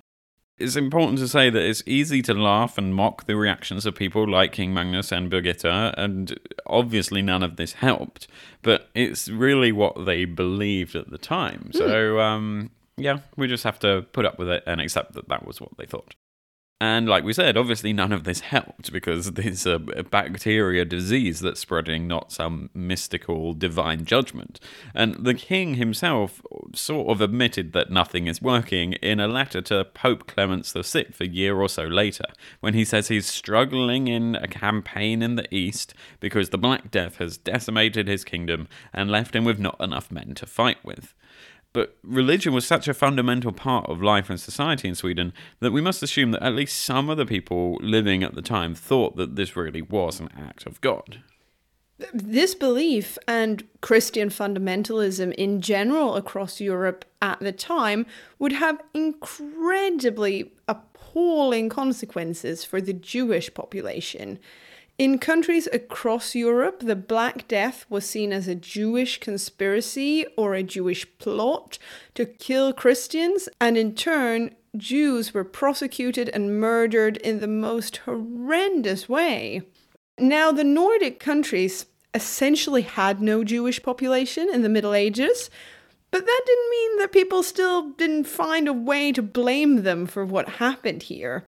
It's 0.57 0.75
important 0.75 1.17
to 1.19 1.27
say 1.27 1.49
that 1.49 1.61
it's 1.61 1.83
easy 1.85 2.21
to 2.21 2.33
laugh 2.33 2.77
and 2.77 2.93
mock 2.93 3.25
the 3.25 3.35
reactions 3.35 3.85
of 3.85 3.95
people 3.95 4.29
like 4.29 4.51
King 4.51 4.73
Magnus 4.73 5.11
and 5.11 5.31
Birgitta, 5.31 5.93
and 5.97 6.39
obviously 6.67 7.21
none 7.21 7.43
of 7.43 7.57
this 7.57 7.73
helped. 7.73 8.27
But 8.61 8.89
it's 8.93 9.27
really 9.27 9.71
what 9.71 10.05
they 10.05 10.25
believed 10.25 10.95
at 10.95 11.09
the 11.09 11.17
time. 11.17 11.71
So, 11.73 12.19
um, 12.19 12.69
yeah, 12.97 13.19
we 13.35 13.47
just 13.47 13.63
have 13.63 13.79
to 13.79 14.05
put 14.13 14.25
up 14.25 14.37
with 14.37 14.47
it 14.47 14.63
and 14.67 14.79
accept 14.79 15.13
that 15.13 15.27
that 15.27 15.45
was 15.45 15.59
what 15.59 15.75
they 15.77 15.85
thought. 15.85 16.13
And 16.85 17.07
like 17.07 17.23
we 17.23 17.31
said, 17.31 17.55
obviously 17.55 17.93
none 17.93 18.11
of 18.11 18.25
this 18.25 18.41
helped 18.41 18.91
because 18.91 19.31
there's 19.31 19.65
a 19.65 19.79
bacteria 19.79 20.83
disease 20.83 21.39
that's 21.39 21.61
spreading, 21.61 22.09
not 22.09 22.33
some 22.33 22.71
mystical 22.73 23.53
divine 23.53 24.03
judgment. 24.03 24.59
And 24.93 25.15
the 25.15 25.33
king 25.33 25.75
himself 25.75 26.41
sort 26.75 27.07
of 27.07 27.21
admitted 27.21 27.71
that 27.71 27.89
nothing 27.89 28.27
is 28.27 28.41
working 28.41 28.93
in 28.93 29.21
a 29.21 29.29
letter 29.29 29.61
to 29.61 29.85
Pope 29.85 30.27
Clement 30.27 30.65
VI 30.65 31.05
a 31.21 31.25
year 31.25 31.55
or 31.55 31.69
so 31.69 31.83
later, 31.83 32.25
when 32.59 32.73
he 32.73 32.83
says 32.83 33.07
he's 33.07 33.27
struggling 33.27 34.09
in 34.09 34.35
a 34.35 34.47
campaign 34.49 35.21
in 35.21 35.35
the 35.35 35.47
east 35.55 35.93
because 36.19 36.49
the 36.49 36.57
Black 36.57 36.91
Death 36.91 37.15
has 37.15 37.37
decimated 37.37 38.09
his 38.09 38.25
kingdom 38.25 38.67
and 38.91 39.09
left 39.09 39.33
him 39.33 39.45
with 39.45 39.57
not 39.57 39.79
enough 39.79 40.11
men 40.11 40.33
to 40.35 40.45
fight 40.45 40.83
with. 40.83 41.13
But 41.73 41.97
religion 42.03 42.53
was 42.53 42.65
such 42.67 42.87
a 42.87 42.93
fundamental 42.93 43.51
part 43.51 43.89
of 43.89 44.01
life 44.01 44.29
and 44.29 44.39
society 44.39 44.87
in 44.87 44.95
Sweden 44.95 45.33
that 45.59 45.71
we 45.71 45.81
must 45.81 46.03
assume 46.03 46.31
that 46.31 46.43
at 46.43 46.53
least 46.53 46.83
some 46.83 47.09
of 47.09 47.17
the 47.17 47.25
people 47.25 47.77
living 47.81 48.23
at 48.23 48.35
the 48.35 48.43
time 48.43 48.75
thought 48.75 49.15
that 49.15 49.35
this 49.35 49.55
really 49.55 49.81
was 49.81 50.19
an 50.19 50.29
act 50.37 50.67
of 50.67 50.79
God. 50.81 51.23
This 52.13 52.53
belief 52.53 53.17
and 53.27 53.63
Christian 53.81 54.29
fundamentalism 54.29 55.33
in 55.33 55.61
general 55.61 56.15
across 56.15 56.59
Europe 56.59 57.05
at 57.21 57.39
the 57.39 57.51
time 57.51 58.05
would 58.39 58.51
have 58.51 58.81
incredibly 58.93 60.53
appalling 60.67 61.69
consequences 61.69 62.63
for 62.63 62.81
the 62.81 62.93
Jewish 62.93 63.53
population. 63.53 64.39
In 64.99 65.17
countries 65.17 65.67
across 65.73 66.35
Europe, 66.35 66.81
the 66.81 66.95
Black 66.95 67.47
Death 67.47 67.85
was 67.89 68.05
seen 68.05 68.31
as 68.31 68.47
a 68.47 68.53
Jewish 68.53 69.19
conspiracy 69.19 70.23
or 70.37 70.53
a 70.53 70.61
Jewish 70.61 71.07
plot 71.17 71.79
to 72.13 72.27
kill 72.27 72.73
Christians, 72.73 73.49
and 73.59 73.75
in 73.75 73.95
turn, 73.95 74.55
Jews 74.77 75.33
were 75.33 75.43
prosecuted 75.43 76.29
and 76.29 76.59
murdered 76.59 77.17
in 77.17 77.39
the 77.39 77.47
most 77.47 77.97
horrendous 77.97 79.09
way. 79.09 79.63
Now, 80.19 80.51
the 80.51 80.63
Nordic 80.63 81.19
countries 81.19 81.87
essentially 82.13 82.83
had 82.83 83.19
no 83.19 83.43
Jewish 83.43 83.81
population 83.81 84.47
in 84.53 84.61
the 84.61 84.69
Middle 84.69 84.93
Ages, 84.93 85.49
but 86.11 86.23
that 86.23 86.41
didn't 86.45 86.69
mean 86.69 86.97
that 86.99 87.11
people 87.11 87.41
still 87.41 87.89
didn't 87.89 88.25
find 88.25 88.67
a 88.67 88.73
way 88.73 89.11
to 89.11 89.23
blame 89.23 89.81
them 89.81 90.05
for 90.05 90.23
what 90.23 90.59
happened 90.59 91.03
here. 91.03 91.45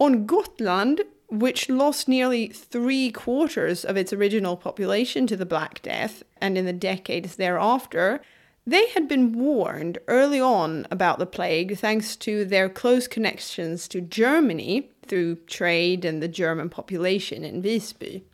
On 0.00 0.24
Gotland, 0.24 1.02
which 1.28 1.68
lost 1.68 2.08
nearly 2.08 2.48
three 2.48 3.10
quarters 3.10 3.84
of 3.84 3.96
its 3.96 4.12
original 4.12 4.56
population 4.56 5.26
to 5.26 5.36
the 5.36 5.46
Black 5.46 5.82
Death, 5.82 6.22
and 6.40 6.56
in 6.56 6.64
the 6.64 6.72
decades 6.72 7.36
thereafter, 7.36 8.20
they 8.66 8.88
had 8.88 9.08
been 9.08 9.32
warned 9.32 9.98
early 10.08 10.40
on 10.40 10.86
about 10.90 11.18
the 11.18 11.26
plague 11.26 11.78
thanks 11.78 12.16
to 12.16 12.44
their 12.44 12.68
close 12.68 13.08
connections 13.08 13.88
to 13.88 14.00
Germany 14.00 14.90
through 15.06 15.36
trade 15.46 16.04
and 16.04 16.22
the 16.22 16.28
German 16.28 16.68
population 16.68 17.44
in 17.44 17.62
Visby. 17.62 18.24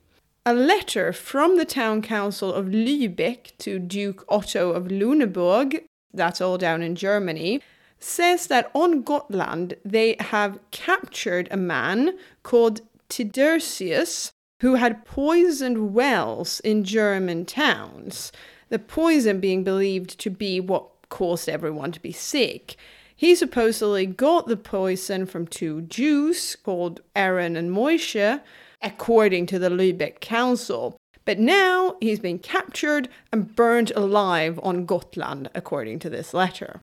A 0.47 0.53
letter 0.53 1.13
from 1.13 1.57
the 1.57 1.65
town 1.65 2.03
council 2.03 2.53
of 2.53 2.67
Lübeck 2.67 3.57
to 3.59 3.79
Duke 3.79 4.25
Otto 4.29 4.73
of 4.73 4.89
Lüneburg, 4.89 5.85
that's 6.13 6.41
all 6.41 6.59
down 6.59 6.83
in 6.83 6.97
Germany, 6.97 7.63
says 8.05 8.47
that 8.49 8.71
on 8.75 9.03
Gotland 9.03 9.75
they 9.85 10.17
have 10.21 10.59
captured 10.71 11.49
a 11.51 11.57
man 11.57 12.19
called 12.43 12.83
Tidersius 13.09 14.33
who 14.61 14.77
had 14.77 15.05
poisoned 15.05 15.95
wells 15.95 16.61
in 16.61 16.85
German 16.85 17.45
towns, 17.45 18.33
the 18.69 18.79
poison 18.79 19.41
being 19.41 19.65
believed 19.65 20.19
to 20.21 20.31
be 20.31 20.61
what 20.61 20.89
caused 21.09 21.49
everyone 21.49 21.93
to 21.93 22.01
be 22.01 22.13
sick. 22.13 22.77
He 23.17 23.35
supposedly 23.35 24.07
got 24.07 24.47
the 24.47 24.57
poison 24.57 25.27
from 25.27 25.47
two 25.47 25.83
Jews 25.83 26.57
called 26.57 27.01
Aaron 27.15 27.57
and 27.57 27.71
Moishe, 27.71 28.41
according 28.83 29.47
to 29.47 29.59
the 29.59 29.71
Lübeck 29.71 30.21
Council. 30.21 30.97
But 31.25 31.39
now 31.39 31.97
he's 32.01 32.21
been 32.21 32.39
captured 32.39 33.09
and 33.33 33.55
burned 33.55 33.93
alive 33.95 34.61
on 34.63 34.85
Gotland, 34.85 35.51
according 35.55 36.01
to 36.01 36.11
this 36.11 36.35
letter. 36.35 36.81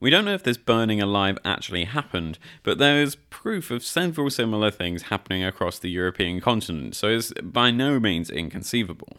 We 0.00 0.10
don't 0.10 0.24
know 0.24 0.34
if 0.34 0.42
this 0.42 0.58
burning 0.58 1.00
alive 1.00 1.38
actually 1.44 1.84
happened, 1.84 2.38
but 2.62 2.78
there 2.78 3.00
is 3.00 3.16
proof 3.30 3.70
of 3.70 3.84
several 3.84 4.28
similar 4.30 4.70
things 4.70 5.04
happening 5.04 5.44
across 5.44 5.78
the 5.78 5.90
European 5.90 6.40
continent, 6.40 6.96
so 6.96 7.08
it's 7.08 7.32
by 7.42 7.70
no 7.70 8.00
means 8.00 8.30
inconceivable. 8.30 9.18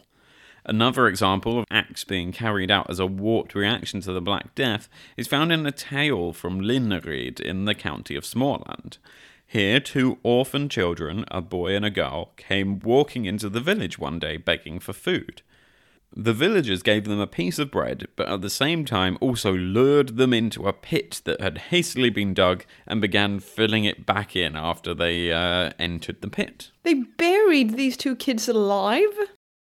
Another 0.64 1.06
example 1.06 1.60
of 1.60 1.64
acts 1.70 2.02
being 2.02 2.32
carried 2.32 2.72
out 2.72 2.90
as 2.90 2.98
a 2.98 3.06
warped 3.06 3.54
reaction 3.54 4.00
to 4.00 4.12
the 4.12 4.20
Black 4.20 4.54
Death 4.56 4.88
is 5.16 5.28
found 5.28 5.52
in 5.52 5.64
a 5.64 5.70
tale 5.70 6.32
from 6.32 6.60
Linneryd 6.60 7.40
in 7.40 7.66
the 7.66 7.74
county 7.74 8.16
of 8.16 8.24
Småland. 8.24 8.98
Here, 9.46 9.78
two 9.78 10.18
orphan 10.24 10.68
children, 10.68 11.24
a 11.30 11.40
boy 11.40 11.76
and 11.76 11.84
a 11.84 11.90
girl, 11.90 12.32
came 12.36 12.80
walking 12.80 13.26
into 13.26 13.48
the 13.48 13.60
village 13.60 13.96
one 13.96 14.18
day 14.18 14.36
begging 14.36 14.80
for 14.80 14.92
food. 14.92 15.42
The 16.18 16.32
villagers 16.32 16.82
gave 16.82 17.04
them 17.04 17.20
a 17.20 17.26
piece 17.26 17.58
of 17.58 17.70
bread, 17.70 18.08
but 18.16 18.26
at 18.26 18.40
the 18.40 18.48
same 18.48 18.86
time 18.86 19.18
also 19.20 19.52
lured 19.52 20.16
them 20.16 20.32
into 20.32 20.66
a 20.66 20.72
pit 20.72 21.20
that 21.26 21.42
had 21.42 21.58
hastily 21.58 22.08
been 22.08 22.32
dug 22.32 22.64
and 22.86 23.02
began 23.02 23.38
filling 23.38 23.84
it 23.84 24.06
back 24.06 24.34
in 24.34 24.56
after 24.56 24.94
they 24.94 25.30
uh, 25.30 25.72
entered 25.78 26.22
the 26.22 26.30
pit. 26.30 26.70
They 26.84 26.94
buried 26.94 27.76
these 27.76 27.98
two 27.98 28.16
kids 28.16 28.48
alive? 28.48 29.14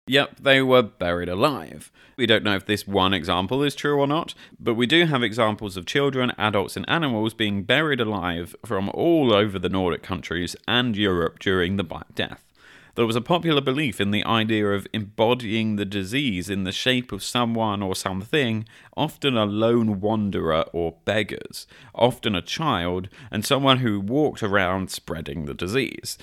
Yep, 0.09 0.41
they 0.41 0.61
were 0.61 0.83
buried 0.83 1.31
alive. 1.31 1.91
We 2.19 2.27
don't 2.27 2.45
know 2.45 2.55
if 2.55 2.67
this 2.67 2.87
one 2.87 3.15
example 3.15 3.63
is 3.63 3.75
true 3.75 3.99
or 3.99 4.07
not, 4.07 4.35
but 4.61 4.75
we 4.75 4.87
do 4.87 5.07
have 5.07 5.23
examples 5.23 5.79
of 5.79 5.87
children, 5.87 6.33
adults, 6.37 6.77
and 6.77 6.89
animals 6.89 7.33
being 7.33 7.63
buried 7.63 8.01
alive 8.01 8.55
from 8.65 8.91
all 8.91 9.33
over 9.33 9.59
the 9.59 9.71
Nordic 9.71 10.03
countries 10.03 10.55
and 10.69 10.97
Europe 10.97 11.39
during 11.39 11.77
the 11.77 11.83
Black 11.83 12.15
Death. 12.15 12.46
There 12.97 13.05
was 13.05 13.15
a 13.15 13.21
popular 13.21 13.61
belief 13.61 14.01
in 14.01 14.11
the 14.11 14.25
idea 14.25 14.69
of 14.69 14.87
embodying 14.95 15.77
the 15.77 15.85
disease 15.85 16.49
in 16.49 16.65
the 16.65 16.73
shape 16.73 17.13
of 17.13 17.23
someone 17.23 17.83
or 17.83 17.95
something, 17.95 18.67
often 18.97 19.37
a 19.37 19.45
lone 19.45 20.01
wanderer 20.01 20.65
or 20.73 20.97
beggars, 21.05 21.67
often 21.95 22.35
a 22.35 22.41
child, 22.41 23.11
and 23.31 23.45
someone 23.45 23.81
who 23.81 24.01
walked 24.01 24.43
around 24.43 24.91
spreading 24.91 25.45
the 25.45 25.53
disease. 25.53 26.17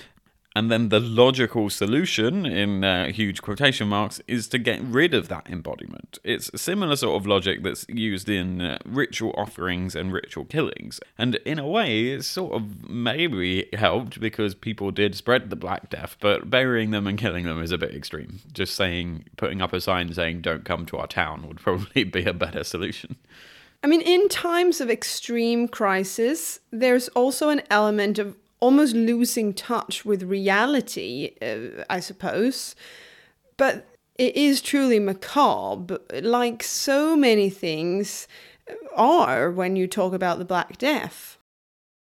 And 0.56 0.72
then 0.72 0.90
the 0.90 1.00
logical 1.00 1.72
solution, 1.72 2.46
in 2.46 2.84
uh, 2.84 3.08
huge 3.08 3.42
quotation 3.42 3.88
marks, 3.88 4.22
is 4.28 4.48
to 4.50 4.60
get 4.60 4.82
rid 4.82 5.16
of 5.16 5.28
that 5.30 5.48
embodiment. 5.50 6.20
It's 6.24 6.50
a 6.54 6.60
similar 6.60 6.96
sort 6.96 7.20
of 7.20 7.26
logic 7.26 7.64
that's 7.64 7.88
used 7.90 8.30
in 8.30 8.62
uh, 8.62 8.78
ritual 8.86 9.34
offerings 9.36 9.96
and 9.96 10.14
ritual 10.14 10.46
killings. 10.46 11.00
And 11.18 11.36
in 11.38 11.58
a 11.58 11.68
way, 11.68 12.10
it's 12.10 12.28
sort 12.28 12.54
of 12.54 12.88
maybe 12.88 13.68
helped 13.74 14.20
because 14.20 14.54
people 14.54 14.92
did 14.92 15.16
spread 15.16 15.50
the 15.50 15.56
Black 15.56 15.90
Death, 15.90 16.18
but 16.20 16.52
burying 16.52 16.92
them 16.92 17.08
and 17.08 17.18
killing 17.18 17.46
them 17.46 17.62
is 17.62 17.72
a 17.72 17.78
bit 17.80 17.96
extreme. 17.96 18.40
Just 18.52 18.76
saying, 18.76 19.26
putting 19.38 19.60
up 19.60 19.74
a 19.74 19.82
sign 19.82 20.14
saying, 20.14 20.42
don't 20.42 20.66
come 20.66 20.86
to 20.86 20.98
our 20.98 21.08
town 21.08 21.48
would 21.48 21.60
probably 21.60 22.04
be 22.04 22.26
a 22.26 22.34
better 22.34 22.64
solution. 22.64 23.16
I 23.84 23.88
mean, 23.88 24.02
in 24.02 24.30
times 24.30 24.80
of 24.80 24.90
extreme 24.90 25.68
crisis, 25.68 26.60
there's 26.72 27.10
also 27.10 27.50
an 27.50 27.64
element 27.70 28.18
of 28.18 28.38
almost 28.64 28.96
losing 28.96 29.54
touch 29.54 30.06
with 30.06 30.24
reality, 30.24 31.36
uh, 31.42 31.84
I 31.90 32.00
suppose. 32.00 32.76
But 33.58 33.86
it 34.18 34.38
is 34.38 34.62
truly 34.62 35.00
macabre, 35.00 36.00
like 36.22 36.64
so 36.64 37.18
many 37.18 37.50
things 37.50 38.26
are 38.96 39.52
when 39.52 39.76
you 39.76 39.86
talk 39.86 40.14
about 40.14 40.40
the 40.40 40.46
Black 40.46 40.78
Death. 40.78 41.38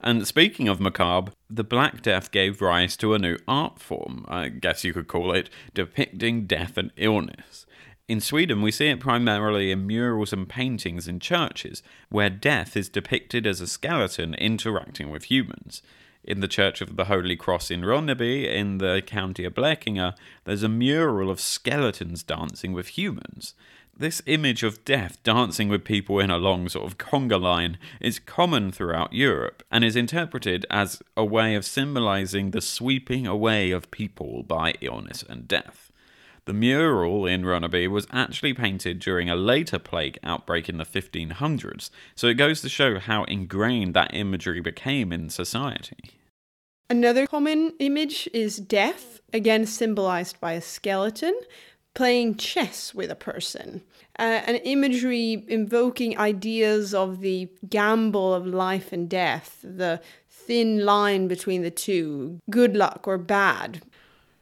And 0.00 0.26
speaking 0.26 0.68
of 0.68 0.80
macabre, 0.80 1.32
the 1.48 1.64
Black 1.64 2.02
Death 2.02 2.30
gave 2.30 2.60
rise 2.60 2.94
to 2.98 3.14
a 3.14 3.18
new 3.18 3.38
art 3.48 3.78
form, 3.78 4.26
I 4.28 4.48
guess 4.48 4.84
you 4.84 4.92
could 4.92 5.08
call 5.08 5.32
it, 5.32 5.48
depicting 5.72 6.44
death 6.44 6.76
and 6.76 6.90
illness. 6.98 7.64
In 8.06 8.20
Sweden, 8.20 8.60
we 8.60 8.70
see 8.70 8.88
it 8.88 9.00
primarily 9.00 9.70
in 9.70 9.86
murals 9.86 10.34
and 10.34 10.46
paintings 10.46 11.08
in 11.08 11.20
churches, 11.20 11.82
where 12.10 12.28
death 12.28 12.76
is 12.76 12.90
depicted 12.90 13.46
as 13.46 13.62
a 13.62 13.66
skeleton 13.66 14.34
interacting 14.34 15.08
with 15.08 15.30
humans 15.30 15.80
in 16.24 16.40
the 16.40 16.48
Church 16.48 16.80
of 16.80 16.96
the 16.96 17.04
Holy 17.04 17.36
Cross 17.36 17.70
in 17.70 17.82
Ronneby, 17.82 18.46
in 18.46 18.78
the 18.78 19.02
county 19.06 19.44
of 19.44 19.54
Blekinge, 19.54 20.14
there's 20.44 20.62
a 20.62 20.68
mural 20.68 21.30
of 21.30 21.40
skeletons 21.40 22.22
dancing 22.22 22.72
with 22.72 22.98
humans. 22.98 23.54
This 23.96 24.22
image 24.26 24.64
of 24.64 24.84
death 24.84 25.22
dancing 25.22 25.68
with 25.68 25.84
people 25.84 26.18
in 26.18 26.30
a 26.30 26.36
long 26.38 26.68
sort 26.68 26.86
of 26.86 26.98
conga 26.98 27.40
line 27.40 27.78
is 28.00 28.18
common 28.18 28.72
throughout 28.72 29.12
Europe 29.12 29.62
and 29.70 29.84
is 29.84 29.94
interpreted 29.94 30.66
as 30.68 31.00
a 31.16 31.24
way 31.24 31.54
of 31.54 31.64
symbolizing 31.64 32.50
the 32.50 32.60
sweeping 32.60 33.24
away 33.26 33.70
of 33.70 33.92
people 33.92 34.42
by 34.42 34.74
illness 34.80 35.22
and 35.28 35.46
death. 35.46 35.92
The 36.46 36.52
mural 36.52 37.26
in 37.26 37.42
Ronneby 37.42 37.88
was 37.88 38.06
actually 38.12 38.52
painted 38.52 38.98
during 38.98 39.30
a 39.30 39.36
later 39.36 39.78
plague 39.78 40.18
outbreak 40.22 40.68
in 40.68 40.76
the 40.76 40.84
1500s, 40.84 41.88
so 42.14 42.26
it 42.26 42.34
goes 42.34 42.60
to 42.60 42.68
show 42.68 42.98
how 42.98 43.24
ingrained 43.24 43.94
that 43.94 44.12
imagery 44.12 44.60
became 44.60 45.10
in 45.10 45.30
society. 45.30 46.10
Another 46.90 47.26
common 47.26 47.72
image 47.78 48.28
is 48.34 48.58
death, 48.58 49.22
again 49.32 49.64
symbolized 49.64 50.38
by 50.38 50.52
a 50.52 50.60
skeleton, 50.60 51.34
playing 51.94 52.36
chess 52.36 52.94
with 52.94 53.10
a 53.10 53.14
person. 53.14 53.80
Uh, 54.18 54.42
an 54.46 54.56
imagery 54.56 55.44
invoking 55.48 56.18
ideas 56.18 56.92
of 56.92 57.20
the 57.20 57.48
gamble 57.68 58.34
of 58.34 58.46
life 58.46 58.92
and 58.92 59.08
death, 59.08 59.60
the 59.62 60.00
thin 60.28 60.84
line 60.84 61.26
between 61.26 61.62
the 61.62 61.70
two, 61.70 62.38
good 62.50 62.76
luck 62.76 63.08
or 63.08 63.16
bad, 63.16 63.80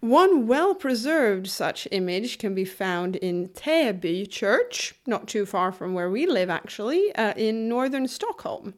one 0.03 0.48
well 0.48 0.74
preserved 0.74 1.46
such 1.46 1.86
image 1.92 2.38
can 2.38 2.57
be 2.57 2.64
found 2.64 3.14
in 3.16 3.48
Täby 3.50 4.28
Church, 4.28 4.94
not 5.07 5.28
too 5.28 5.46
far 5.46 5.70
from 5.70 5.94
where 5.94 6.11
we 6.11 6.26
live 6.26 6.50
actually, 6.50 7.14
uh, 7.14 7.32
in 7.36 7.68
northern 7.68 8.09
Stockholm. 8.09 8.74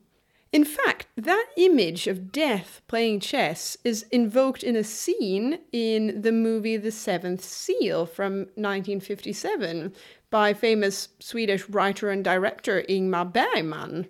In 0.53 0.66
fact, 0.66 1.07
that 1.16 1.47
image 1.57 2.07
of 2.07 2.31
death 2.31 2.83
playing 2.87 3.20
chess 3.20 3.77
is 3.85 4.05
invoked 4.12 4.62
in 4.62 4.77
a 4.77 4.85
scene 4.85 5.61
in 5.72 6.20
the 6.20 6.31
movie 6.31 6.77
The 6.77 6.93
Seventh 6.93 7.43
Seal 7.43 8.05
from 8.05 8.41
1957 8.57 9.95
by 10.29 10.53
famous 10.53 11.09
Swedish 11.20 11.68
writer 11.70 12.11
and 12.11 12.22
director 12.22 12.85
Ingmar 12.87 13.33
Bergman. 13.33 14.09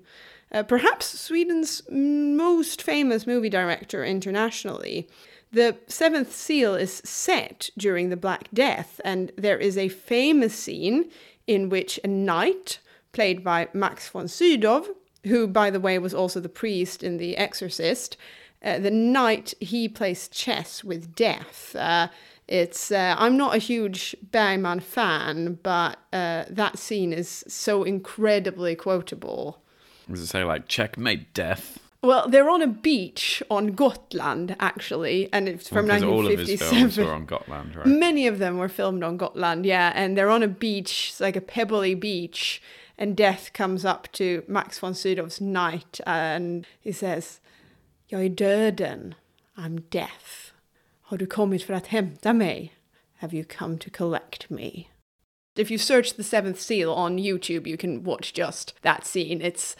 Uh, 0.51 0.65
perhaps 0.65 1.07
Sweden's 1.19 1.81
most 1.89 2.83
famous 2.83 3.27
movie 3.27 3.49
director 3.49 4.05
internationally. 4.05 5.09
The 5.55 5.77
seventh 5.87 6.35
seal 6.35 6.75
is 6.75 7.01
set 7.05 7.71
during 7.79 8.11
the 8.11 8.17
Black 8.17 8.49
Death, 8.53 9.01
and 9.05 9.31
there 9.37 9.57
is 9.57 9.79
a 9.79 9.89
famous 9.89 10.53
scene 10.53 11.11
in 11.47 11.69
which 11.69 12.01
a 12.03 12.09
knight, 12.09 12.81
played 13.13 13.45
by 13.45 13.69
Max 13.73 14.09
von 14.09 14.27
Sydow, 14.27 14.85
who, 15.23 15.47
by 15.47 15.71
the 15.71 15.79
way, 15.79 15.97
was 16.01 16.13
also 16.13 16.41
the 16.41 16.49
priest 16.49 17.05
in 17.05 17.19
The 17.19 17.37
Exorcist, 17.37 18.17
uh, 18.65 18.81
the 18.81 18.91
knight 18.91 19.55
he 19.61 19.89
plays 19.89 20.27
chess 20.27 20.83
with 20.83 21.15
death. 21.15 21.77
Uh, 21.77 22.09
it's 22.49 22.91
uh, 22.91 23.15
I'm 23.17 23.37
not 23.37 23.55
a 23.55 23.59
huge 23.59 24.17
Bergman 24.33 24.81
fan, 24.81 25.61
but 25.63 26.01
uh, 26.13 26.47
that 26.51 26.81
scene 26.81 27.13
is 27.13 27.45
so 27.47 27.85
incredibly 27.85 28.75
quotable. 28.75 29.63
Does 30.11 30.23
it 30.23 30.27
say 30.27 30.43
like 30.43 30.67
checkmate 30.67 31.33
death? 31.33 31.79
Well, 32.05 32.29
they're 32.29 32.51
on 32.51 32.63
a 32.63 32.67
beach 32.67 33.43
on 33.51 33.69
Gotland, 33.69 34.57
actually, 34.61 35.29
and 35.33 35.49
it's 35.49 35.69
from 35.69 35.91
all 35.91 36.27
of 36.27 36.39
his 36.39 36.61
1957. 36.61 36.79
films 36.79 36.99
were 36.99 37.15
on 37.15 37.25
Gotland, 37.25 37.77
right? 37.77 37.87
Many 37.87 38.27
of 38.27 38.39
them 38.39 38.59
were 38.59 38.69
filmed 38.69 39.03
on 39.03 39.17
Gotland, 39.17 39.65
yeah, 39.65 39.93
and 39.95 40.17
they're 40.17 40.31
on 40.31 40.43
a 40.43 40.49
beach, 40.49 41.09
it's 41.11 41.21
like 41.21 41.37
a 41.37 41.41
pebbly 41.41 41.95
beach, 41.95 42.61
and 42.99 43.17
Death 43.17 43.53
comes 43.53 43.85
up 43.85 44.13
to 44.13 44.43
Max 44.47 44.79
von 44.79 44.95
Sydow's 44.95 45.41
knight 45.41 46.01
and 46.07 46.67
he 46.81 46.93
says, 46.93 47.41
Jag 48.09 48.23
är 48.23 48.31
döden, 48.31 49.15
I'm 49.57 49.83
death. 49.91 50.53
Har 51.03 51.19
du 51.19 51.27
kommit 51.27 51.63
för 51.63 51.75
att 51.75 51.87
hämta 51.87 52.33
mig? 52.33 52.73
Have 53.17 53.37
you 53.37 53.45
come 53.45 53.79
to 53.79 53.91
collect 53.91 54.51
me? 54.51 54.89
If 55.57 55.71
you 55.71 55.79
search 55.79 56.17
The 56.17 56.25
Seventh 56.25 56.61
Seal 56.61 56.91
on 56.91 57.19
YouTube, 57.19 57.67
you 57.67 57.77
can 57.77 58.03
watch 58.03 58.33
just 58.39 58.75
that 58.83 59.07
scene. 59.07 59.41
It's 59.41 59.77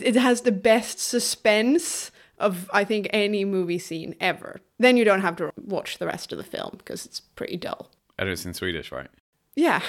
it 0.00 0.16
has 0.16 0.42
the 0.42 0.52
best 0.52 0.98
suspense 0.98 2.10
of 2.38 2.70
I 2.72 2.84
think 2.84 3.08
any 3.10 3.44
movie 3.44 3.78
scene 3.78 4.14
ever. 4.20 4.60
Then 4.78 4.96
you 4.96 5.04
don't 5.04 5.20
have 5.20 5.36
to 5.36 5.52
watch 5.56 5.98
the 5.98 6.06
rest 6.06 6.32
of 6.32 6.38
the 6.38 6.44
film 6.44 6.74
because 6.78 7.06
it's 7.06 7.20
pretty 7.20 7.56
dull. 7.56 7.90
And 8.18 8.28
it's 8.28 8.44
in 8.44 8.54
Swedish, 8.54 8.92
right? 8.92 9.08
Yeah. 9.54 9.82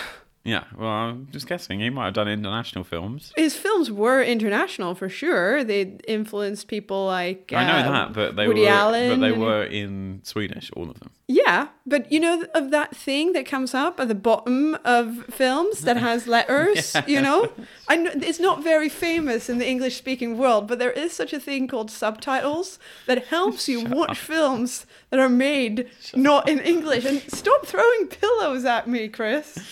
Yeah, 0.45 0.65
well, 0.77 0.89
I'm 0.89 1.29
just 1.31 1.47
guessing. 1.47 1.79
He 1.79 1.89
might 1.89 2.05
have 2.05 2.15
done 2.15 2.27
international 2.27 2.83
films. 2.83 3.31
His 3.37 3.55
films 3.55 3.89
were 3.89 4.21
international 4.21 4.93
for 4.93 5.07
sure. 5.07 5.63
They 5.63 5.97
influenced 6.05 6.67
people 6.67 7.05
like 7.05 7.53
I 7.53 7.65
know 7.65 7.89
uh, 7.89 7.91
that, 7.91 8.13
but 8.13 8.35
they 8.35 8.45
Woody 8.49 8.63
were, 8.63 8.67
Allen. 8.67 9.09
but 9.09 9.25
they 9.25 9.31
and- 9.31 9.41
were 9.41 9.63
in 9.63 10.19
Swedish, 10.23 10.69
all 10.75 10.89
of 10.89 10.99
them. 10.99 11.11
Yeah, 11.29 11.69
but 11.85 12.11
you 12.11 12.19
know 12.19 12.43
of 12.53 12.71
that 12.71 12.93
thing 12.93 13.31
that 13.31 13.45
comes 13.45 13.73
up 13.73 13.97
at 14.01 14.09
the 14.09 14.15
bottom 14.15 14.77
of 14.83 15.23
films 15.27 15.79
that 15.81 15.95
has 15.95 16.27
letters. 16.37 16.93
You 17.07 17.21
know, 17.21 17.53
I 17.87 17.95
know 17.95 18.11
it's 18.13 18.41
not 18.41 18.61
very 18.61 18.89
famous 18.89 19.47
in 19.49 19.59
the 19.59 19.67
English-speaking 19.67 20.37
world, 20.37 20.67
but 20.67 20.77
there 20.79 20.91
is 20.91 21.13
such 21.13 21.31
a 21.31 21.39
thing 21.39 21.69
called 21.69 21.89
subtitles 21.89 22.77
that 23.07 23.27
helps 23.27 23.69
you 23.69 23.85
watch 23.85 24.19
films 24.19 24.85
that 25.09 25.19
are 25.21 25.29
made 25.29 25.89
not 26.13 26.49
in 26.49 26.59
English. 26.59 27.05
And 27.05 27.21
stop 27.31 27.65
throwing 27.65 28.07
pillows 28.07 28.65
at 28.65 28.89
me, 28.89 29.07
Chris. 29.07 29.57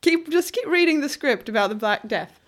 Keep 0.00 0.30
just 0.30 0.52
keep 0.52 0.66
reading 0.66 1.00
the 1.00 1.08
script 1.08 1.48
about 1.48 1.68
the 1.70 1.74
Black 1.74 2.06
Death. 2.06 2.40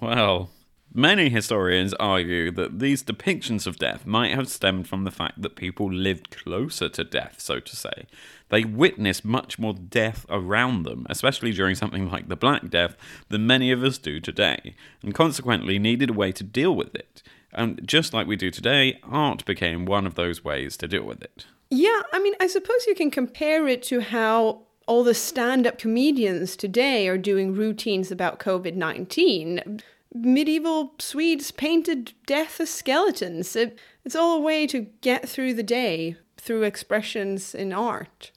Well, 0.00 0.50
many 0.92 1.28
historians 1.28 1.92
argue 1.94 2.50
that 2.52 2.78
these 2.78 3.02
depictions 3.02 3.66
of 3.66 3.78
death 3.78 4.06
might 4.06 4.34
have 4.34 4.48
stemmed 4.48 4.88
from 4.88 5.04
the 5.04 5.10
fact 5.10 5.42
that 5.42 5.56
people 5.56 5.92
lived 5.92 6.30
closer 6.30 6.88
to 6.88 7.04
death, 7.04 7.36
so 7.38 7.60
to 7.60 7.76
say. 7.76 8.06
They 8.48 8.64
witnessed 8.64 9.24
much 9.24 9.58
more 9.58 9.74
death 9.74 10.24
around 10.30 10.84
them, 10.84 11.06
especially 11.10 11.52
during 11.52 11.74
something 11.74 12.10
like 12.10 12.28
the 12.28 12.36
Black 12.36 12.68
Death, 12.70 12.96
than 13.28 13.46
many 13.46 13.72
of 13.72 13.82
us 13.82 13.98
do 13.98 14.20
today, 14.20 14.74
and 15.02 15.14
consequently 15.14 15.78
needed 15.78 16.10
a 16.10 16.14
way 16.14 16.32
to 16.32 16.44
deal 16.44 16.74
with 16.74 16.94
it. 16.94 17.22
And 17.52 17.86
just 17.86 18.12
like 18.14 18.26
we 18.26 18.36
do 18.36 18.50
today, 18.50 19.00
art 19.02 19.44
became 19.44 19.84
one 19.84 20.06
of 20.06 20.14
those 20.14 20.44
ways 20.44 20.76
to 20.78 20.88
deal 20.88 21.04
with 21.04 21.22
it. 21.22 21.46
Yeah, 21.70 22.02
I 22.12 22.20
mean, 22.20 22.34
I 22.40 22.46
suppose 22.46 22.86
you 22.86 22.94
can 22.94 23.10
compare 23.10 23.66
it 23.66 23.82
to 23.84 24.00
how 24.00 24.62
all 24.86 25.04
the 25.04 25.14
stand 25.14 25.66
up 25.66 25.78
comedians 25.78 26.56
today 26.56 27.08
are 27.08 27.18
doing 27.18 27.54
routines 27.54 28.10
about 28.10 28.38
COVID 28.38 28.74
19. 28.74 29.82
Medieval 30.14 30.94
Swedes 30.98 31.50
painted 31.50 32.12
death 32.26 32.60
as 32.60 32.70
skeletons. 32.70 33.54
It, 33.54 33.78
it's 34.04 34.16
all 34.16 34.38
a 34.38 34.40
way 34.40 34.66
to 34.68 34.86
get 35.00 35.28
through 35.28 35.54
the 35.54 35.62
day 35.62 36.16
through 36.38 36.62
expressions 36.62 37.54
in 37.54 37.72
art. 37.72 38.30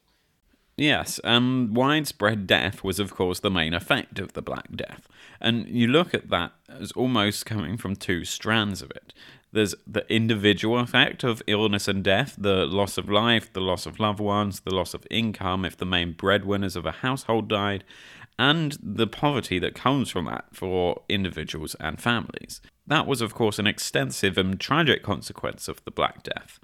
Yes, 0.76 1.20
and 1.26 1.76
widespread 1.76 2.48
death 2.48 2.86
was, 2.86 3.00
of 3.00 3.14
course, 3.14 3.42
the 3.42 3.52
main 3.52 3.74
effect 3.74 4.18
of 4.18 4.32
the 4.32 4.42
Black 4.42 4.72
Death. 4.74 5.10
And 5.42 5.68
you 5.68 5.88
look 5.88 6.14
at 6.14 6.30
that 6.30 6.54
as 6.70 6.94
almost 6.94 7.46
coming 7.46 7.76
from 7.76 7.98
two 7.98 8.24
strands 8.24 8.82
of 8.82 8.90
it. 8.92 9.14
There's 9.52 9.74
the 9.88 10.06
individual 10.14 10.80
effect 10.80 11.24
of 11.24 11.42
illness 11.48 11.88
and 11.88 12.04
death, 12.04 12.36
the 12.38 12.66
loss 12.66 12.98
of 12.98 13.10
life, 13.10 13.52
the 13.52 13.62
loss 13.62 13.86
of 13.86 14.00
loved 14.00 14.20
ones, 14.20 14.60
the 14.60 14.76
loss 14.76 14.94
of 14.94 15.08
income 15.10 15.66
if 15.66 15.76
the 15.76 15.86
main 15.86 16.14
breadwinners 16.14 16.76
of 16.76 16.86
a 16.86 16.92
household 16.92 17.48
died, 17.48 17.84
and 18.38 18.78
the 18.82 19.08
poverty 19.08 19.60
that 19.60 19.74
comes 19.76 20.10
from 20.10 20.26
that 20.26 20.46
for 20.54 21.02
individuals 21.10 21.76
and 21.80 22.00
families. 22.00 22.62
That 22.86 23.08
was, 23.08 23.22
of 23.22 23.34
course, 23.34 23.60
an 23.60 23.68
extensive 23.68 24.38
and 24.38 24.60
tragic 24.60 25.04
consequence 25.04 25.68
of 25.68 25.84
the 25.84 25.92
Black 25.92 26.24
Death. 26.24 26.60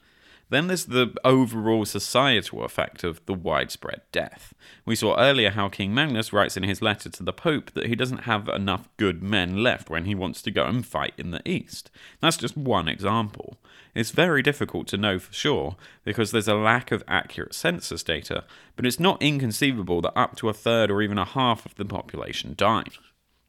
Then 0.50 0.68
there's 0.68 0.86
the 0.86 1.14
overall 1.24 1.86
societal 1.86 2.64
effect 2.64 3.04
of 3.04 3.26
the 3.26 3.34
widespread 3.34 4.02
death. 4.12 4.54
We 4.86 4.96
saw 4.96 5.18
earlier 5.18 5.50
how 5.50 5.70
King 5.70 5.94
Magnus 5.94 6.32
writes 6.32 6.56
in 6.56 6.64
his 6.64 6.82
letter 6.82 7.10
to 7.10 7.24
the 7.24 7.34
Pope 7.34 7.72
that 7.72 7.88
he 7.88 7.96
doesn't 7.96 8.24
have 8.24 8.48
enough 8.50 8.88
good 8.98 9.24
men 9.24 9.64
left 9.64 9.90
when 9.90 10.06
he 10.06 10.14
wants 10.14 10.42
to 10.44 10.52
go 10.52 10.66
and 10.66 10.86
fight 10.86 11.14
in 11.18 11.32
the 11.32 11.48
East. 11.50 11.90
That's 12.22 12.38
just 12.38 12.56
one 12.56 12.88
example. 12.88 13.58
It's 13.96 14.12
very 14.12 14.42
difficult 14.42 14.88
to 14.88 14.98
know 14.98 15.18
for 15.18 15.34
sure 15.34 15.78
because 16.04 16.32
there's 16.32 16.48
a 16.48 16.56
lack 16.56 16.92
of 16.92 17.04
accurate 17.08 17.56
census 17.56 18.04
data, 18.04 18.44
but 18.76 18.86
it's 18.86 19.00
not 19.00 19.22
inconceivable 19.22 20.02
that 20.02 20.18
up 20.18 20.36
to 20.38 20.50
a 20.50 20.54
third 20.54 20.92
or 20.92 21.02
even 21.02 21.18
a 21.18 21.26
half 21.26 21.66
of 21.66 21.76
the 21.76 21.86
population 21.86 22.54
died. 22.56 22.94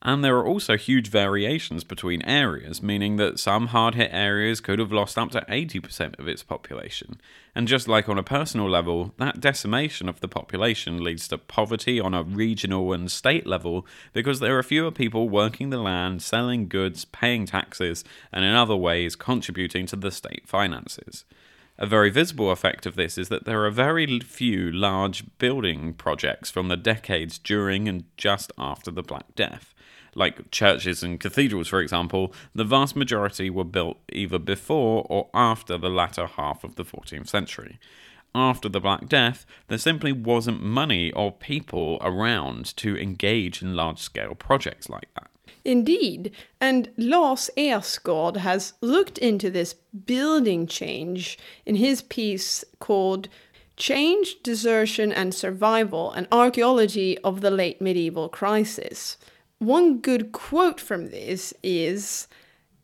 And 0.02 0.22
there 0.22 0.36
are 0.36 0.46
also 0.46 0.76
huge 0.76 1.08
variations 1.08 1.82
between 1.82 2.22
areas, 2.22 2.82
meaning 2.82 3.16
that 3.16 3.40
some 3.40 3.68
hard 3.68 3.94
hit 3.94 4.10
areas 4.12 4.60
could 4.60 4.78
have 4.78 4.92
lost 4.92 5.16
up 5.16 5.30
to 5.30 5.40
80% 5.48 6.18
of 6.18 6.28
its 6.28 6.42
population. 6.42 7.18
And 7.54 7.66
just 7.66 7.88
like 7.88 8.08
on 8.08 8.18
a 8.18 8.22
personal 8.22 8.68
level, 8.68 9.14
that 9.16 9.40
decimation 9.40 10.08
of 10.08 10.20
the 10.20 10.28
population 10.28 11.02
leads 11.02 11.26
to 11.28 11.38
poverty 11.38 11.98
on 11.98 12.12
a 12.12 12.22
regional 12.22 12.92
and 12.92 13.10
state 13.10 13.46
level 13.46 13.86
because 14.12 14.38
there 14.38 14.58
are 14.58 14.62
fewer 14.62 14.90
people 14.90 15.30
working 15.30 15.70
the 15.70 15.78
land, 15.78 16.22
selling 16.22 16.68
goods, 16.68 17.06
paying 17.06 17.46
taxes, 17.46 18.04
and 18.30 18.44
in 18.44 18.52
other 18.52 18.76
ways 18.76 19.16
contributing 19.16 19.86
to 19.86 19.96
the 19.96 20.10
state 20.10 20.46
finances. 20.46 21.24
A 21.78 21.86
very 21.86 22.08
visible 22.08 22.50
effect 22.50 22.86
of 22.86 22.96
this 22.96 23.18
is 23.18 23.28
that 23.28 23.44
there 23.44 23.64
are 23.66 23.70
very 23.70 24.20
few 24.20 24.72
large 24.72 25.24
building 25.38 25.92
projects 25.92 26.50
from 26.50 26.68
the 26.68 26.76
decades 26.76 27.38
during 27.38 27.86
and 27.86 28.04
just 28.16 28.50
after 28.56 28.90
the 28.90 29.02
Black 29.02 29.34
Death. 29.34 29.74
Like 30.14 30.50
churches 30.50 31.02
and 31.02 31.20
cathedrals, 31.20 31.68
for 31.68 31.80
example, 31.80 32.32
the 32.54 32.64
vast 32.64 32.96
majority 32.96 33.50
were 33.50 33.64
built 33.64 33.98
either 34.10 34.38
before 34.38 35.06
or 35.10 35.28
after 35.34 35.76
the 35.76 35.90
latter 35.90 36.26
half 36.26 36.64
of 36.64 36.76
the 36.76 36.84
14th 36.84 37.28
century. 37.28 37.78
After 38.34 38.70
the 38.70 38.80
Black 38.80 39.08
Death, 39.08 39.44
there 39.68 39.76
simply 39.76 40.12
wasn't 40.12 40.62
money 40.62 41.12
or 41.12 41.30
people 41.30 41.98
around 42.00 42.74
to 42.78 42.96
engage 42.96 43.60
in 43.60 43.76
large 43.76 43.98
scale 43.98 44.34
projects 44.34 44.88
like 44.88 45.12
that. 45.14 45.30
Indeed, 45.64 46.32
and 46.60 46.90
Lars 46.96 47.50
Ersgård 47.56 48.36
has 48.38 48.74
looked 48.80 49.18
into 49.18 49.50
this 49.50 49.74
building 49.74 50.66
change 50.66 51.38
in 51.64 51.76
his 51.76 52.02
piece 52.02 52.64
called 52.78 53.28
Change, 53.76 54.42
Desertion 54.42 55.12
and 55.12 55.34
Survival 55.34 56.10
An 56.12 56.26
Archaeology 56.32 57.18
of 57.18 57.42
the 57.42 57.50
Late 57.50 57.80
Medieval 57.80 58.28
Crisis. 58.28 59.18
One 59.58 59.98
good 59.98 60.32
quote 60.32 60.80
from 60.80 61.10
this 61.10 61.52
is 61.62 62.26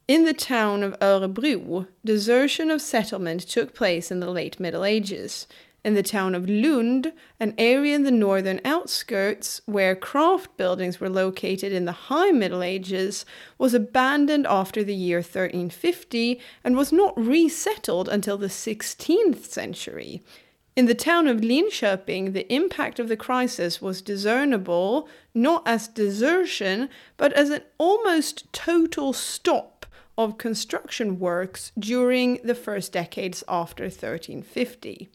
In 0.06 0.24
the 0.24 0.34
town 0.34 0.82
of 0.82 0.98
Örebro, 1.00 1.88
desertion 2.04 2.70
of 2.70 2.82
settlement 2.82 3.42
took 3.42 3.74
place 3.74 4.10
in 4.10 4.20
the 4.20 4.30
late 4.30 4.60
Middle 4.60 4.84
Ages. 4.84 5.46
In 5.84 5.94
the 5.94 6.02
town 6.04 6.36
of 6.36 6.48
Lund, 6.48 7.12
an 7.40 7.54
area 7.58 7.96
in 7.96 8.04
the 8.04 8.12
northern 8.12 8.60
outskirts 8.64 9.60
where 9.66 9.96
craft 9.96 10.56
buildings 10.56 11.00
were 11.00 11.10
located 11.10 11.72
in 11.72 11.86
the 11.86 11.92
High 11.92 12.30
Middle 12.30 12.62
Ages, 12.62 13.26
was 13.58 13.74
abandoned 13.74 14.46
after 14.46 14.84
the 14.84 14.94
year 14.94 15.18
1350 15.18 16.40
and 16.62 16.76
was 16.76 16.92
not 16.92 17.18
resettled 17.18 18.08
until 18.08 18.38
the 18.38 18.46
16th 18.46 19.44
century. 19.46 20.22
In 20.76 20.86
the 20.86 20.94
town 20.94 21.26
of 21.26 21.40
Linköping, 21.40 22.32
the 22.32 22.50
impact 22.52 23.00
of 23.00 23.08
the 23.08 23.16
crisis 23.16 23.82
was 23.82 24.00
discernible 24.00 25.08
not 25.34 25.66
as 25.66 25.88
desertion, 25.88 26.88
but 27.16 27.32
as 27.32 27.50
an 27.50 27.62
almost 27.78 28.50
total 28.52 29.12
stop 29.12 29.84
of 30.16 30.38
construction 30.38 31.18
works 31.18 31.72
during 31.76 32.38
the 32.44 32.54
first 32.54 32.92
decades 32.92 33.42
after 33.48 33.84
1350. 33.84 35.10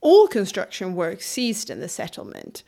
All 0.00 0.26
construction 0.26 0.94
work 0.94 1.20
ceased 1.20 1.68
in 1.70 1.80
the 1.80 1.88
settlement, 1.88 2.62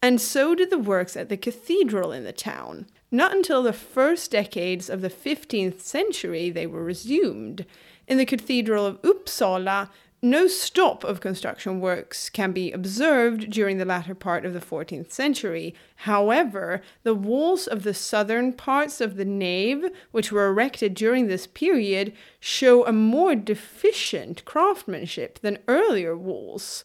and 0.00 0.20
so 0.20 0.54
did 0.54 0.70
the 0.70 0.78
works 0.78 1.16
at 1.16 1.28
the 1.28 1.36
cathedral 1.36 2.12
in 2.12 2.24
the 2.24 2.32
town. 2.32 2.86
Not 3.10 3.34
until 3.34 3.62
the 3.62 3.72
first 3.72 4.30
decades 4.30 4.88
of 4.88 5.00
the 5.00 5.10
15th 5.10 5.80
century 5.80 6.50
they 6.50 6.66
were 6.66 6.84
resumed. 6.84 7.64
In 8.06 8.18
the 8.18 8.26
cathedral 8.26 8.86
of 8.86 9.02
Uppsala, 9.02 9.90
no 10.20 10.48
stop 10.48 11.04
of 11.04 11.20
construction 11.20 11.80
works 11.80 12.28
can 12.28 12.52
be 12.52 12.72
observed 12.72 13.50
during 13.50 13.78
the 13.78 13.84
latter 13.84 14.14
part 14.14 14.44
of 14.44 14.52
the 14.52 14.60
14th 14.60 15.12
century. 15.12 15.74
However, 15.96 16.82
the 17.04 17.14
walls 17.14 17.68
of 17.68 17.84
the 17.84 17.94
southern 17.94 18.52
parts 18.52 19.00
of 19.00 19.16
the 19.16 19.24
nave, 19.24 19.84
which 20.10 20.32
were 20.32 20.48
erected 20.48 20.94
during 20.94 21.28
this 21.28 21.46
period, 21.46 22.12
show 22.40 22.84
a 22.84 22.92
more 22.92 23.36
deficient 23.36 24.44
craftsmanship 24.44 25.38
than 25.38 25.58
earlier 25.68 26.16
walls. 26.16 26.84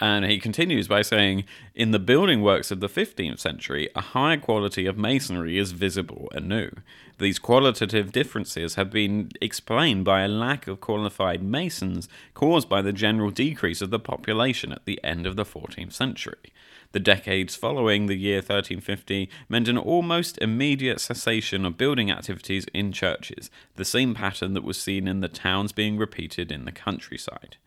And 0.00 0.24
he 0.24 0.38
continues 0.38 0.88
by 0.88 1.02
saying, 1.02 1.44
In 1.74 1.90
the 1.90 1.98
building 1.98 2.40
works 2.40 2.70
of 2.70 2.80
the 2.80 2.88
15th 2.88 3.38
century, 3.38 3.90
a 3.94 4.00
higher 4.00 4.38
quality 4.38 4.86
of 4.86 4.96
masonry 4.96 5.58
is 5.58 5.72
visible 5.72 6.30
anew. 6.32 6.70
These 7.18 7.38
qualitative 7.38 8.10
differences 8.10 8.76
have 8.76 8.90
been 8.90 9.30
explained 9.42 10.06
by 10.06 10.22
a 10.22 10.28
lack 10.28 10.66
of 10.66 10.80
qualified 10.80 11.42
masons 11.42 12.08
caused 12.32 12.66
by 12.66 12.80
the 12.80 12.94
general 12.94 13.30
decrease 13.30 13.82
of 13.82 13.90
the 13.90 13.98
population 13.98 14.72
at 14.72 14.86
the 14.86 14.98
end 15.04 15.26
of 15.26 15.36
the 15.36 15.44
14th 15.44 15.92
century. 15.92 16.54
The 16.92 16.98
decades 16.98 17.54
following 17.54 18.06
the 18.06 18.16
year 18.16 18.38
1350 18.38 19.28
meant 19.50 19.68
an 19.68 19.76
almost 19.76 20.38
immediate 20.38 21.00
cessation 21.00 21.66
of 21.66 21.76
building 21.76 22.10
activities 22.10 22.66
in 22.72 22.90
churches, 22.90 23.50
the 23.76 23.84
same 23.84 24.14
pattern 24.14 24.54
that 24.54 24.64
was 24.64 24.80
seen 24.80 25.06
in 25.06 25.20
the 25.20 25.28
towns 25.28 25.72
being 25.72 25.98
repeated 25.98 26.50
in 26.50 26.64
the 26.64 26.72
countryside. 26.72 27.58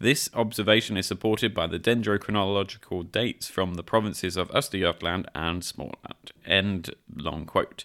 This 0.00 0.30
observation 0.32 0.96
is 0.96 1.06
supported 1.06 1.52
by 1.52 1.66
the 1.66 1.78
dendrochronological 1.78 3.10
dates 3.10 3.48
from 3.48 3.74
the 3.74 3.82
provinces 3.82 4.36
of 4.36 4.48
Östergötland 4.50 5.26
and 5.34 5.62
Småland. 5.62 6.32
End 6.46 6.94
long 7.14 7.46
quote. 7.46 7.84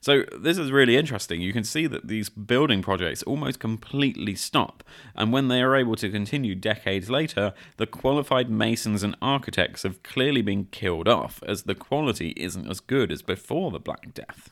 So 0.00 0.24
this 0.36 0.58
is 0.58 0.72
really 0.72 0.96
interesting. 0.96 1.40
You 1.40 1.52
can 1.52 1.62
see 1.62 1.86
that 1.86 2.08
these 2.08 2.28
building 2.28 2.82
projects 2.82 3.22
almost 3.22 3.60
completely 3.60 4.34
stop, 4.34 4.82
and 5.14 5.32
when 5.32 5.46
they 5.46 5.62
are 5.62 5.76
able 5.76 5.94
to 5.94 6.10
continue 6.10 6.56
decades 6.56 7.08
later, 7.08 7.54
the 7.76 7.86
qualified 7.86 8.50
masons 8.50 9.04
and 9.04 9.16
architects 9.22 9.84
have 9.84 10.02
clearly 10.02 10.42
been 10.42 10.64
killed 10.72 11.06
off, 11.06 11.40
as 11.46 11.62
the 11.62 11.76
quality 11.76 12.30
isn't 12.36 12.68
as 12.68 12.80
good 12.80 13.12
as 13.12 13.22
before 13.22 13.70
the 13.70 13.78
Black 13.78 14.12
Death. 14.12 14.50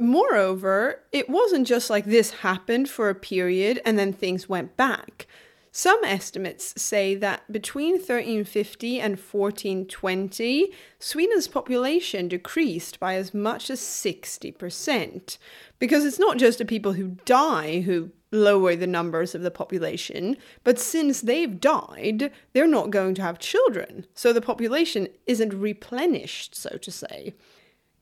Moreover, 0.00 1.04
it 1.12 1.28
wasn't 1.28 1.68
just 1.68 1.88
like 1.88 2.06
this 2.06 2.32
happened 2.32 2.88
for 2.88 3.08
a 3.08 3.14
period 3.14 3.80
and 3.84 3.96
then 3.96 4.12
things 4.12 4.48
went 4.48 4.76
back. 4.76 5.28
Some 5.74 6.04
estimates 6.04 6.74
say 6.76 7.14
that 7.14 7.50
between 7.50 7.94
1350 7.94 9.00
and 9.00 9.18
1420, 9.18 10.70
Sweden's 10.98 11.48
population 11.48 12.28
decreased 12.28 13.00
by 13.00 13.14
as 13.14 13.32
much 13.32 13.70
as 13.70 13.80
60%. 13.80 15.38
Because 15.78 16.04
it's 16.04 16.18
not 16.18 16.36
just 16.36 16.58
the 16.58 16.66
people 16.66 16.92
who 16.92 17.16
die 17.24 17.80
who 17.80 18.10
lower 18.30 18.76
the 18.76 18.86
numbers 18.86 19.34
of 19.34 19.40
the 19.40 19.50
population, 19.50 20.36
but 20.62 20.78
since 20.78 21.22
they've 21.22 21.58
died, 21.58 22.30
they're 22.52 22.66
not 22.66 22.90
going 22.90 23.14
to 23.14 23.22
have 23.22 23.38
children. 23.38 24.06
So 24.12 24.34
the 24.34 24.42
population 24.42 25.08
isn't 25.26 25.54
replenished, 25.54 26.54
so 26.54 26.76
to 26.76 26.90
say. 26.90 27.32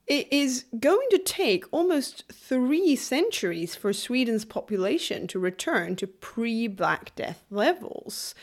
It 0.06 0.32
is 0.32 0.64
going 0.78 1.06
to 1.10 1.18
take 1.18 1.64
almost 1.70 2.24
three 2.32 2.96
centuries 2.96 3.74
for 3.76 3.92
Sweden's 3.92 4.44
population 4.44 5.26
to 5.28 5.38
return 5.38 5.96
to 5.96 6.06
pre 6.06 6.66
Black 6.66 7.14
Death 7.14 7.44
levels. 7.50 8.34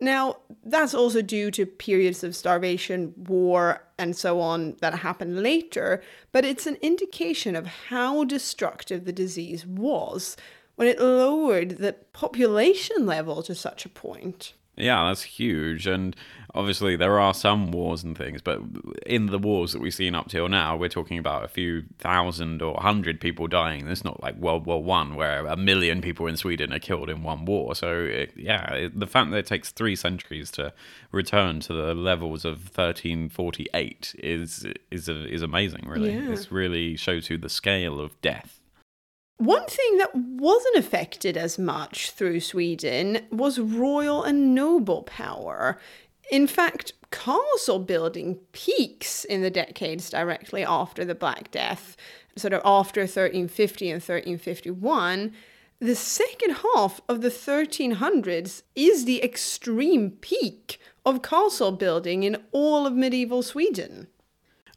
Now, 0.00 0.36
that's 0.64 0.94
also 0.94 1.20
due 1.20 1.50
to 1.50 1.66
periods 1.66 2.24
of 2.24 2.34
starvation, 2.34 3.12
war, 3.16 3.84
and 3.98 4.16
so 4.16 4.40
on 4.40 4.76
that 4.80 5.00
happened 5.00 5.42
later, 5.42 6.02
but 6.32 6.46
it's 6.46 6.66
an 6.66 6.78
indication 6.80 7.54
of 7.54 7.66
how 7.66 8.24
destructive 8.24 9.04
the 9.04 9.12
disease 9.12 9.66
was 9.66 10.38
when 10.76 10.88
it 10.88 10.98
lowered 10.98 11.76
the 11.76 11.92
population 12.14 13.04
level 13.04 13.42
to 13.42 13.54
such 13.54 13.84
a 13.84 13.90
point. 13.90 14.54
Yeah, 14.80 15.04
that's 15.08 15.22
huge. 15.22 15.86
And 15.86 16.16
obviously, 16.54 16.96
there 16.96 17.20
are 17.20 17.32
some 17.34 17.70
wars 17.70 18.02
and 18.02 18.16
things, 18.16 18.42
but 18.42 18.60
in 19.06 19.26
the 19.26 19.38
wars 19.38 19.72
that 19.72 19.80
we've 19.80 19.94
seen 19.94 20.14
up 20.14 20.28
till 20.28 20.48
now, 20.48 20.76
we're 20.76 20.88
talking 20.88 21.18
about 21.18 21.44
a 21.44 21.48
few 21.48 21.84
thousand 21.98 22.62
or 22.62 22.80
hundred 22.80 23.20
people 23.20 23.46
dying. 23.46 23.86
It's 23.88 24.04
not 24.04 24.22
like 24.22 24.36
World 24.36 24.66
War 24.66 24.82
One, 24.82 25.14
where 25.14 25.46
a 25.46 25.56
million 25.56 26.00
people 26.00 26.26
in 26.26 26.36
Sweden 26.36 26.72
are 26.72 26.78
killed 26.78 27.08
in 27.10 27.22
one 27.22 27.44
war. 27.44 27.74
So, 27.74 28.00
it, 28.04 28.32
yeah, 28.36 28.72
it, 28.74 28.98
the 28.98 29.06
fact 29.06 29.30
that 29.30 29.36
it 29.38 29.46
takes 29.46 29.70
three 29.70 29.96
centuries 29.96 30.50
to 30.52 30.72
return 31.12 31.60
to 31.60 31.72
the 31.72 31.94
levels 31.94 32.44
of 32.44 32.70
1348 32.76 34.14
is 34.18 34.66
is 34.90 35.08
is 35.08 35.42
amazing. 35.42 35.86
Really, 35.86 36.12
Yeah. 36.12 36.32
it 36.32 36.48
really 36.50 36.96
shows 36.96 37.30
you 37.30 37.38
the 37.38 37.48
scale 37.48 38.00
of 38.00 38.20
death. 38.22 38.59
One 39.40 39.64
thing 39.64 39.96
that 39.96 40.14
wasn't 40.14 40.76
affected 40.76 41.38
as 41.38 41.58
much 41.58 42.10
through 42.10 42.40
Sweden 42.40 43.26
was 43.32 43.58
royal 43.58 44.22
and 44.22 44.54
noble 44.54 45.04
power. 45.04 45.80
In 46.30 46.46
fact, 46.46 46.92
castle 47.10 47.78
building 47.78 48.40
peaks 48.52 49.24
in 49.24 49.40
the 49.40 49.48
decades 49.48 50.10
directly 50.10 50.62
after 50.62 51.06
the 51.06 51.14
Black 51.14 51.50
Death, 51.50 51.96
sort 52.36 52.52
of 52.52 52.60
after 52.66 53.00
1350 53.00 53.86
and 53.86 54.02
1351. 54.02 55.32
The 55.78 55.94
second 55.94 56.56
half 56.74 57.00
of 57.08 57.22
the 57.22 57.30
1300s 57.30 58.62
is 58.76 59.06
the 59.06 59.24
extreme 59.24 60.10
peak 60.20 60.78
of 61.06 61.22
castle 61.22 61.72
building 61.72 62.24
in 62.24 62.36
all 62.52 62.86
of 62.86 62.92
medieval 62.92 63.42
Sweden. 63.42 64.08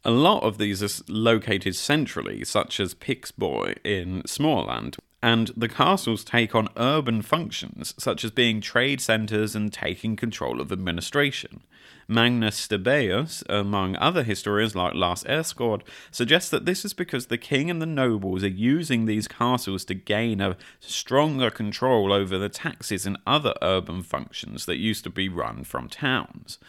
A 0.06 0.12
lot 0.12 0.44
of 0.44 0.58
these 0.58 0.84
are 0.84 1.04
located 1.08 1.78
centrally, 1.78 2.44
such 2.44 2.82
as 2.82 2.94
Pixbo 2.94 3.74
in 3.86 4.22
Småland, 4.24 4.98
and 5.22 5.50
the 5.56 5.70
castles 5.70 6.26
take 6.26 6.54
on 6.54 6.68
urban 6.76 7.22
functions, 7.22 7.94
such 7.98 8.26
as 8.26 8.32
being 8.32 8.60
trade 8.60 9.00
centres 9.00 9.56
and 9.56 9.72
taking 9.72 10.18
control 10.18 10.60
of 10.60 10.74
administration. 10.74 11.62
Magnus 12.06 12.68
Stibéus, 12.68 13.44
among 13.48 13.96
other 13.96 14.24
historians 14.24 14.76
like 14.76 14.94
Lars 14.94 15.24
Ersgård, 15.24 15.84
suggests 16.12 16.50
that 16.50 16.66
this 16.66 16.84
is 16.84 16.94
because 16.94 17.28
the 17.28 17.38
king 17.38 17.70
and 17.70 17.82
the 17.82 17.86
nobles 17.86 18.44
are 18.44 18.50
using 18.50 19.06
these 19.06 19.30
castles 19.30 19.86
to 19.86 19.94
gain 19.94 20.42
a 20.42 20.58
stronger 20.82 21.50
control 21.50 22.12
over 22.12 22.38
the 22.38 22.50
taxes 22.50 23.06
and 23.06 23.18
other 23.26 23.54
urban 23.62 24.04
functions 24.04 24.66
that 24.66 24.80
used 24.80 25.06
to 25.06 25.10
be 25.10 25.30
run 25.30 25.64
from 25.64 25.88
towns 25.88 26.60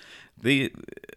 the 0.41 0.73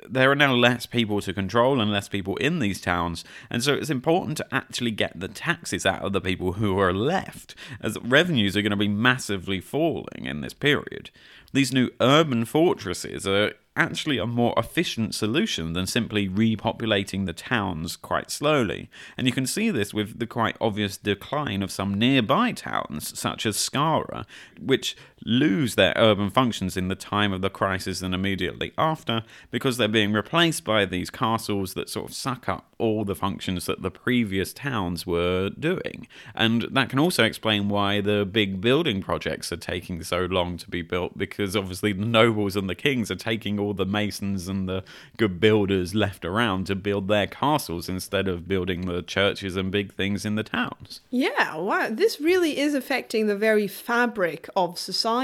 there 0.10 0.32
are 0.32 0.36
now 0.36 0.54
less 0.54 0.86
people 0.86 1.20
to 1.22 1.34
control 1.34 1.82
and 1.82 1.92
less 1.92 2.08
people 2.08 2.38
in 2.38 2.60
these 2.60 2.80
towns, 2.80 3.26
and 3.50 3.64
so 3.64 3.74
it's 3.74 3.90
important 3.90 4.38
to 4.38 4.56
actually 4.56 4.92
get 4.92 5.20
the 5.20 5.28
taxes 5.28 5.86
out 5.86 6.02
of 6.02 6.14
the 6.14 6.22
people 6.22 6.54
who 6.54 6.80
are 6.80 6.94
left, 6.94 7.56
as 7.82 7.98
revenues 8.02 8.56
are 8.56 8.62
going 8.62 8.72
to 8.72 8.78
be 8.78 8.88
massively 8.88 9.60
falling 9.60 10.26
in 10.26 10.42
this 10.42 10.54
period. 10.54 11.10
These 11.54 11.74
new 11.74 11.90
urban 12.00 12.46
fortresses 12.46 13.26
are 13.28 13.54
actually 13.78 14.18
a 14.18 14.26
more 14.26 14.54
efficient 14.58 15.14
solution 15.14 15.74
than 15.74 15.86
simply 15.86 16.28
repopulating 16.28 17.26
the 17.26 17.34
towns 17.34 17.96
quite 17.96 18.32
slowly. 18.32 18.90
And 19.16 19.28
you 19.28 19.34
can 19.34 19.46
see 19.46 19.70
this 19.70 19.94
with 19.94 20.20
the 20.20 20.26
quite 20.26 20.58
obvious 20.60 20.98
decline 20.98 21.62
of 21.62 21.72
some 21.72 21.94
nearby 21.94 22.52
towns, 22.52 23.18
such 23.18 23.46
as 23.46 23.56
Skara, 23.56 24.26
which 24.60 24.98
lose 25.28 25.76
their 25.76 25.92
urban 25.98 26.30
functions 26.30 26.78
in 26.78 26.88
the 26.88 26.96
time 26.96 27.34
of 27.34 27.42
the 27.42 27.50
crisis 27.50 28.02
and 28.02 28.16
immediately 28.16 28.72
after 28.78 29.24
because 29.52 29.76
they're 29.76 29.88
being 29.90 30.14
replaced 30.14 30.64
by 30.64 30.86
these 30.86 31.10
castles 31.10 31.74
that 31.74 31.90
sort 31.90 32.10
of 32.10 32.16
suck 32.16 32.48
up 32.48 32.74
all 32.78 33.04
the 33.04 33.16
functions 33.16 33.66
that 33.66 33.82
the 33.82 33.92
previous 33.92 34.54
towns 34.54 35.06
were 35.06 35.50
doing. 35.50 36.08
And 36.34 36.62
that 36.72 36.90
can 36.90 37.00
also 37.00 37.26
explain 37.26 37.68
why 37.68 38.00
the 38.00 38.24
big 38.24 38.62
building 38.62 39.02
projects 39.02 39.52
are 39.52 39.58
taking 39.58 40.02
so 40.02 40.26
long 40.26 40.56
to 40.58 40.70
be 40.70 40.82
built 40.82 41.18
because 41.18 41.58
obviously 41.58 41.92
the 41.92 42.06
nobles 42.06 42.56
and 42.56 42.70
the 42.70 42.76
kings 42.76 43.12
are 43.12 43.16
taking 43.16 43.60
all 43.60 43.74
the 43.74 43.86
masons 43.86 44.48
and 44.48 44.70
the 44.70 44.84
good 45.18 45.42
builders 45.42 45.94
left 45.94 46.24
around 46.24 46.68
to 46.68 46.76
build 46.76 47.10
their 47.10 47.28
castles 47.28 47.90
instead 47.90 48.30
of 48.30 48.48
building 48.48 48.86
the 48.86 49.02
churches 49.02 49.58
and 49.58 49.72
big 49.72 49.94
things 49.94 50.24
in 50.24 50.36
the 50.36 50.44
towns. 50.44 51.02
Yeah, 51.10 51.58
wow, 51.58 51.90
this 51.92 52.22
really 52.22 52.58
is 52.58 52.74
affecting 52.74 53.28
the 53.28 53.36
very 53.36 53.68
fabric 53.68 54.48
of 54.56 54.80
society. 54.80 55.17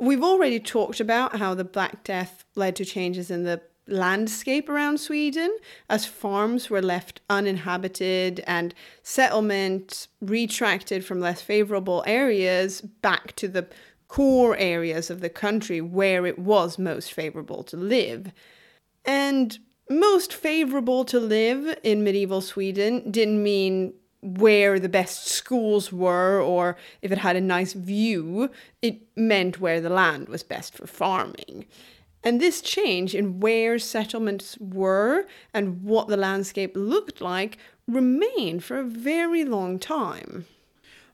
We've 0.00 0.22
already 0.22 0.58
talked 0.58 1.00
about 1.00 1.36
how 1.36 1.54
the 1.54 1.64
Black 1.64 2.04
Death 2.04 2.44
led 2.56 2.76
to 2.76 2.84
changes 2.84 3.30
in 3.30 3.44
the 3.44 3.60
landscape 3.86 4.68
around 4.68 4.98
Sweden 4.98 5.56
as 5.88 6.06
farms 6.06 6.70
were 6.70 6.82
left 6.82 7.20
uninhabited 7.28 8.42
and 8.46 8.74
settlement 9.02 10.08
retracted 10.20 11.04
from 11.04 11.20
less 11.20 11.42
favorable 11.42 12.04
areas 12.06 12.80
back 12.80 13.34
to 13.36 13.48
the 13.48 13.66
core 14.08 14.56
areas 14.56 15.10
of 15.10 15.20
the 15.20 15.30
country 15.30 15.80
where 15.80 16.26
it 16.26 16.38
was 16.38 16.78
most 16.78 17.12
favorable 17.12 17.62
to 17.64 17.76
live. 17.76 18.32
And 19.04 19.58
most 19.90 20.32
favorable 20.32 21.04
to 21.06 21.18
live 21.18 21.78
in 21.82 22.04
medieval 22.04 22.40
Sweden 22.40 23.10
didn't 23.10 23.42
mean 23.42 23.94
where 24.22 24.78
the 24.78 24.88
best 24.88 25.26
schools 25.26 25.92
were 25.92 26.40
or 26.40 26.76
if 27.02 27.10
it 27.10 27.18
had 27.18 27.36
a 27.36 27.40
nice 27.40 27.72
view. 27.72 28.50
It 28.80 29.00
meant 29.16 29.60
where 29.60 29.80
the 29.80 29.90
land 29.90 30.28
was 30.28 30.42
best 30.42 30.74
for 30.74 30.86
farming. 30.86 31.66
And 32.24 32.40
this 32.40 32.60
change 32.60 33.14
in 33.14 33.40
where 33.40 33.78
settlements 33.80 34.56
were 34.58 35.26
and 35.52 35.82
what 35.82 36.06
the 36.06 36.16
landscape 36.16 36.72
looked 36.76 37.20
like 37.20 37.58
remained 37.88 38.62
for 38.62 38.78
a 38.78 38.84
very 38.84 39.44
long 39.44 39.80
time. 39.80 40.46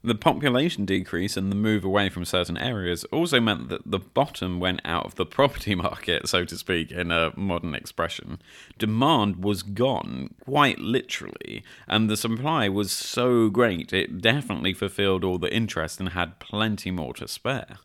The 0.03 0.15
population 0.15 0.85
decrease 0.85 1.37
and 1.37 1.51
the 1.51 1.57
move 1.57 1.85
away 1.85 2.09
from 2.09 2.25
certain 2.25 2.57
areas 2.57 3.05
also 3.05 3.41
meant 3.41 3.69
that 3.69 3.83
the 3.85 3.99
bottom 3.99 4.61
went 4.61 4.81
out 4.85 5.05
of 5.05 5.17
the 5.17 5.27
property 5.27 5.75
market, 5.77 6.29
so 6.29 6.45
to 6.45 6.57
speak, 6.57 6.93
in 6.93 7.11
a 7.11 7.33
modern 7.37 7.75
expression. 7.75 8.41
Demand 8.79 9.43
was 9.43 9.63
gone, 9.63 10.35
quite 10.45 10.79
literally, 10.79 11.65
and 11.89 12.09
the 12.09 12.17
supply 12.17 12.69
was 12.69 12.93
so 12.93 13.49
great 13.49 13.93
it 13.93 14.21
definitely 14.21 14.73
fulfilled 14.73 15.25
all 15.25 15.39
the 15.39 15.53
interest 15.53 15.99
and 15.99 16.11
had 16.11 16.39
plenty 16.39 16.91
more 16.91 17.15
to 17.15 17.27
spare. 17.27 17.79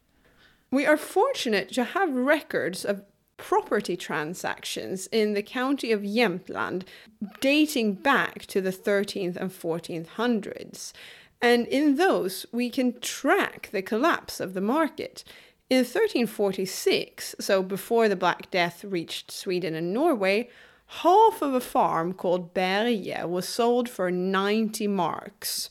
We 0.70 0.86
are 0.86 0.98
fortunate 0.98 1.72
to 1.74 1.84
have 1.84 2.14
records 2.14 2.86
of 2.86 3.04
property 3.38 3.98
transactions 3.98 5.08
in 5.08 5.34
the 5.34 5.44
county 5.44 5.92
of 5.92 6.02
Jämtland 6.02 6.84
dating 7.42 7.96
back 7.96 8.46
to 8.46 8.62
the 8.62 8.72
13th 8.72 9.36
and 9.36 9.52
14th 9.52 10.08
hundreds. 10.08 10.94
And 11.44 11.68
in 11.68 11.98
those, 11.98 12.46
we 12.54 12.70
can 12.70 13.02
track 13.02 13.68
the 13.74 13.82
collapse 13.82 14.40
of 14.40 14.54
the 14.54 14.62
market. 14.62 15.26
In 15.70 15.80
1346, 15.80 17.36
so 17.38 17.62
before 17.62 18.08
the 18.08 18.16
Black 18.16 18.50
Death 18.50 18.86
reached 18.86 19.30
Sweden 19.30 19.76
and 19.76 19.94
Norway, 19.94 20.50
half 21.02 21.42
of 21.42 21.54
a 21.54 21.60
farm 21.60 22.14
called 22.14 22.54
Berge 22.54 23.26
was 23.26 23.46
sold 23.46 23.90
for 23.90 24.10
90 24.10 24.88
marks. 24.88 25.70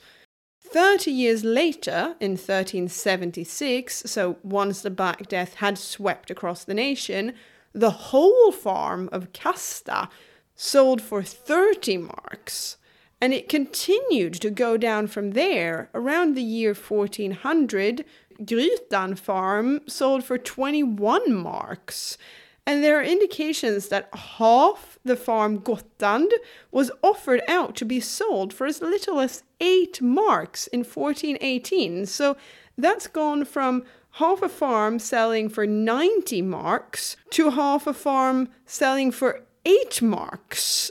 30 0.61 1.11
years 1.11 1.43
later, 1.43 2.17
in 2.21 2.33
1376, 2.33 4.03
so 4.05 4.37
once 4.43 4.83
the 4.83 4.91
Black 4.91 5.27
Death 5.27 5.55
had 5.55 5.79
swept 5.79 6.31
across 6.31 6.65
the 6.65 6.75
nation, 6.75 7.33
the 7.73 7.91
whole 8.13 8.53
farm 8.53 9.09
of 9.11 9.33
Kasta 9.33 10.11
sold 10.55 11.01
for 11.01 11.23
30 11.23 11.97
marks. 11.97 12.77
And 13.23 13.33
it 13.33 13.49
continued 13.49 14.35
to 14.41 14.51
go 14.51 14.77
down 14.77 15.07
from 15.07 15.31
there. 15.31 15.89
Around 15.95 16.35
the 16.35 16.43
year 16.43 16.75
1400, 16.75 18.05
Grytan 18.41 19.17
farm 19.17 19.81
sold 19.87 20.25
for 20.25 20.37
21 20.37 21.33
marks. 21.33 22.19
And 22.67 22.83
there 22.83 22.99
are 22.99 23.05
indications 23.05 23.91
that 23.91 24.13
half 24.13 24.99
the 25.05 25.15
farm 25.15 25.61
Gotland 25.61 26.33
was 26.73 26.91
offered 27.01 27.43
out 27.47 27.77
to 27.77 27.85
be 27.85 28.01
sold 28.01 28.53
for 28.53 28.67
as 28.67 28.83
little 28.83 29.21
as 29.21 29.45
8 29.61 30.03
marks 30.03 30.67
in 30.67 30.81
1418. 30.81 32.07
So 32.07 32.37
that's 32.77 33.07
gone 33.07 33.45
from 33.45 33.85
half 34.15 34.43
a 34.43 34.49
farm 34.49 34.99
selling 34.99 35.49
for 35.49 35.65
90 35.65 36.43
marks 36.43 37.17
to 37.31 37.51
half 37.51 37.87
a 37.87 37.95
farm 37.95 38.49
selling 38.67 39.13
for 39.13 39.45
8 39.65 40.03
marks. 40.03 40.91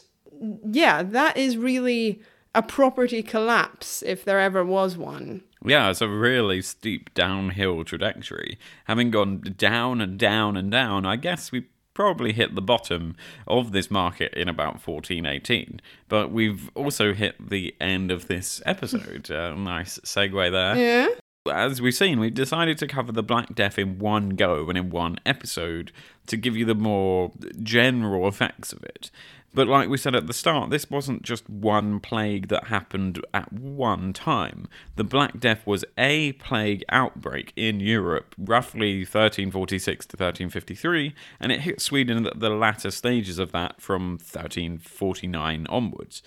Yeah, 0.70 1.04
that 1.04 1.38
is 1.38 1.58
really 1.58 2.22
a 2.54 2.62
property 2.62 3.24
collapse 3.24 4.02
if 4.04 4.26
there 4.26 4.40
ever 4.40 4.66
was 4.66 4.98
one. 4.98 5.44
Yeah, 5.64 5.90
it's 5.92 6.02
a 6.02 6.08
really 6.08 6.62
steep 6.62 7.14
downhill 7.14 7.84
trajectory. 7.84 8.58
Having 8.86 9.12
gone 9.12 9.42
down 9.58 10.02
and 10.02 10.18
down 10.18 10.58
and 10.58 10.72
down, 10.72 11.06
I 11.06 11.16
guess 11.16 11.52
we 11.52 11.68
probably 11.94 12.34
hit 12.34 12.56
the 12.56 12.62
bottom 12.62 13.16
of 13.48 13.72
this 13.72 13.92
market 13.92 14.34
in 14.34 14.48
about 14.48 14.86
1418. 14.86 15.82
But 16.08 16.32
we've 16.32 16.70
also 16.74 17.14
hit 17.14 17.50
the 17.50 17.76
end 17.80 18.12
of 18.12 18.28
this 18.28 18.62
episode. 18.66 19.30
uh, 19.30 19.54
nice 19.56 20.00
segue 20.00 20.52
there. 20.52 20.76
Yeah. 20.78 21.08
As 21.52 21.82
we've 21.82 21.94
seen, 21.94 22.20
we've 22.20 22.34
decided 22.34 22.78
to 22.80 22.88
cover 22.88 23.12
the 23.12 23.24
Black 23.24 23.56
Death 23.56 23.80
in 23.80 23.98
one 23.98 24.30
go 24.30 24.70
and 24.70 24.78
in 24.78 24.92
one 24.92 25.18
episode 25.26 25.92
to 26.28 26.38
give 26.38 26.56
you 26.56 26.66
the 26.66 26.76
more 26.76 27.32
general 27.64 28.28
effects 28.28 28.72
of 28.72 28.84
it. 28.84 29.10
But 29.54 29.68
like 29.68 29.90
we 29.90 29.98
said 29.98 30.16
at 30.16 30.28
the 30.28 30.34
start, 30.34 30.70
this 30.70 30.90
wasn't 30.90 31.24
just 31.24 31.50
one 31.50 32.00
plague 32.00 32.48
that 32.48 32.68
happened 32.68 33.24
at 33.34 33.52
one 33.52 34.14
time. 34.14 34.68
The 34.96 35.04
Black 35.04 35.40
Death 35.40 35.68
was 35.68 35.84
a 35.98 36.34
plague 36.34 36.86
outbreak 36.90 37.52
in 37.56 37.82
Europe, 37.82 38.34
roughly 38.38 39.00
1346 39.00 40.06
to 40.06 40.14
1353, 40.16 41.14
and 41.40 41.52
it 41.52 41.62
hit 41.62 41.82
Sweden 41.82 42.26
at 42.26 42.40
the 42.40 42.50
latter 42.50 42.92
stages 42.92 43.40
of 43.40 43.52
that 43.52 43.82
from 43.82 44.12
1349 44.12 45.68
onwards. 45.68 46.24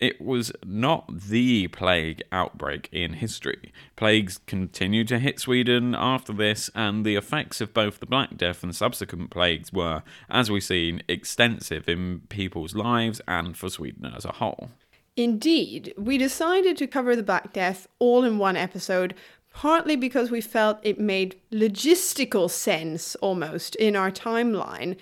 It 0.00 0.20
was 0.20 0.52
not 0.64 1.06
the 1.20 1.68
plague 1.68 2.22
outbreak 2.32 2.88
in 2.92 3.14
history. 3.14 3.72
Plagues 3.96 4.38
continued 4.46 5.08
to 5.08 5.18
hit 5.18 5.38
Sweden 5.38 5.94
after 5.94 6.32
this, 6.32 6.68
and 6.74 7.06
the 7.06 7.16
effects 7.16 7.60
of 7.60 7.72
both 7.72 8.00
the 8.00 8.06
Black 8.06 8.36
Death 8.36 8.62
and 8.62 8.74
subsequent 8.74 9.30
plagues 9.30 9.72
were, 9.72 10.02
as 10.28 10.50
we've 10.50 10.64
seen, 10.64 11.02
extensive 11.08 11.88
in 11.88 12.22
people's 12.28 12.74
lives 12.74 13.20
and 13.28 13.56
for 13.56 13.70
Sweden 13.70 14.12
as 14.14 14.24
a 14.24 14.32
whole. 14.32 14.70
Indeed, 15.16 15.94
we 15.96 16.18
decided 16.18 16.76
to 16.78 16.88
cover 16.88 17.14
the 17.14 17.22
Black 17.22 17.52
Death 17.52 17.86
all 18.00 18.24
in 18.24 18.36
one 18.38 18.56
episode, 18.56 19.14
partly 19.52 19.94
because 19.94 20.28
we 20.28 20.40
felt 20.40 20.80
it 20.82 20.98
made 20.98 21.40
logistical 21.52 22.50
sense 22.50 23.14
almost 23.16 23.76
in 23.76 23.94
our 23.94 24.10
timeline, 24.10 24.96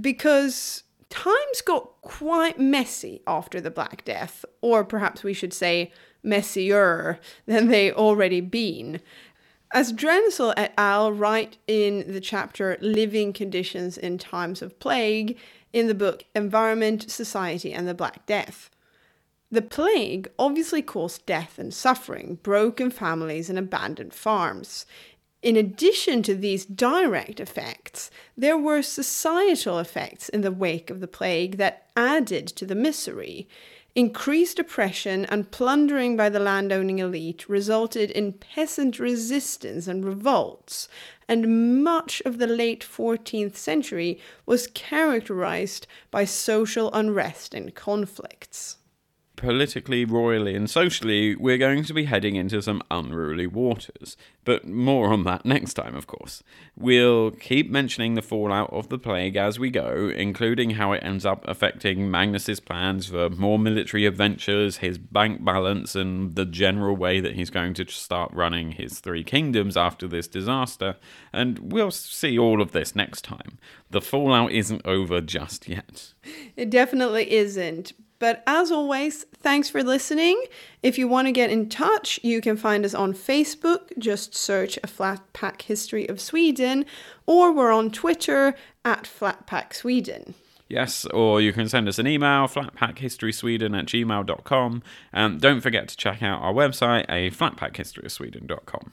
because 0.00 0.84
times 1.10 1.60
got 1.64 2.00
quite 2.02 2.58
messy 2.58 3.22
after 3.26 3.60
the 3.60 3.70
Black 3.70 4.04
Death, 4.04 4.44
or 4.60 4.84
perhaps 4.84 5.22
we 5.22 5.32
should 5.32 5.52
say 5.52 5.92
messier 6.22 7.18
than 7.46 7.68
they 7.68 7.92
already 7.92 8.40
been. 8.40 9.00
As 9.72 9.92
Drenzel 9.92 10.54
et 10.56 10.72
al. 10.78 11.12
write 11.12 11.58
in 11.66 12.12
the 12.12 12.20
chapter 12.20 12.78
Living 12.80 13.32
Conditions 13.32 13.98
in 13.98 14.16
Times 14.16 14.62
of 14.62 14.78
Plague 14.78 15.38
in 15.72 15.88
the 15.88 15.94
book 15.94 16.24
Environment, 16.34 17.10
Society, 17.10 17.72
and 17.72 17.86
the 17.86 17.94
Black 17.94 18.24
Death. 18.26 18.70
The 19.50 19.62
plague 19.62 20.30
obviously 20.38 20.82
caused 20.82 21.24
death 21.24 21.58
and 21.58 21.72
suffering, 21.72 22.38
broken 22.42 22.90
families, 22.90 23.48
and 23.48 23.58
abandoned 23.58 24.12
farms. 24.12 24.84
In 25.40 25.56
addition 25.56 26.24
to 26.24 26.34
these 26.34 26.66
direct 26.66 27.38
effects, 27.38 28.10
there 28.36 28.58
were 28.58 28.82
societal 28.82 29.78
effects 29.78 30.28
in 30.28 30.40
the 30.40 30.50
wake 30.50 30.90
of 30.90 30.98
the 30.98 31.06
plague 31.06 31.58
that 31.58 31.86
added 31.96 32.48
to 32.48 32.66
the 32.66 32.74
misery. 32.74 33.48
Increased 33.94 34.58
oppression 34.58 35.24
and 35.26 35.50
plundering 35.52 36.16
by 36.16 36.28
the 36.28 36.40
landowning 36.40 36.98
elite 36.98 37.48
resulted 37.48 38.10
in 38.10 38.32
peasant 38.32 38.98
resistance 38.98 39.86
and 39.86 40.04
revolts, 40.04 40.88
and 41.28 41.84
much 41.84 42.20
of 42.24 42.38
the 42.38 42.48
late 42.48 42.84
14th 42.84 43.54
century 43.54 44.20
was 44.44 44.66
characterized 44.66 45.86
by 46.10 46.24
social 46.24 46.92
unrest 46.92 47.54
and 47.54 47.76
conflicts 47.76 48.77
politically, 49.38 50.04
royally, 50.04 50.54
and 50.54 50.68
socially, 50.68 51.36
we're 51.36 51.56
going 51.56 51.84
to 51.84 51.94
be 51.94 52.04
heading 52.04 52.34
into 52.34 52.60
some 52.60 52.82
unruly 52.90 53.46
waters. 53.46 54.16
But 54.44 54.66
more 54.66 55.12
on 55.12 55.22
that 55.24 55.46
next 55.46 55.74
time, 55.74 55.94
of 55.94 56.06
course. 56.06 56.42
We'll 56.76 57.30
keep 57.30 57.70
mentioning 57.70 58.14
the 58.14 58.22
fallout 58.22 58.70
of 58.72 58.88
the 58.88 58.98
plague 58.98 59.36
as 59.36 59.58
we 59.58 59.70
go, 59.70 60.12
including 60.14 60.70
how 60.70 60.92
it 60.92 61.04
ends 61.04 61.24
up 61.24 61.46
affecting 61.46 62.10
Magnus's 62.10 62.58
plans 62.58 63.06
for 63.06 63.30
more 63.30 63.58
military 63.58 64.06
adventures, 64.06 64.78
his 64.78 64.98
bank 64.98 65.44
balance, 65.44 65.94
and 65.94 66.34
the 66.34 66.44
general 66.44 66.96
way 66.96 67.20
that 67.20 67.36
he's 67.36 67.50
going 67.50 67.74
to 67.74 67.86
start 67.86 68.32
running 68.34 68.72
his 68.72 68.98
three 68.98 69.22
kingdoms 69.22 69.76
after 69.76 70.08
this 70.08 70.26
disaster. 70.26 70.96
And 71.32 71.72
we'll 71.72 71.92
see 71.92 72.36
all 72.36 72.60
of 72.60 72.72
this 72.72 72.96
next 72.96 73.22
time. 73.22 73.58
The 73.90 74.00
fallout 74.00 74.50
isn't 74.50 74.82
over 74.84 75.20
just 75.20 75.68
yet. 75.68 76.12
It 76.56 76.70
definitely 76.70 77.32
isn't. 77.32 77.92
But 78.18 78.42
as 78.46 78.70
always, 78.70 79.24
thanks 79.36 79.70
for 79.70 79.82
listening. 79.82 80.42
If 80.82 80.98
you 80.98 81.06
want 81.06 81.28
to 81.28 81.32
get 81.32 81.50
in 81.50 81.68
touch, 81.68 82.18
you 82.22 82.40
can 82.40 82.56
find 82.56 82.84
us 82.84 82.94
on 82.94 83.14
Facebook. 83.14 83.96
Just 83.98 84.34
search 84.34 84.76
a 84.78 84.88
Flatpack 84.88 85.62
History 85.62 86.08
of 86.08 86.20
Sweden, 86.20 86.84
or 87.26 87.52
we're 87.52 87.72
on 87.72 87.90
Twitter 87.90 88.54
at 88.84 89.04
Flatpack 89.04 89.72
Sweden. 89.72 90.34
Yes, 90.68 91.06
or 91.06 91.40
you 91.40 91.52
can 91.52 91.68
send 91.68 91.88
us 91.88 91.98
an 91.98 92.06
email, 92.06 92.46
flatpackhistorysweden 92.46 93.78
at 93.78 93.86
gmail.com. 93.86 94.82
And 95.12 95.40
don't 95.40 95.60
forget 95.60 95.88
to 95.88 95.96
check 95.96 96.22
out 96.22 96.42
our 96.42 96.52
website, 96.52 97.06
a 97.08 97.30
flatpackhistorysweden.com. 97.30 98.92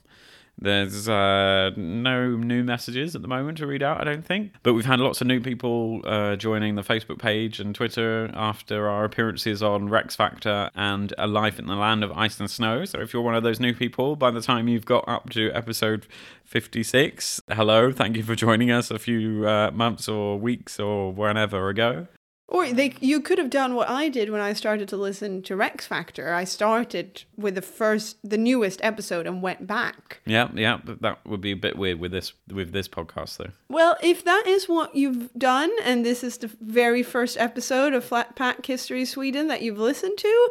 There's 0.58 1.10
uh, 1.10 1.72
no 1.76 2.30
new 2.38 2.64
messages 2.64 3.16
at 3.16 3.22
the 3.22 3.28
moment 3.28 3.58
to 3.58 3.68
read 3.68 3.84
out, 3.84 4.00
I 4.00 4.04
don't 4.06 4.26
think. 4.26 4.54
But 4.64 4.74
we've 4.74 4.86
had 4.86 5.00
lots 5.00 5.20
of 5.22 5.28
new 5.28 5.42
people 5.42 6.02
uh, 6.06 6.38
joining 6.38 6.76
the 6.76 6.82
Facebook 6.82 7.20
page 7.20 7.60
and 7.60 7.76
Twitter 7.76 8.32
after 8.34 8.88
our 8.88 9.04
appearances 9.04 9.62
on 9.62 9.90
Rex 9.90 10.16
Factor 10.16 10.70
and 10.74 11.14
A 11.18 11.28
Life 11.28 11.60
in 11.60 11.68
the 11.68 11.76
Land 11.76 12.04
of 12.04 12.12
Ice 12.14 12.40
and 12.40 12.50
Snow. 12.50 12.86
So 12.86 13.00
if 13.02 13.14
you're 13.14 13.22
one 13.22 13.36
of 13.36 13.44
those 13.44 13.60
new 13.60 13.74
people, 13.74 14.16
by 14.16 14.32
the 14.32 14.42
time 14.42 14.68
you've 14.68 14.86
got 14.86 15.04
up 15.08 15.30
to 15.32 15.52
episode 15.52 16.08
56, 16.46 17.42
hello, 17.52 17.92
thank 17.92 18.16
you 18.16 18.24
for 18.24 18.36
joining 18.36 18.72
us 18.72 18.90
a 18.90 19.00
few 19.00 19.48
uh, 19.48 19.72
months 19.72 20.08
or 20.08 20.40
weeks 20.40 20.80
or 20.80 21.12
whenever 21.12 21.70
ago. 21.70 22.08
Or 22.48 22.72
they, 22.72 22.94
you 23.00 23.22
could 23.22 23.40
have 23.40 23.50
done 23.50 23.74
what 23.74 23.90
I 23.90 24.08
did 24.08 24.30
when 24.30 24.40
I 24.40 24.54
started 24.54 24.88
to 24.90 24.98
listen 24.98 25.42
to 25.44 25.56
Rex 25.56 25.88
Factor. 25.88 26.32
I 26.32 26.44
started 26.44 27.24
with 27.36 27.56
the 27.56 27.62
first, 27.62 28.18
the 28.24 28.38
newest 28.38 28.80
episode, 28.84 29.26
and 29.26 29.42
went 29.42 29.66
back. 29.66 30.22
Yeah, 30.26 30.50
yeah, 30.54 30.80
that 31.02 31.26
would 31.26 31.42
be 31.42 31.52
a 31.52 31.56
bit 31.56 31.76
weird 31.76 32.00
with 32.00 32.12
this 32.12 32.34
with 32.52 32.72
this 32.72 32.88
podcast, 32.88 33.38
though. 33.38 33.52
Well, 33.68 33.98
if 34.04 34.24
that 34.26 34.46
is 34.46 34.70
what 34.70 34.96
you've 34.96 35.34
done, 35.34 35.72
and 35.84 36.06
this 36.06 36.24
is 36.24 36.38
the 36.38 36.52
very 36.62 37.02
first 37.02 37.36
episode 37.38 37.94
of 37.94 38.06
Flat 38.06 38.36
Pack 38.36 38.64
History 38.66 39.06
Sweden 39.06 39.48
that 39.48 39.64
you've 39.64 39.80
listened 39.80 40.20
to, 40.20 40.50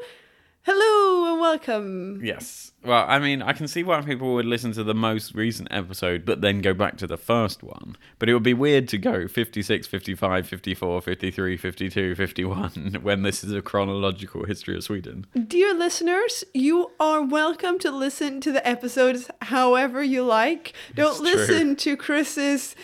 Hello 0.67 1.31
and 1.31 1.41
welcome. 1.43 2.25
Yes. 2.25 2.73
Well, 2.83 3.05
I 3.07 3.19
mean, 3.19 3.43
I 3.43 3.53
can 3.53 3.69
see 3.69 3.83
why 3.83 4.01
people 4.01 4.33
would 4.33 4.47
listen 4.47 4.73
to 4.73 4.83
the 4.83 4.95
most 4.95 5.35
recent 5.35 5.69
episode, 5.71 6.25
but 6.25 6.41
then 6.41 6.62
go 6.62 6.73
back 6.73 6.97
to 6.99 7.07
the 7.07 7.19
first 7.19 7.62
one. 7.62 7.99
But 8.19 8.31
it 8.31 8.33
would 8.33 8.43
be 8.43 8.55
weird 8.55 8.89
to 8.89 8.97
go 8.97 9.29
56, 9.29 9.87
55, 9.87 10.49
54, 10.49 11.03
53, 11.03 11.57
52, 11.59 12.15
51 12.15 12.71
when 13.03 13.21
this 13.21 13.45
is 13.45 13.53
a 13.53 13.61
chronological 13.61 14.47
history 14.47 14.75
of 14.75 14.85
Sweden. 14.85 15.27
Dear 15.35 15.75
listeners, 15.75 16.45
you 16.55 16.93
are 16.99 17.21
welcome 17.21 17.79
to 17.81 17.91
listen 17.91 18.41
to 18.41 18.51
the 18.51 18.67
episodes 18.67 19.31
however 19.43 20.03
you 20.03 20.25
like. 20.25 20.73
Don't 20.95 21.21
listen 21.21 21.77
to 21.77 21.95
Chris's 21.95 22.75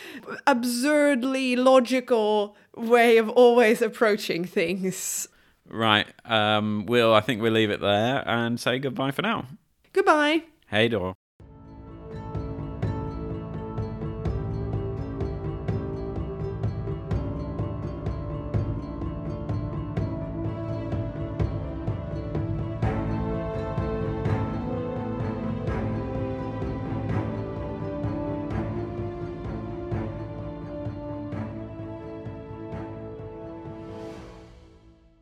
absurdly 0.47 1.57
logical 1.57 2.57
way 2.77 3.17
of 3.17 3.31
always 3.31 3.81
approaching 3.81 4.45
things. 4.45 5.29
Right. 5.71 6.07
Um, 6.25 6.87
Will, 6.87 7.15
I 7.15 7.21
think 7.21 7.41
we'll 7.41 7.53
leave 7.53 7.71
it 7.71 7.81
there 7.81 8.29
and 8.29 8.59
say 8.59 8.79
goodbye 8.79 9.13
for 9.13 9.23
now. 9.23 9.47
Goodbye. 9.93 10.43
Hey, 10.69 10.89
door. 10.89 11.15